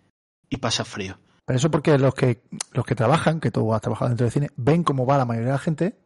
y 0.51 0.59
pasa 0.59 0.85
frío. 0.85 1.18
Pero 1.46 1.56
eso 1.59 1.70
porque 1.70 1.96
los 1.96 2.14
que, 2.14 2.42
los 2.72 2.85
que 2.85 2.94
trabajan, 2.94 3.40
que 3.40 3.50
tú 3.50 3.72
has 3.72 3.80
trabajado 3.80 4.09
dentro 4.09 4.24
del 4.24 4.32
cine, 4.32 4.50
ven 4.56 4.82
cómo 4.82 5.06
va 5.06 5.16
la 5.16 5.24
mayoría 5.24 5.48
de 5.48 5.52
la 5.54 5.59
gente 5.59 5.96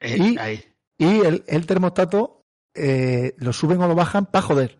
Eh, 0.00 0.16
Y- 0.18 0.38
ahí. 0.38 0.64
y 0.98 1.20
el, 1.20 1.44
el 1.46 1.66
termostato 1.66 2.42
eh, 2.74 3.34
lo 3.38 3.52
suben 3.52 3.80
o 3.82 3.88
lo 3.88 3.94
bajan 3.94 4.26
para 4.26 4.42
joder. 4.42 4.78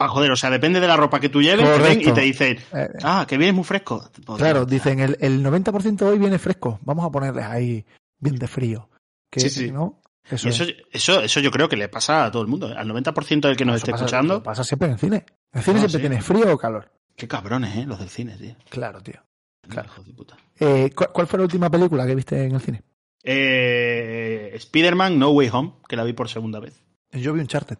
Ah, 0.00 0.08
joder, 0.08 0.30
o 0.32 0.36
sea, 0.36 0.50
depende 0.50 0.80
de 0.80 0.88
la 0.88 0.96
ropa 0.96 1.20
que 1.20 1.28
tú 1.28 1.40
lleves, 1.40 1.64
te 1.64 1.70
ven 1.70 1.80
Correcto. 1.80 2.10
y 2.10 2.12
te 2.12 2.20
dicen, 2.22 2.58
Eh, 2.72 2.88
ah, 3.04 3.24
que 3.28 3.38
vienes 3.38 3.54
muy 3.54 3.64
fresco. 3.64 4.10
Pues, 4.26 4.38
claro, 4.38 4.66
dicen 4.66 4.98
el, 5.00 5.16
el 5.20 5.42
90% 5.44 6.02
hoy 6.02 6.18
viene 6.18 6.38
fresco. 6.38 6.78
Vamos 6.82 7.04
a 7.04 7.10
ponerles 7.10 7.44
ahí 7.44 7.84
bien 8.18 8.36
de 8.36 8.48
frío. 8.48 8.88
Que, 9.30 9.40
Sí, 9.40 9.50
sí. 9.50 9.70
¿no? 9.70 10.00
Eso, 10.28 10.48
eso, 10.48 10.64
eso, 10.90 11.20
eso 11.20 11.40
yo 11.40 11.50
creo 11.50 11.68
que 11.68 11.76
le 11.76 11.88
pasa 11.88 12.24
a 12.24 12.30
todo 12.30 12.42
el 12.42 12.48
mundo. 12.48 12.66
Al 12.76 12.88
90% 12.88 13.40
del 13.48 13.56
que 13.56 13.64
nos 13.64 13.76
esté 13.76 13.92
pasa, 13.92 14.04
escuchando. 14.04 14.42
pasa 14.42 14.64
siempre 14.64 14.86
en 14.88 14.94
el 14.94 14.98
cine. 14.98 15.16
En 15.52 15.58
el 15.58 15.62
cine 15.62 15.74
No, 15.74 15.80
siempre 15.88 16.00
sí. 16.00 16.08
tiene 16.08 16.22
frío 16.22 16.54
o 16.54 16.58
calor. 16.58 16.90
Qué 17.16 17.28
cabrones, 17.28 17.76
¿eh? 17.76 17.84
Los 17.86 17.98
del 18.00 18.08
cine, 18.08 18.36
tío. 18.36 18.56
Claro, 18.70 19.00
tío. 19.00 19.20
Claro. 19.68 19.88
Hijos 19.92 20.06
de 20.06 20.12
puta. 20.12 20.36
Eh, 20.60 20.90
¿cuál, 20.94 21.10
cuál 21.12 21.26
fue 21.26 21.38
la 21.38 21.44
última 21.44 21.70
película 21.70 22.06
que 22.06 22.14
viste 22.14 22.44
en 22.44 22.54
el 22.54 22.60
cine? 22.60 22.82
Eh, 23.22 24.50
Spider-Man 24.54 25.18
No 25.18 25.30
Way 25.30 25.48
Home, 25.52 25.72
que 25.88 25.96
la 25.96 26.04
vi 26.04 26.12
por 26.12 26.28
segunda 26.28 26.60
vez. 26.60 26.80
Yo 27.12 27.32
vi 27.32 27.40
un 27.40 27.46
charter. 27.46 27.78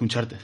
Uncharted. 0.00 0.38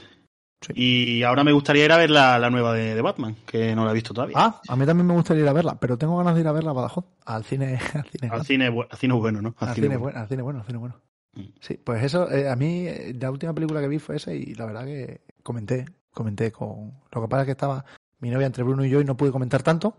Sí. 0.61 0.73
Y 0.75 1.23
ahora 1.23 1.43
me 1.43 1.51
gustaría 1.51 1.85
ir 1.85 1.91
a 1.91 1.97
ver 1.97 2.09
la, 2.09 2.39
la 2.39 2.49
nueva 2.49 2.73
de, 2.73 2.95
de 2.95 3.01
Batman, 3.01 3.35
que 3.45 3.75
no 3.75 3.85
la 3.85 3.91
he 3.91 3.93
visto 3.93 4.13
todavía. 4.13 4.35
Ah, 4.37 4.61
a 4.67 4.75
mí 4.75 4.85
también 4.85 5.05
me 5.07 5.13
gustaría 5.13 5.43
ir 5.43 5.49
a 5.49 5.53
verla, 5.53 5.79
pero 5.79 5.97
tengo 5.97 6.17
ganas 6.17 6.35
de 6.35 6.41
ir 6.41 6.47
a 6.47 6.51
verla 6.51 6.71
a 6.71 6.73
Badajoz. 6.73 7.05
Al 7.25 7.43
cine. 7.45 7.79
Al 7.93 8.05
cine, 8.09 8.29
al, 8.31 8.45
cine, 8.45 8.71
bu- 8.71 8.87
al 8.89 8.97
cine 8.97 9.13
bueno, 9.13 9.41
¿no? 9.41 9.55
Al 9.59 9.69
al 9.69 9.75
cine 9.75 9.87
cine 9.87 9.97
bueno. 9.97 10.03
bueno, 10.13 10.19
al 10.21 10.27
cine 10.27 10.41
bueno, 10.41 10.59
al 10.59 10.65
cine 10.65 10.77
bueno. 10.79 11.01
Mm. 11.33 11.53
Sí, 11.61 11.79
pues 11.83 12.03
eso, 12.03 12.31
eh, 12.31 12.49
a 12.49 12.55
mí 12.55 12.87
eh, 12.87 13.13
la 13.19 13.29
última 13.31 13.53
película 13.53 13.81
que 13.81 13.87
vi 13.87 13.99
fue 13.99 14.15
esa 14.15 14.33
y 14.33 14.55
la 14.55 14.65
verdad 14.65 14.85
que 14.85 15.21
comenté, 15.43 15.85
comenté 16.11 16.51
con... 16.51 16.93
Lo 17.11 17.21
que 17.21 17.27
pasa 17.27 17.41
es 17.41 17.45
que 17.45 17.51
estaba 17.51 17.85
mi 18.19 18.29
novia 18.29 18.47
entre 18.47 18.63
Bruno 18.63 18.85
y 18.85 18.89
yo 18.89 19.01
y 19.01 19.05
no 19.05 19.15
pude 19.17 19.31
comentar 19.31 19.61
tanto, 19.61 19.97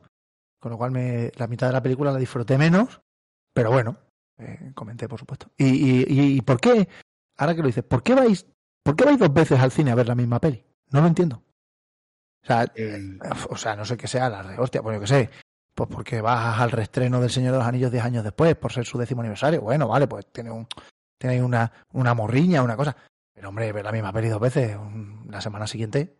con 0.58 0.72
lo 0.72 0.78
cual 0.78 0.90
me, 0.90 1.30
la 1.36 1.46
mitad 1.46 1.66
de 1.68 1.72
la 1.72 1.82
película 1.82 2.12
la 2.12 2.18
disfruté 2.18 2.58
menos, 2.58 3.00
pero 3.52 3.70
bueno, 3.70 3.96
eh, 4.38 4.72
comenté 4.74 5.08
por 5.08 5.18
supuesto. 5.18 5.50
¿Y, 5.56 6.36
y, 6.36 6.40
por 6.42 6.60
qué, 6.60 6.88
ahora 7.36 7.54
que 7.54 7.60
lo 7.62 7.66
dices, 7.68 7.84
¿por 7.84 8.02
qué 8.02 8.14
vais, 8.14 8.46
por 8.82 8.96
qué 8.96 9.04
vais 9.04 9.18
dos 9.18 9.32
veces 9.32 9.60
al 9.60 9.70
cine 9.72 9.90
a 9.90 9.94
ver 9.94 10.08
la 10.08 10.14
misma 10.14 10.40
peli? 10.40 10.64
No 10.90 11.00
lo 11.00 11.06
entiendo. 11.06 11.42
O 12.42 12.46
sea, 12.46 12.64
Eh, 12.74 13.18
o 13.50 13.56
sea, 13.56 13.74
no 13.76 13.84
sé 13.84 13.96
qué 13.96 14.06
sea 14.06 14.28
la 14.28 14.42
de 14.42 14.58
hostia, 14.58 14.82
pues 14.82 14.94
yo 14.96 15.00
qué 15.00 15.06
sé. 15.06 15.30
Pues 15.74 15.88
porque 15.90 16.20
vas 16.20 16.58
al 16.60 16.70
reestreno 16.70 17.20
del 17.20 17.30
Señor 17.30 17.52
de 17.52 17.58
los 17.58 17.66
Anillos 17.66 17.90
10 17.92 18.04
años 18.04 18.24
después, 18.24 18.54
por 18.56 18.72
ser 18.72 18.86
su 18.86 18.98
décimo 18.98 19.20
aniversario. 19.20 19.60
Bueno, 19.60 19.88
vale, 19.88 20.06
pues 20.06 20.26
tiene 20.32 20.50
un 20.50 20.66
tiene 21.18 21.42
una, 21.42 21.70
una 21.92 22.14
morriña, 22.14 22.62
una 22.62 22.76
cosa. 22.76 22.96
Pero 23.34 23.48
hombre, 23.48 23.72
ver 23.72 23.84
la 23.84 23.92
misma 23.92 24.12
peli 24.12 24.28
dos 24.28 24.40
veces, 24.40 24.76
un- 24.76 25.26
la 25.30 25.40
semana 25.40 25.66
siguiente. 25.66 26.18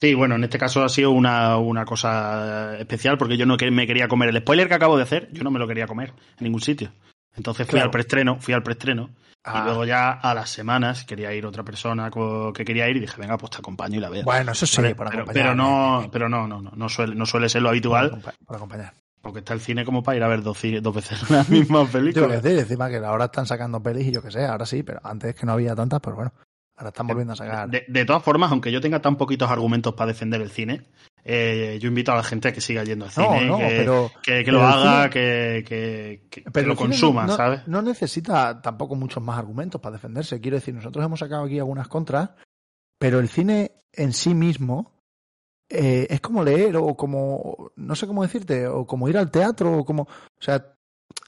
Sí, 0.00 0.14
bueno, 0.14 0.36
en 0.36 0.44
este 0.44 0.58
caso 0.58 0.82
ha 0.82 0.88
sido 0.88 1.10
una, 1.10 1.58
una 1.58 1.84
cosa 1.84 2.78
especial 2.78 3.18
porque 3.18 3.36
yo 3.36 3.44
no 3.46 3.56
me 3.70 3.86
quería 3.86 4.08
comer 4.08 4.30
el 4.30 4.38
spoiler 4.38 4.66
que 4.68 4.74
acabo 4.74 4.96
de 4.96 5.02
hacer, 5.02 5.28
yo 5.32 5.42
no 5.44 5.50
me 5.50 5.58
lo 5.58 5.68
quería 5.68 5.86
comer 5.86 6.14
en 6.38 6.44
ningún 6.44 6.60
sitio. 6.62 6.90
Entonces 7.36 7.66
fui 7.66 7.72
Claro. 7.74 7.84
al 7.86 7.90
preestreno, 7.90 8.36
fui 8.40 8.54
al 8.54 8.62
preestreno 8.62 9.10
Ah, 9.42 9.60
y 9.62 9.64
luego 9.64 9.86
ya 9.86 10.10
a 10.10 10.34
las 10.34 10.50
semanas 10.50 11.04
quería 11.04 11.32
ir 11.32 11.46
otra 11.46 11.62
persona 11.62 12.10
que 12.54 12.62
quería 12.62 12.86
ir 12.90 12.98
y 12.98 13.00
dije, 13.00 13.18
venga, 13.18 13.38
pues 13.38 13.50
te 13.52 13.58
acompaño 13.58 13.96
y 13.96 14.00
la 14.00 14.10
veo. 14.10 14.22
bueno, 14.22 14.52
eso 14.52 14.66
sí, 14.66 14.82
Vale, 14.82 14.94
por 14.94 15.08
pero, 15.10 15.24
pero 15.32 15.54
no, 15.54 15.98
bien, 16.00 16.10
pero 16.10 16.28
no, 16.28 16.46
no, 16.46 16.60
no, 16.60 16.70
no 16.76 16.88
suele, 16.90 17.14
no 17.14 17.24
suele 17.24 17.48
ser 17.48 17.62
lo 17.62 17.70
habitual 17.70 18.20
por 18.46 18.56
acompañar. 18.56 18.92
porque 19.22 19.38
está 19.38 19.54
el 19.54 19.60
cine 19.60 19.82
como 19.86 20.02
para 20.02 20.18
ir 20.18 20.22
a 20.24 20.28
ver 20.28 20.42
dos, 20.42 20.60
dos 20.82 20.94
veces 20.94 21.30
la 21.30 21.44
misma 21.44 21.84
Yo 21.84 21.88
película. 21.90 22.26
que 22.28 22.36
decir, 22.42 22.58
encima 22.58 22.90
que 22.90 22.96
ahora 22.98 23.26
están 23.26 23.46
sacando 23.46 23.82
pelis 23.82 24.08
y 24.08 24.12
yo 24.12 24.20
que 24.22 24.30
sé, 24.30 24.44
ahora 24.44 24.66
sí, 24.66 24.82
pero 24.82 25.00
antes 25.04 25.34
que 25.34 25.46
no 25.46 25.52
había 25.52 25.74
tantas, 25.74 26.00
pues 26.00 26.14
bueno, 26.16 26.32
ahora 26.80 26.88
están 26.88 27.06
volviendo 27.06 27.32
a 27.32 27.36
sacar. 27.36 27.68
De, 27.70 27.84
de 27.86 28.04
todas 28.04 28.22
formas, 28.22 28.50
aunque 28.50 28.72
yo 28.72 28.80
tenga 28.80 29.00
tan 29.00 29.16
poquitos 29.16 29.50
argumentos 29.50 29.94
para 29.94 30.08
defender 30.08 30.40
el 30.40 30.50
cine, 30.50 30.82
eh, 31.24 31.78
yo 31.80 31.88
invito 31.88 32.12
a 32.12 32.16
la 32.16 32.22
gente 32.22 32.48
a 32.48 32.52
que 32.52 32.60
siga 32.60 32.82
yendo 32.82 33.04
al 33.04 33.10
no, 33.16 33.22
cine, 33.24 33.46
no, 33.46 33.58
que, 33.58 33.64
pero 33.76 34.10
que, 34.22 34.38
que 34.38 34.44
pero 34.46 34.58
lo 34.58 34.64
haga, 34.66 35.04
cine- 35.04 35.10
que, 35.64 36.20
que, 36.30 36.42
Pero 36.50 36.68
lo 36.68 36.76
consuma, 36.76 37.22
no, 37.22 37.26
no- 37.28 37.36
¿sabes? 37.36 37.66
No 37.68 37.82
necesita 37.82 38.60
tampoco 38.62 38.94
muchos 38.96 39.22
más 39.22 39.38
argumentos 39.38 39.80
para 39.80 39.92
defenderse. 39.94 40.40
Quiero 40.40 40.56
decir, 40.56 40.74
nosotros 40.74 41.04
hemos 41.04 41.20
sacado 41.20 41.44
aquí 41.44 41.58
algunas 41.58 41.88
contras, 41.88 42.30
pero 42.98 43.18
el 43.20 43.28
cine 43.28 43.72
en 43.92 44.12
sí 44.12 44.34
mismo 44.34 44.92
eh, 45.68 46.06
es 46.10 46.20
como 46.20 46.42
leer 46.42 46.76
o 46.76 46.96
como, 46.96 47.70
no 47.76 47.94
sé 47.94 48.06
cómo 48.06 48.22
decirte, 48.22 48.66
o 48.66 48.86
como 48.86 49.08
ir 49.08 49.18
al 49.18 49.30
teatro, 49.30 49.78
o 49.78 49.84
como, 49.84 50.02
o 50.04 50.08
sea, 50.42 50.74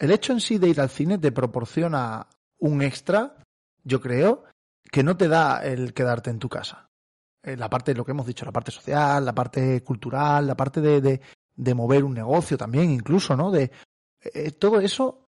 el 0.01 0.11
hecho 0.11 0.33
en 0.33 0.41
sí 0.41 0.59
de 0.59 0.69
ir 0.69 0.81
al 0.81 0.89
cine 0.91 1.19
te 1.19 1.33
proporciona 1.33 2.27
un 2.59 2.83
extra, 2.83 3.37
yo 3.85 4.01
creo, 4.01 4.45
que 4.93 5.03
no 5.03 5.17
te 5.17 5.27
da 5.27 5.65
el 5.65 5.95
quedarte 5.95 6.31
en 6.31 6.39
tu 6.39 6.49
casa. 6.49 6.91
Eh, 7.43 7.57
la 7.57 7.69
parte 7.71 7.95
lo 7.95 8.05
que 8.05 8.13
hemos 8.13 8.27
dicho, 8.27 8.45
la 8.45 8.53
parte 8.53 8.71
social, 8.71 9.25
la 9.25 9.35
parte 9.35 9.83
cultural, 9.83 10.47
la 10.47 10.55
parte 10.55 10.81
de, 10.81 11.21
de, 11.57 11.75
mover 11.75 12.05
un 12.05 12.15
negocio 12.15 12.57
también, 12.59 12.91
incluso, 12.91 13.37
¿no? 13.37 13.51
De, 13.51 13.73
eh, 14.21 14.53
todo 14.53 14.81
eso 14.81 15.27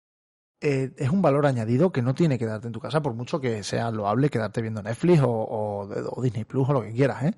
eh, 0.62 0.94
es 0.98 1.10
un 1.10 1.22
valor 1.22 1.46
añadido 1.46 1.92
que 1.92 2.02
no 2.02 2.16
tiene 2.16 2.40
que 2.40 2.46
darte 2.46 2.68
en 2.68 2.74
tu 2.74 2.80
casa, 2.80 3.02
por 3.02 3.14
mucho 3.14 3.40
que 3.42 3.62
sea 3.64 3.92
loable 3.92 4.30
quedarte 4.30 4.62
viendo 4.62 4.82
Netflix 4.82 5.22
o, 5.22 5.30
o- 5.30 5.88
o 6.16 6.22
Disney 6.22 6.46
Plus 6.46 6.70
o 6.70 6.74
lo 6.74 6.82
que 6.82 6.94
quieras, 6.94 7.24
¿eh? 7.24 7.36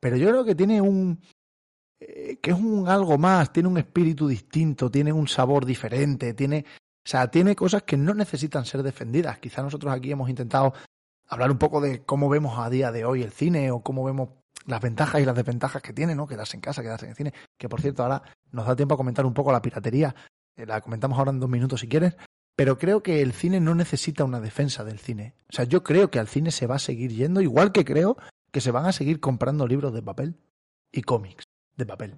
Pero 0.00 0.16
yo 0.16 0.28
creo 0.30 0.44
que 0.44 0.54
tiene 0.54 0.80
un. 0.80 1.20
que 1.98 2.38
es 2.50 2.56
un 2.56 2.88
algo 2.88 3.18
más, 3.18 3.52
tiene 3.52 3.68
un 3.68 3.78
espíritu 3.78 4.28
distinto, 4.28 4.90
tiene 4.90 5.12
un 5.12 5.26
sabor 5.26 5.66
diferente, 5.66 6.32
tiene. 6.34 6.64
O 7.04 7.08
sea, 7.08 7.30
tiene 7.30 7.54
cosas 7.56 7.82
que 7.84 7.96
no 7.96 8.14
necesitan 8.14 8.64
ser 8.64 8.82
defendidas. 8.82 9.38
Quizá 9.38 9.62
nosotros 9.62 9.92
aquí 9.92 10.10
hemos 10.12 10.28
intentado 10.28 10.72
hablar 11.28 11.50
un 11.50 11.58
poco 11.58 11.80
de 11.80 12.04
cómo 12.04 12.28
vemos 12.28 12.58
a 12.58 12.70
día 12.70 12.92
de 12.92 13.04
hoy 13.04 13.22
el 13.22 13.32
cine 13.32 13.70
o 13.70 13.80
cómo 13.80 14.04
vemos 14.04 14.30
las 14.64 14.80
ventajas 14.80 15.20
y 15.20 15.24
las 15.24 15.36
desventajas 15.36 15.82
que 15.82 15.92
tiene, 15.92 16.14
¿no? 16.14 16.26
Quedarse 16.26 16.56
en 16.56 16.60
casa, 16.60 16.82
quedarse 16.82 17.06
en 17.06 17.10
el 17.10 17.16
cine. 17.16 17.34
Que 17.56 17.68
por 17.68 17.80
cierto, 17.80 18.02
ahora 18.02 18.22
nos 18.50 18.66
da 18.66 18.76
tiempo 18.76 18.94
a 18.94 18.98
comentar 18.98 19.24
un 19.26 19.34
poco 19.34 19.52
la 19.52 19.62
piratería. 19.62 20.14
Eh, 20.56 20.66
La 20.66 20.80
comentamos 20.80 21.18
ahora 21.18 21.30
en 21.30 21.40
dos 21.40 21.50
minutos 21.50 21.80
si 21.80 21.88
quieres. 21.88 22.16
Pero 22.56 22.78
creo 22.78 23.02
que 23.02 23.20
el 23.20 23.32
cine 23.32 23.60
no 23.60 23.74
necesita 23.74 24.24
una 24.24 24.40
defensa 24.40 24.82
del 24.82 24.98
cine. 24.98 25.34
O 25.50 25.52
sea, 25.52 25.64
yo 25.64 25.82
creo 25.82 26.10
que 26.10 26.18
al 26.18 26.26
cine 26.26 26.50
se 26.50 26.66
va 26.66 26.76
a 26.76 26.80
seguir 26.80 27.12
yendo, 27.12 27.42
igual 27.42 27.70
que 27.70 27.84
creo 27.84 28.16
que 28.50 28.62
se 28.62 28.70
van 28.70 28.86
a 28.86 28.92
seguir 28.92 29.20
comprando 29.20 29.66
libros 29.66 29.92
de 29.92 30.02
papel 30.02 30.36
y 30.90 31.02
cómics 31.02 31.44
de 31.76 31.84
papel. 31.84 32.14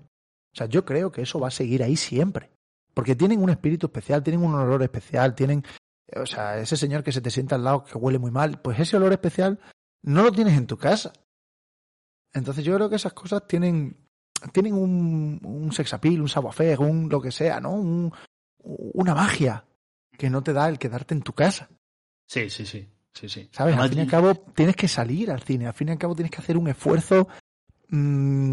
O 0.54 0.56
sea, 0.56 0.66
yo 0.66 0.84
creo 0.84 1.10
que 1.10 1.22
eso 1.22 1.40
va 1.40 1.48
a 1.48 1.52
seguir 1.52 1.82
ahí 1.82 1.96
siempre. 1.96 2.50
Porque 2.94 3.16
tienen 3.16 3.42
un 3.42 3.50
espíritu 3.50 3.86
especial, 3.86 4.22
tienen 4.22 4.42
un 4.42 4.54
olor 4.54 4.82
especial, 4.82 5.34
tienen. 5.34 5.64
O 6.16 6.26
sea, 6.26 6.58
ese 6.58 6.76
señor 6.76 7.02
que 7.02 7.12
se 7.12 7.20
te 7.20 7.30
sienta 7.30 7.54
al 7.56 7.64
lado 7.64 7.84
que 7.84 7.96
huele 7.98 8.18
muy 8.18 8.30
mal, 8.30 8.60
pues 8.62 8.78
ese 8.80 8.96
olor 8.96 9.12
especial 9.12 9.58
no 10.02 10.22
lo 10.22 10.32
tienes 10.32 10.56
en 10.56 10.66
tu 10.66 10.76
casa. 10.78 11.12
Entonces 12.32 12.64
yo 12.64 12.74
creo 12.74 12.88
que 12.88 12.96
esas 12.96 13.12
cosas 13.12 13.46
tienen, 13.46 13.96
tienen 14.52 14.74
un, 14.74 15.40
un 15.44 15.72
sex 15.72 15.92
appeal, 15.94 16.20
un 16.20 16.28
savoir 16.28 16.80
un 16.80 17.08
lo 17.08 17.20
que 17.20 17.30
sea, 17.32 17.60
¿no? 17.60 17.72
Un, 17.72 18.12
una 18.62 19.14
magia 19.14 19.64
que 20.16 20.30
no 20.30 20.42
te 20.42 20.52
da 20.52 20.68
el 20.68 20.78
quedarte 20.78 21.14
en 21.14 21.22
tu 21.22 21.32
casa. 21.32 21.68
Sí, 22.26 22.50
sí, 22.50 22.66
sí. 22.66 22.86
sí, 23.12 23.28
sí. 23.28 23.48
¿Sabes? 23.52 23.76
Al 23.76 23.88
fin 23.88 23.98
y 23.98 24.02
al 24.02 24.06
cabo 24.10 24.34
tienes 24.54 24.76
que 24.76 24.88
salir 24.88 25.30
al 25.30 25.42
cine, 25.42 25.66
al 25.66 25.72
fin 25.74 25.88
y 25.88 25.92
al 25.92 25.98
cabo 25.98 26.14
tienes 26.14 26.30
que 26.30 26.38
hacer 26.38 26.56
un 26.58 26.68
esfuerzo 26.68 27.28
mm, 27.88 28.50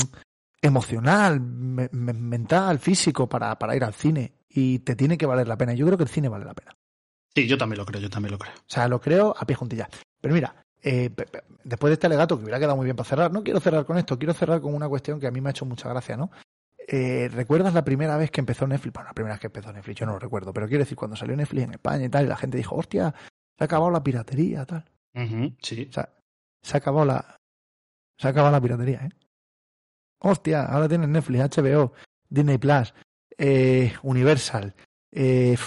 emocional, 0.62 1.40
me- 1.42 1.90
me- 1.92 2.14
mental, 2.14 2.80
físico 2.80 3.28
para, 3.28 3.58
para 3.60 3.76
ir 3.76 3.84
al 3.84 3.94
cine 3.94 4.34
y 4.50 4.80
te 4.80 4.96
tiene 4.96 5.18
que 5.18 5.26
valer 5.26 5.48
la 5.48 5.58
pena. 5.58 5.74
Yo 5.74 5.86
creo 5.86 5.98
que 5.98 6.04
el 6.06 6.10
cine 6.10 6.30
vale 6.30 6.46
la 6.46 6.54
pena. 6.54 6.72
Sí, 7.36 7.48
yo 7.48 7.58
también 7.58 7.80
lo 7.80 7.86
creo, 7.86 8.02
yo 8.02 8.10
también 8.10 8.32
lo 8.32 8.38
creo. 8.38 8.54
O 8.54 8.66
sea, 8.66 8.88
lo 8.88 9.02
creo 9.02 9.36
a 9.38 9.46
pie 9.46 9.56
juntillas. 9.56 9.90
Pero 10.22 10.34
mira, 10.34 10.66
eh, 10.82 11.10
después 11.64 11.90
de 11.90 11.94
este 11.96 12.08
alegato, 12.08 12.38
que 12.38 12.44
hubiera 12.44 12.60
quedado 12.60 12.78
muy 12.78 12.86
bien 12.86 12.96
para 12.96 13.10
cerrar, 13.10 13.32
no 13.32 13.44
quiero 13.44 13.60
cerrar 13.60 13.86
con 13.86 13.98
esto, 13.98 14.18
quiero 14.18 14.34
cerrar 14.34 14.62
con 14.62 14.74
una 14.74 14.88
cuestión 14.88 15.20
que 15.20 15.28
a 15.28 15.32
mí 15.32 15.42
me 15.42 15.50
ha 15.50 15.52
hecho 15.52 15.66
mucha 15.66 15.90
gracia, 15.90 16.16
¿no? 16.16 16.32
Eh, 16.88 17.30
¿Recuerdas 17.34 17.74
la 17.74 17.84
primera 17.84 18.16
vez 18.16 18.32
que 18.32 18.40
empezó 18.40 18.68
Netflix? 18.68 18.94
Bueno, 18.94 19.10
la 19.10 19.14
primera 19.14 19.34
vez 19.34 19.42
que 19.42 19.48
empezó 19.48 19.74
Netflix, 19.74 20.00
yo 20.00 20.06
no 20.06 20.14
lo 20.14 20.20
recuerdo, 20.20 20.54
pero 20.54 20.68
quiero 20.68 20.84
decir, 20.84 20.96
cuando 20.96 21.18
salió 21.18 21.36
Netflix 21.36 21.64
en 21.64 21.72
España 21.72 22.06
y 22.06 22.10
tal, 22.10 22.26
y 22.26 22.30
la 22.30 22.38
gente 22.38 22.58
dijo, 22.58 22.76
hostia, 22.76 23.14
se 23.58 23.64
ha 23.64 23.66
acabado 23.66 23.92
la 23.92 24.04
piratería, 24.04 24.66
tal. 24.66 24.86
Sí. 25.62 25.88
O 25.90 25.94
sea, 25.94 26.10
se 26.62 26.78
ha 26.78 26.80
acabado 26.80 27.06
la, 27.06 27.38
se 28.18 28.28
ha 28.28 28.32
acabado 28.32 28.52
la 28.52 28.62
piratería, 28.62 29.06
¿eh? 29.06 29.10
Hostia, 30.20 30.66
ahora 30.66 30.88
tienes 30.88 31.10
Netflix, 31.10 31.58
HBO, 31.58 31.94
Disney 32.30 32.58
Plus, 32.58 32.94
eh, 33.38 33.94
Universal, 34.04 34.74
eh, 35.12 35.58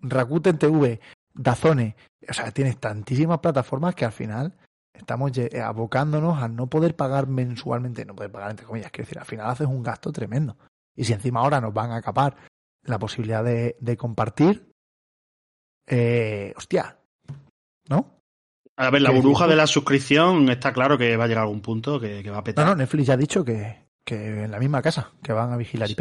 Rakuten 0.00 0.58
TV, 0.58 1.00
Dazone. 1.32 1.96
O 2.28 2.32
sea, 2.32 2.50
tienes 2.52 2.78
tantísimas 2.78 3.38
plataformas 3.38 3.94
que 3.94 4.04
al 4.04 4.12
final 4.12 4.54
estamos 4.92 5.32
abocándonos 5.62 6.42
a 6.42 6.48
no 6.48 6.68
poder 6.68 6.96
pagar 6.96 7.26
mensualmente, 7.26 8.04
no 8.04 8.14
poder 8.14 8.30
pagar 8.30 8.50
entre 8.50 8.66
comillas, 8.66 8.90
quiero 8.90 9.06
decir, 9.06 9.18
al 9.18 9.26
final 9.26 9.48
haces 9.48 9.66
un 9.66 9.82
gasto 9.82 10.12
tremendo. 10.12 10.56
Y 10.94 11.04
si 11.04 11.12
encima 11.12 11.40
ahora 11.40 11.60
nos 11.60 11.72
van 11.72 11.92
a 11.92 12.02
capar 12.02 12.36
la 12.84 12.98
posibilidad 12.98 13.44
de, 13.44 13.76
de 13.80 13.96
compartir, 13.96 14.72
eh, 15.86 16.52
hostia, 16.56 16.98
¿no? 17.88 18.20
A 18.76 18.90
ver, 18.90 19.02
la 19.02 19.10
burbuja 19.10 19.46
de 19.46 19.56
la 19.56 19.66
suscripción 19.66 20.48
está 20.48 20.72
claro 20.72 20.96
que 20.96 21.16
va 21.16 21.24
a 21.24 21.26
llegar 21.26 21.42
a 21.42 21.46
algún 21.46 21.60
punto 21.60 22.00
que, 22.00 22.22
que 22.22 22.30
va 22.30 22.38
a 22.38 22.44
petar. 22.44 22.64
No, 22.64 22.72
no, 22.72 22.76
Netflix 22.76 23.06
ya 23.06 23.14
ha 23.14 23.18
dicho 23.18 23.44
que, 23.44 23.88
que 24.04 24.44
en 24.44 24.50
la 24.50 24.58
misma 24.58 24.80
casa, 24.80 25.12
que 25.22 25.32
van 25.32 25.52
a 25.52 25.56
vigilar 25.56 25.90
IP. 25.90 26.00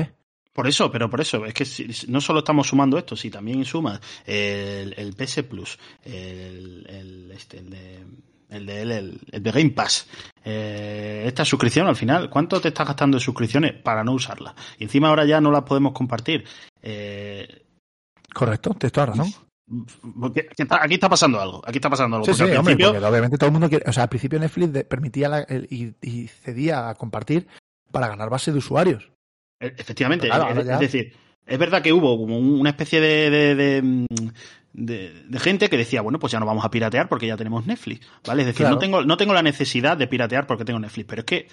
Por 0.53 0.67
eso, 0.67 0.91
pero 0.91 1.09
por 1.09 1.21
eso, 1.21 1.45
es 1.45 1.53
que 1.53 1.65
si, 1.65 1.87
no 2.07 2.19
solo 2.19 2.39
estamos 2.39 2.67
sumando 2.67 2.97
esto, 2.97 3.15
si 3.15 3.29
también 3.29 3.63
sumas 3.65 3.99
el, 4.25 4.93
el 4.97 5.13
PS 5.13 5.43
Plus, 5.43 5.77
el, 6.03 6.85
el, 6.89 7.31
este, 7.31 7.59
el 7.59 7.69
de 7.69 8.05
el 8.49 8.65
de, 8.65 8.81
el, 8.81 9.19
el 9.31 9.43
de 9.43 9.51
Game 9.51 9.69
Pass. 9.71 10.07
Eh, 10.43 11.23
esta 11.25 11.45
suscripción 11.45 11.87
al 11.87 11.95
final, 11.95 12.29
¿cuánto 12.29 12.59
te 12.59 12.69
estás 12.69 12.87
gastando 12.87 13.17
de 13.17 13.23
suscripciones 13.23 13.73
para 13.73 14.03
no 14.03 14.13
usarla? 14.13 14.55
Y 14.77 14.83
encima 14.83 15.09
ahora 15.09 15.25
ya 15.25 15.39
no 15.39 15.51
la 15.51 15.63
podemos 15.63 15.93
compartir. 15.93 16.43
Eh, 16.81 17.65
Correcto, 18.33 18.71
tienes 18.71 18.91
toda 18.91 19.07
razón. 19.07 19.27
Aquí 20.81 20.95
está 20.95 21.07
pasando 21.07 21.39
algo, 21.39 21.61
aquí 21.65 21.77
está 21.77 21.89
pasando 21.89 22.17
algo. 22.17 22.25
Sí, 22.25 22.33
sí, 22.33 22.41
al 22.41 22.57
hombre, 22.57 22.75
principio... 22.75 23.07
obviamente 23.07 23.37
todo 23.37 23.47
el 23.47 23.53
mundo 23.53 23.69
quiere, 23.69 23.85
o 23.87 23.93
sea, 23.93 24.03
al 24.03 24.09
principio 24.09 24.39
Netflix 24.39 24.83
permitía 24.85 25.29
la, 25.29 25.39
el, 25.41 25.67
y, 25.69 25.93
y, 26.01 26.27
cedía 26.27 26.89
a 26.89 26.95
compartir 26.95 27.47
para 27.91 28.07
ganar 28.07 28.29
base 28.31 28.51
de 28.51 28.57
usuarios. 28.57 29.11
E, 29.59 29.67
efectivamente, 29.77 30.27
claro, 30.27 30.59
es, 30.59 30.67
es, 30.67 30.79
decir, 30.79 31.13
es 31.45 31.57
verdad 31.57 31.81
que 31.81 31.91
hubo 31.91 32.17
como 32.17 32.37
una 32.37 32.69
especie 32.69 33.01
de, 33.01 33.29
de, 33.29 33.55
de, 34.73 35.23
de, 35.27 35.39
gente 35.39 35.69
que 35.69 35.77
decía, 35.77 36.01
bueno, 36.01 36.19
pues 36.19 36.31
ya 36.31 36.39
no 36.39 36.45
vamos 36.45 36.63
a 36.63 36.69
piratear 36.69 37.09
porque 37.09 37.27
ya 37.27 37.35
tenemos 37.35 37.65
Netflix, 37.65 38.07
¿vale? 38.25 38.43
Es 38.43 38.47
decir, 38.47 38.59
claro. 38.59 38.75
no, 38.75 38.79
tengo, 38.79 39.03
no 39.03 39.17
tengo 39.17 39.33
la 39.33 39.41
necesidad 39.41 39.97
de 39.97 40.07
piratear 40.07 40.45
porque 40.45 40.63
tengo 40.63 40.79
Netflix, 40.79 41.07
pero 41.07 41.21
es 41.21 41.25
que 41.25 41.47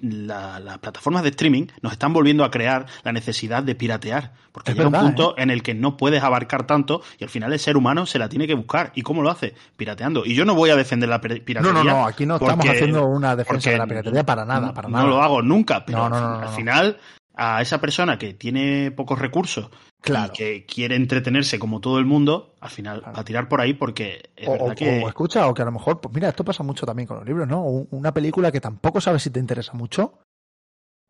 las 0.00 0.62
la 0.62 0.78
plataformas 0.78 1.22
de 1.22 1.30
streaming 1.30 1.66
nos 1.82 1.92
están 1.92 2.12
volviendo 2.12 2.44
a 2.44 2.50
crear 2.50 2.86
la 3.02 3.12
necesidad 3.12 3.62
de 3.62 3.74
piratear, 3.74 4.32
porque 4.52 4.70
es 4.70 4.76
llega 4.76 4.90
verdad, 4.90 5.02
un 5.02 5.08
punto 5.08 5.36
¿eh? 5.36 5.42
en 5.42 5.50
el 5.50 5.62
que 5.62 5.74
no 5.74 5.96
puedes 5.96 6.22
abarcar 6.22 6.66
tanto 6.66 7.02
y 7.18 7.24
al 7.24 7.30
final 7.30 7.52
el 7.52 7.58
ser 7.58 7.76
humano 7.76 8.06
se 8.06 8.18
la 8.18 8.28
tiene 8.28 8.46
que 8.46 8.54
buscar. 8.54 8.92
¿Y 8.94 9.02
cómo 9.02 9.22
lo 9.22 9.30
hace? 9.30 9.54
Pirateando. 9.76 10.24
Y 10.24 10.34
yo 10.34 10.44
no 10.44 10.54
voy 10.54 10.70
a 10.70 10.76
defender 10.76 11.08
la 11.08 11.20
piratería. 11.20 11.60
No, 11.62 11.72
no, 11.72 11.82
no, 11.82 12.06
aquí 12.06 12.26
no 12.26 12.38
porque, 12.38 12.52
estamos 12.52 12.76
haciendo 12.76 13.06
una 13.06 13.34
defensa 13.34 13.70
de 13.70 13.78
la 13.78 13.86
piratería 13.86 14.24
para 14.24 14.44
nada, 14.44 14.72
para 14.72 14.88
nada. 14.88 15.04
No 15.04 15.10
lo 15.10 15.22
hago 15.22 15.42
nunca, 15.42 15.84
pero 15.84 16.08
no, 16.08 16.10
no, 16.10 16.20
no, 16.20 16.48
al 16.48 16.54
final 16.54 16.98
a 17.36 17.60
esa 17.60 17.80
persona 17.80 18.18
que 18.18 18.34
tiene 18.34 18.90
pocos 18.90 19.18
recursos 19.18 19.70
claro. 20.00 20.32
y 20.32 20.36
que 20.36 20.66
quiere 20.66 20.96
entretenerse 20.96 21.58
como 21.58 21.80
todo 21.80 21.98
el 21.98 22.06
mundo, 22.06 22.54
al 22.60 22.70
final 22.70 23.00
claro. 23.00 23.14
va 23.14 23.20
a 23.20 23.24
tirar 23.24 23.48
por 23.48 23.60
ahí 23.60 23.74
porque 23.74 24.30
es 24.34 24.48
o, 24.48 24.52
verdad 24.52 24.70
o, 24.70 24.74
que... 24.74 25.02
O 25.04 25.08
escucha, 25.08 25.46
o 25.46 25.54
que 25.54 25.62
a 25.62 25.66
lo 25.66 25.72
mejor, 25.72 26.00
pues 26.00 26.14
mira, 26.14 26.30
esto 26.30 26.44
pasa 26.44 26.62
mucho 26.62 26.86
también 26.86 27.06
con 27.06 27.18
los 27.18 27.26
libros, 27.26 27.46
¿no? 27.46 27.62
Una 27.62 28.12
película 28.12 28.50
que 28.50 28.60
tampoco 28.60 29.00
sabes 29.00 29.22
si 29.22 29.30
te 29.30 29.38
interesa 29.38 29.74
mucho 29.74 30.18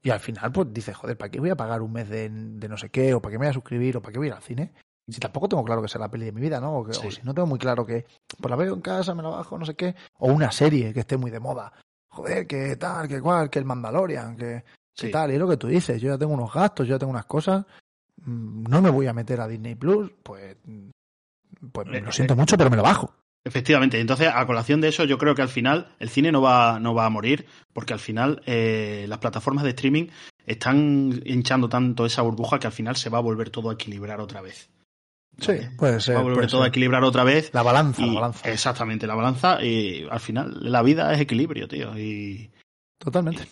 y 0.03 0.11
al 0.11 0.21
final 0.21 0.53
pues 0.53 0.73
dices, 0.73 0.97
joder, 0.97 1.17
¿para 1.17 1.31
qué 1.31 1.41
voy 1.41 1.51
a 1.51 1.57
pagar 1.57 1.83
un 1.83 1.93
mes 1.93 2.09
de, 2.09 2.29
de 2.29 2.69
no 2.69 2.77
sé 2.77 2.91
qué? 2.91 3.15
¿O 3.15 3.23
para 3.23 3.33
qué 3.33 3.39
me 3.39 3.47
voy 3.47 3.51
a 3.51 3.55
suscribir? 3.55 3.97
¿O 3.97 4.03
para 4.03 4.13
qué 4.13 4.19
voy 4.19 4.27
a 4.27 4.31
ir 4.31 4.35
al 4.35 4.43
cine? 4.43 4.73
Si 5.09 5.21
tampoco 5.21 5.49
tengo 5.49 5.65
claro 5.65 5.83
que 5.83 5.89
sea 5.89 6.01
la 6.01 6.11
peli 6.11 6.27
de 6.27 6.33
mi 6.33 6.41
vida, 6.41 6.61
¿no? 6.61 6.79
O, 6.79 6.85
que, 6.85 6.93
sí. 6.93 7.07
o 7.07 7.11
si 7.11 7.23
no 7.23 7.33
tengo 7.33 7.47
muy 7.47 7.59
claro 7.59 7.87
que 7.87 8.07
pues 8.41 8.51
la 8.51 8.57
veo 8.57 8.75
en 8.75 8.81
casa, 8.81 9.15
me 9.15 9.23
la 9.23 9.29
bajo, 9.29 9.57
no 9.57 9.65
sé 9.65 9.77
qué. 9.77 9.95
O 10.19 10.33
una 10.33 10.51
serie 10.51 10.93
que 10.93 11.01
esté 11.01 11.17
muy 11.17 11.31
de 11.31 11.39
moda. 11.39 11.73
Joder, 12.09 12.47
que 12.47 12.77
tal, 12.77 13.07
que 13.07 13.21
cual, 13.21 13.49
que 13.49 13.61
el 13.61 13.65
Mandalorian, 13.65 14.37
que 14.37 14.65
sí. 14.97 15.11
tal, 15.11 15.31
y 15.31 15.35
es 15.35 15.41
lo 15.41 15.49
que 15.49 15.57
tú 15.57 15.67
dices, 15.67 16.01
yo 16.01 16.09
ya 16.09 16.19
tengo 16.19 16.35
unos 16.35 16.53
gastos, 16.53 16.87
yo 16.87 16.95
ya 16.95 16.99
tengo 16.99 17.13
unas 17.13 17.27
cosas, 17.27 17.65
mm, 18.25 18.65
no 18.69 18.83
me 18.83 18.91
voy 18.91 19.07
a 19.07 19.13
meter 19.13 19.41
a 19.41 19.49
Disney 19.49 19.75
Plus, 19.75 20.11
pues, 20.23 20.57
pues 21.73 21.87
lo 21.87 22.13
siento 22.13 22.37
mucho, 22.37 22.57
pero 22.57 22.71
me 22.71 22.77
lo 22.77 22.83
bajo. 22.83 23.13
Efectivamente, 23.47 24.01
entonces 24.01 24.29
a 24.35 24.45
colación 24.45 24.81
de 24.81 24.89
eso 24.89 25.05
yo 25.05 25.19
creo 25.19 25.37
que 25.37 25.43
al 25.43 25.49
final 25.49 25.95
el 26.01 26.09
cine 26.09 26.33
no 26.33 26.43
va, 26.43 26.81
no 26.81 26.95
va 26.95 27.07
a 27.07 27.11
morir 27.11 27.47
porque 27.73 27.93
al 27.93 28.01
final 28.01 28.43
eh, 28.45 29.07
las 29.09 29.21
plataformas 29.21 29.63
de 29.63 29.71
streaming 29.71 30.09
están 30.47 31.23
hinchando 31.25 31.69
tanto 31.69 32.07
esa 32.07 32.23
burbuja 32.23 32.59
que 32.59 32.67
al 32.67 32.73
final 32.73 32.97
se 32.97 33.09
va 33.09 33.19
a 33.19 33.21
volver 33.21 33.51
todo 33.51 33.71
a 33.71 33.75
equilibrar 33.75 34.21
otra 34.21 34.41
vez. 34.41 34.69
Sí, 35.39 35.53
puede 35.79 36.01
ser. 36.01 36.17
Va 36.17 36.21
a 36.21 36.25
volver 36.25 36.49
todo 36.49 36.63
ser. 36.63 36.67
a 36.67 36.69
equilibrar 36.71 37.05
otra 37.05 37.23
vez. 37.23 37.51
La 37.53 37.63
balanza, 37.63 38.03
y, 38.03 38.07
la 38.07 38.15
balanza. 38.15 38.51
Exactamente, 38.51 39.07
la 39.07 39.15
balanza 39.15 39.63
y 39.63 40.09
al 40.11 40.21
final 40.21 40.59
la 40.61 40.83
vida 40.83 41.15
es 41.15 41.21
equilibrio, 41.21 41.69
tío. 41.69 41.97
Y, 41.97 42.51
Totalmente. 42.99 43.47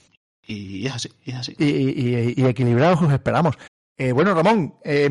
Y, 0.47 0.87
es 0.87 0.95
así, 0.95 1.11
es 1.25 1.35
así. 1.35 1.55
Y, 1.59 2.45
equilibrados 2.45 3.03
os 3.03 3.13
esperamos. 3.13 3.57
Eh, 3.97 4.13
bueno, 4.13 4.35
Ramón, 4.35 4.75
eh, 4.83 5.09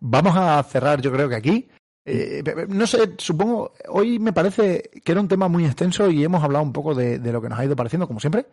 vamos 0.00 0.36
a 0.36 0.62
cerrar 0.62 1.00
yo 1.00 1.12
creo 1.12 1.28
que 1.28 1.36
aquí. 1.36 1.68
Eh, 2.06 2.42
no 2.68 2.86
sé, 2.86 3.14
supongo, 3.16 3.72
hoy 3.88 4.18
me 4.18 4.32
parece 4.32 4.90
que 5.02 5.12
era 5.12 5.20
un 5.20 5.28
tema 5.28 5.48
muy 5.48 5.64
extenso 5.64 6.10
y 6.10 6.22
hemos 6.22 6.44
hablado 6.44 6.64
un 6.64 6.72
poco 6.72 6.94
de, 6.94 7.18
lo 7.18 7.40
que 7.40 7.48
nos 7.48 7.58
ha 7.58 7.64
ido 7.64 7.76
pareciendo, 7.76 8.06
como 8.06 8.20
siempre. 8.20 8.46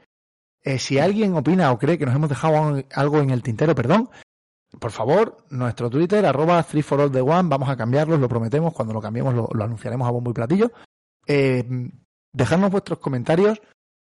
Eh, 0.64 0.78
si 0.78 1.00
alguien 1.00 1.36
opina 1.36 1.72
o 1.72 1.80
cree 1.80 1.98
que 1.98 2.06
nos 2.06 2.16
hemos 2.16 2.30
dejado 2.30 2.84
algo 2.94 3.20
en 3.20 3.32
el 3.32 3.44
tintero, 3.44 3.76
perdón, 3.76 4.10
por 4.80 4.92
favor, 4.92 5.46
nuestro 5.50 5.90
Twitter, 5.90 6.26
arroba 6.26 6.66
3forallthe1, 6.66 7.50
vamos 7.50 7.70
a 7.70 7.76
cambiarlo, 7.76 8.18
lo 8.18 8.30
prometemos, 8.30 8.74
cuando 8.74 8.94
lo 8.94 9.02
cambiemos 9.02 9.34
lo, 9.34 9.64
anunciaremos 9.64 10.08
a 10.08 10.12
bombo 10.12 10.32
y 10.32 10.34
platillo. 10.34 10.72
Eh, 11.28 11.66
dejadnos 12.32 12.72
vuestros 12.72 13.00
comentarios, 13.00 13.62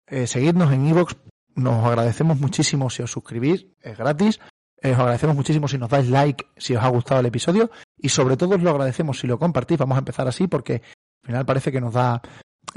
eh, 0.06 0.26
seguidnos 0.26 0.72
en 0.72 0.86
iVoox, 0.86 1.14
nos 1.56 1.84
agradecemos 1.84 2.38
muchísimo 2.38 2.90
si 2.90 3.02
os 3.02 3.10
suscribís, 3.10 3.66
es 3.80 3.98
gratis. 3.98 4.40
Eh, 4.80 4.92
os 4.92 4.98
agradecemos 4.98 5.34
muchísimo 5.34 5.68
si 5.68 5.78
nos 5.78 5.88
dais 5.88 6.08
like, 6.08 6.46
si 6.56 6.76
os 6.76 6.84
ha 6.84 6.88
gustado 6.88 7.20
el 7.20 7.26
episodio. 7.26 7.70
Y 7.96 8.10
sobre 8.10 8.36
todo 8.36 8.56
os 8.56 8.62
lo 8.62 8.70
agradecemos 8.70 9.18
si 9.18 9.26
lo 9.26 9.38
compartís. 9.38 9.78
Vamos 9.78 9.96
a 9.96 10.00
empezar 10.00 10.28
así 10.28 10.46
porque 10.46 10.74
al 10.74 11.26
final 11.26 11.46
parece 11.46 11.72
que 11.72 11.80
nos 11.80 11.94
da, 11.94 12.20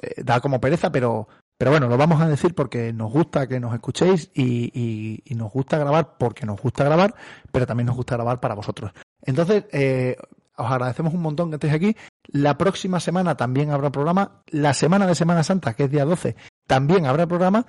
eh, 0.02 0.24
da 0.24 0.40
como 0.40 0.62
pereza, 0.62 0.92
pero, 0.92 1.28
pero 1.58 1.72
bueno, 1.72 1.88
lo 1.88 1.98
vamos 1.98 2.22
a 2.22 2.28
decir 2.28 2.56
porque 2.56 2.94
nos 2.94 3.12
gusta 3.12 3.48
que 3.48 3.60
nos 3.60 3.74
escuchéis 3.74 4.32
y, 4.34 4.72
y, 4.74 5.22
y, 5.26 5.36
nos 5.36 5.52
gusta 5.52 5.78
grabar 5.78 6.18
porque 6.18 6.46
nos 6.46 6.60
gusta 6.62 6.84
grabar, 6.86 7.14
pero 7.52 7.68
también 7.68 7.88
nos 7.88 7.98
gusta 7.98 8.16
grabar 8.16 8.40
para 8.40 8.56
vosotros. 8.56 8.92
Entonces, 9.22 9.66
eh, 9.74 10.16
os 10.56 10.72
agradecemos 10.72 11.14
un 11.14 11.22
montón 11.22 11.50
que 11.50 11.56
estéis 11.56 11.74
aquí. 11.74 11.96
La 12.28 12.58
próxima 12.58 13.00
semana 13.00 13.36
también 13.36 13.72
habrá 13.72 13.92
programa. 13.92 14.42
La 14.48 14.74
semana 14.74 15.06
de 15.06 15.16
Semana 15.16 15.44
Santa, 15.44 15.74
que 15.74 15.84
es 15.84 15.92
día 15.92 16.06
12, 16.06 16.36
también 16.68 17.06
habrá 17.06 17.28
programa 17.28 17.66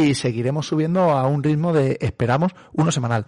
y 0.00 0.14
seguiremos 0.14 0.66
subiendo 0.66 1.10
a 1.10 1.26
un 1.26 1.42
ritmo 1.42 1.72
de, 1.72 1.98
esperamos, 2.00 2.52
uno 2.72 2.90
semanal. 2.90 3.26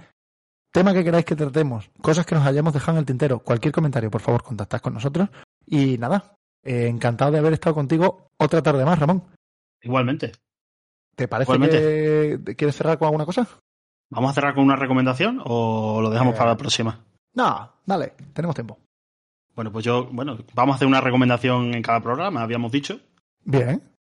Tema 0.73 0.95
que 0.95 1.05
queráis 1.05 1.25
que 1.25 1.37
tratemos, 1.37 1.91
cosas 2.01 2.25
que 2.25 2.35
nos 2.35 2.47
hayamos 2.47 2.73
dejado 2.73 2.97
en 2.97 3.01
el 3.01 3.07
tintero, 3.07 3.41
cualquier 3.41 3.73
comentario, 3.73 4.11
por 4.11 4.23
favor, 4.23 4.43
contactad 4.43 4.81
con 4.81 4.95
nosotros. 4.95 5.29
Y 5.67 5.99
nada, 5.99 6.35
eh, 6.63 6.87
encantado 6.89 7.31
de 7.31 7.39
haber 7.39 7.53
estado 7.53 7.75
contigo 7.75 8.31
otra 8.39 8.63
tarde 8.63 8.85
más, 8.85 8.99
Ramón. 8.99 9.25
Igualmente. 9.83 10.33
¿Te 11.15 11.29
parece 11.29 11.53
Igualmente. 11.53 12.43
que 12.45 12.57
quieres 12.57 12.77
cerrar 12.77 12.99
con 12.99 13.07
alguna 13.07 13.27
cosa? 13.27 13.47
¿Vamos 14.09 14.31
a 14.31 14.35
cerrar 14.35 14.55
con 14.55 14.65
una 14.65 14.77
recomendación 14.77 15.41
o 15.45 16.01
lo 16.01 16.11
dejamos 16.11 16.35
eh, 16.35 16.39
para 16.39 16.51
la 16.51 16.57
próxima? 16.57 17.05
No, 17.35 17.71
dale, 17.85 18.15
tenemos 18.33 18.55
tiempo. 18.55 18.79
Bueno, 19.55 19.71
pues 19.71 19.85
yo, 19.85 20.07
bueno, 20.11 20.39
vamos 20.55 20.75
a 20.75 20.77
hacer 20.77 20.89
una 20.89 21.01
recomendación 21.03 21.75
en 21.75 21.83
cada 21.83 22.01
programa, 22.01 22.43
habíamos 22.43 22.73
dicho. 22.73 22.99
Bien. 23.45 23.92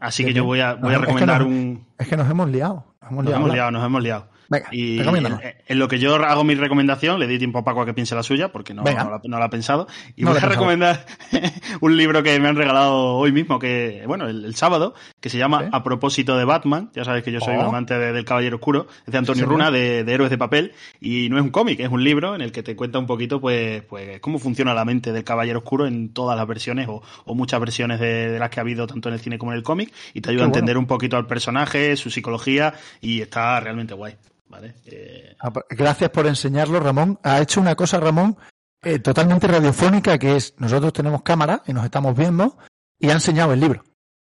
Así 0.00 0.24
que 0.24 0.32
yo 0.32 0.44
voy 0.44 0.60
a, 0.60 0.74
voy 0.74 0.94
a 0.94 0.98
recomendar 0.98 1.42
es 1.42 1.46
que 1.46 1.50
nos, 1.50 1.58
un. 1.60 1.86
Es 1.98 2.08
que 2.08 2.16
nos 2.16 2.30
hemos 2.30 2.48
liado. 2.50 2.84
Nos 3.10 3.34
hemos 3.34 3.52
liado, 3.52 3.70
nos 3.70 3.84
hemos 3.84 4.02
liado. 4.02 4.28
Venga, 4.50 4.68
y 4.72 4.98
en, 5.00 5.40
en, 5.66 5.78
lo 5.78 5.88
que 5.88 5.98
yo 5.98 6.14
hago 6.14 6.42
mi 6.42 6.54
recomendación, 6.54 7.20
le 7.20 7.26
di 7.26 7.38
tiempo 7.38 7.58
a 7.58 7.64
Paco 7.64 7.82
a 7.82 7.86
que 7.86 7.92
piense 7.92 8.14
la 8.14 8.22
suya, 8.22 8.50
porque 8.50 8.72
no, 8.72 8.82
no, 8.82 8.90
la, 8.90 9.20
no 9.22 9.38
la, 9.38 9.44
ha 9.44 9.50
pensado. 9.50 9.86
Y 10.16 10.24
no 10.24 10.30
voy 10.30 10.40
a 10.42 10.46
recomendar 10.46 11.04
un 11.80 11.96
libro 11.96 12.22
que 12.22 12.38
me 12.40 12.48
han 12.48 12.56
regalado 12.56 13.16
hoy 13.16 13.30
mismo, 13.30 13.58
que, 13.58 14.04
bueno, 14.06 14.26
el, 14.26 14.46
el 14.46 14.54
sábado, 14.54 14.94
que 15.20 15.28
se 15.28 15.36
llama 15.36 15.64
¿Sí? 15.64 15.68
A 15.72 15.82
propósito 15.82 16.36
de 16.38 16.46
Batman. 16.46 16.90
Ya 16.94 17.04
sabes 17.04 17.22
que 17.24 17.30
yo 17.30 17.40
soy 17.40 17.56
oh. 17.56 17.60
un 17.60 17.66
amante 17.66 17.98
de, 17.98 18.12
del 18.12 18.24
Caballero 18.24 18.56
Oscuro, 18.56 18.86
es 19.06 19.12
de 19.12 19.18
Antonio 19.18 19.44
sí, 19.44 19.50
Runa, 19.50 19.70
de, 19.70 20.04
de, 20.04 20.14
Héroes 20.14 20.30
de 20.30 20.38
Papel, 20.38 20.72
y 20.98 21.28
no 21.28 21.36
es 21.36 21.44
un 21.44 21.50
cómic, 21.50 21.80
es 21.80 21.90
un 21.90 22.02
libro 22.02 22.34
en 22.34 22.40
el 22.40 22.50
que 22.50 22.62
te 22.62 22.74
cuenta 22.74 22.98
un 22.98 23.06
poquito, 23.06 23.40
pues, 23.40 23.82
pues 23.82 24.20
cómo 24.20 24.38
funciona 24.38 24.72
la 24.72 24.86
mente 24.86 25.12
del 25.12 25.24
Caballero 25.24 25.58
Oscuro 25.58 25.86
en 25.86 26.14
todas 26.14 26.38
las 26.38 26.46
versiones, 26.46 26.88
o, 26.88 27.02
o 27.26 27.34
muchas 27.34 27.60
versiones 27.60 28.00
de, 28.00 28.30
de, 28.30 28.38
las 28.38 28.48
que 28.48 28.60
ha 28.60 28.62
habido 28.62 28.86
tanto 28.86 29.10
en 29.10 29.14
el 29.14 29.20
cine 29.20 29.36
como 29.36 29.52
en 29.52 29.58
el 29.58 29.62
cómic, 29.62 29.92
y 30.14 30.22
te 30.22 30.30
ayuda 30.30 30.40
Qué 30.40 30.44
a 30.44 30.46
entender 30.46 30.76
bueno. 30.76 30.80
un 30.80 30.86
poquito 30.86 31.18
al 31.18 31.26
personaje, 31.26 31.96
su 31.96 32.10
psicología, 32.10 32.72
y 33.02 33.20
está 33.20 33.60
realmente 33.60 33.92
guay. 33.92 34.16
¿Vale? 34.48 34.74
Eh... 34.86 35.36
Gracias 35.70 36.10
por 36.10 36.26
enseñarlo, 36.26 36.80
Ramón. 36.80 37.18
Ha 37.22 37.40
hecho 37.40 37.60
una 37.60 37.74
cosa, 37.74 38.00
Ramón, 38.00 38.36
eh, 38.82 38.98
totalmente 38.98 39.46
radiofónica, 39.46 40.18
que 40.18 40.36
es, 40.36 40.54
nosotros 40.58 40.92
tenemos 40.92 41.22
cámara 41.22 41.62
y 41.66 41.72
nos 41.72 41.84
estamos 41.84 42.16
viendo, 42.16 42.58
y 42.98 43.10
ha 43.10 43.14
enseñado 43.14 43.52
el 43.52 43.60
libro 43.60 43.84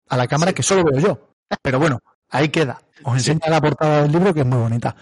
a 0.09 0.17
la 0.17 0.28
cámara 0.28 0.51
sí. 0.51 0.55
que 0.55 0.63
solo 0.63 0.84
veo 0.84 0.99
yo. 0.99 1.36
Pero 1.61 1.80
bueno, 1.80 1.99
ahí 2.30 2.49
queda. 2.49 2.82
Os 3.03 3.15
enseña 3.15 3.45
sí. 3.45 3.51
la 3.51 3.61
portada 3.61 4.03
del 4.03 4.11
libro, 4.11 4.34
que 4.34 4.41
es 4.41 4.45
muy 4.45 4.59
bonita. 4.59 4.95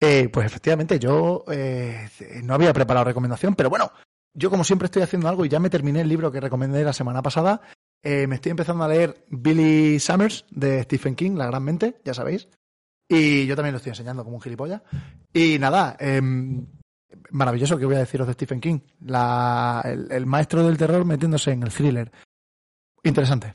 Eh, 0.00 0.28
pues 0.32 0.46
efectivamente, 0.46 0.98
yo 0.98 1.44
eh, 1.50 2.08
no 2.42 2.54
había 2.54 2.72
preparado 2.72 3.04
recomendación, 3.04 3.54
pero 3.54 3.70
bueno, 3.70 3.90
yo 4.34 4.50
como 4.50 4.64
siempre 4.64 4.86
estoy 4.86 5.02
haciendo 5.02 5.28
algo 5.28 5.44
y 5.44 5.48
ya 5.48 5.58
me 5.58 5.70
terminé 5.70 6.02
el 6.02 6.08
libro 6.08 6.30
que 6.30 6.40
recomendé 6.40 6.84
la 6.84 6.92
semana 6.92 7.22
pasada. 7.22 7.60
Eh, 8.02 8.26
me 8.28 8.36
estoy 8.36 8.50
empezando 8.50 8.84
a 8.84 8.88
leer 8.88 9.24
Billy 9.28 9.98
Summers 9.98 10.44
de 10.50 10.82
Stephen 10.84 11.16
King, 11.16 11.32
La 11.32 11.46
Gran 11.46 11.64
Mente, 11.64 12.00
ya 12.04 12.14
sabéis. 12.14 12.48
Y 13.08 13.46
yo 13.46 13.56
también 13.56 13.72
lo 13.72 13.78
estoy 13.78 13.90
enseñando 13.90 14.22
como 14.22 14.36
un 14.36 14.42
gilipollas. 14.42 14.82
Y 15.32 15.58
nada, 15.58 15.96
eh, 15.98 16.20
maravilloso 17.30 17.78
que 17.78 17.86
voy 17.86 17.96
a 17.96 18.00
deciros 18.00 18.26
de 18.26 18.34
Stephen 18.34 18.60
King. 18.60 18.80
La, 19.00 19.82
el, 19.84 20.08
el, 20.10 20.26
maestro 20.26 20.62
del 20.62 20.76
terror 20.76 21.04
metiéndose 21.04 21.52
en 21.52 21.62
el 21.62 21.72
thriller. 21.72 22.12
Interesante. 23.02 23.54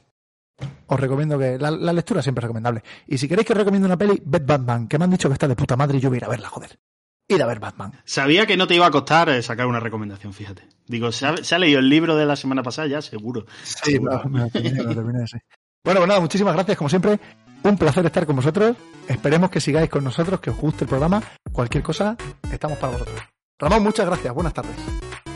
os 0.87 0.99
recomiendo 0.99 1.37
que 1.37 1.57
la, 1.57 1.71
lectura 1.71 2.21
siempre 2.21 2.41
es 2.41 2.43
recomendable. 2.43 2.83
Y 3.07 3.17
si 3.17 3.27
queréis 3.27 3.45
que 3.45 3.53
os 3.53 3.59
recomiende 3.59 3.85
una 3.85 3.97
peli, 3.97 4.21
ved 4.25 4.43
Batman, 4.45 4.87
que 4.87 4.97
me 4.97 5.05
han 5.05 5.11
dicho 5.11 5.29
que 5.29 5.33
está 5.33 5.47
de 5.47 5.55
puta 5.55 5.75
madre 5.75 5.97
y 5.97 6.01
yo 6.01 6.09
voy 6.09 6.17
a 6.17 6.19
ir 6.19 6.25
a 6.25 6.29
verla, 6.29 6.49
joder. 6.49 6.79
Ir 7.27 7.41
a 7.41 7.45
ver 7.45 7.59
Batman. 7.59 7.93
Sabía 8.03 8.45
que 8.45 8.57
no 8.57 8.67
te 8.67 8.75
iba 8.75 8.85
a 8.85 8.91
costar 8.91 9.29
eh, 9.29 9.41
sacar 9.41 9.67
una 9.67 9.79
recomendación, 9.79 10.33
fíjate. 10.33 10.67
Digo, 10.87 11.11
¿se 11.11 11.25
ha, 11.25 11.59
leído 11.59 11.79
el 11.79 11.89
libro 11.89 12.15
de 12.17 12.25
la 12.25 12.35
semana 12.35 12.63
pasada 12.63 12.87
ya? 12.87 13.01
Seguro. 13.01 13.45
Sí, 13.63 13.97
terminé, 14.01 15.27
sí. 15.27 15.37
Bueno, 15.83 15.99
pues 15.99 16.07
nada, 16.07 16.19
muchísimas 16.19 16.53
gracias, 16.53 16.77
como 16.77 16.89
siempre. 16.89 17.19
Un 17.63 17.77
placer 17.77 18.05
estar 18.05 18.25
con 18.25 18.35
vosotros. 18.35 18.75
Esperemos 19.07 19.49
que 19.49 19.61
sigáis 19.61 19.89
con 19.89 20.03
nosotros, 20.03 20.39
que 20.39 20.49
os 20.49 20.57
guste 20.57 20.83
el 20.83 20.89
programa. 20.89 21.21
Cualquier 21.51 21.83
cosa, 21.83 22.17
estamos 22.51 22.77
para 22.77 22.93
vosotros. 22.93 23.21
Ramón, 23.59 23.83
muchas 23.83 24.05
gracias. 24.05 24.33
Buenas 24.33 24.53
tardes. 24.53 24.75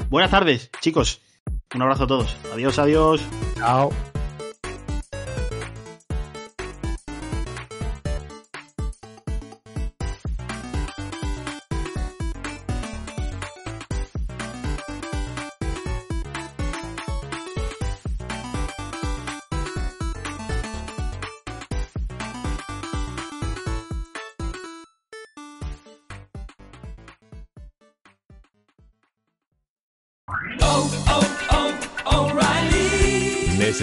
Buenas 0.10 0.32
tardes, 0.32 0.70
chicos. 0.82 1.22
Un 1.74 1.82
abrazo 1.82 2.04
a 2.04 2.08
todos. 2.08 2.38
Adiós, 2.54 2.80
adiós. 2.80 3.22
Chao. 3.56 3.92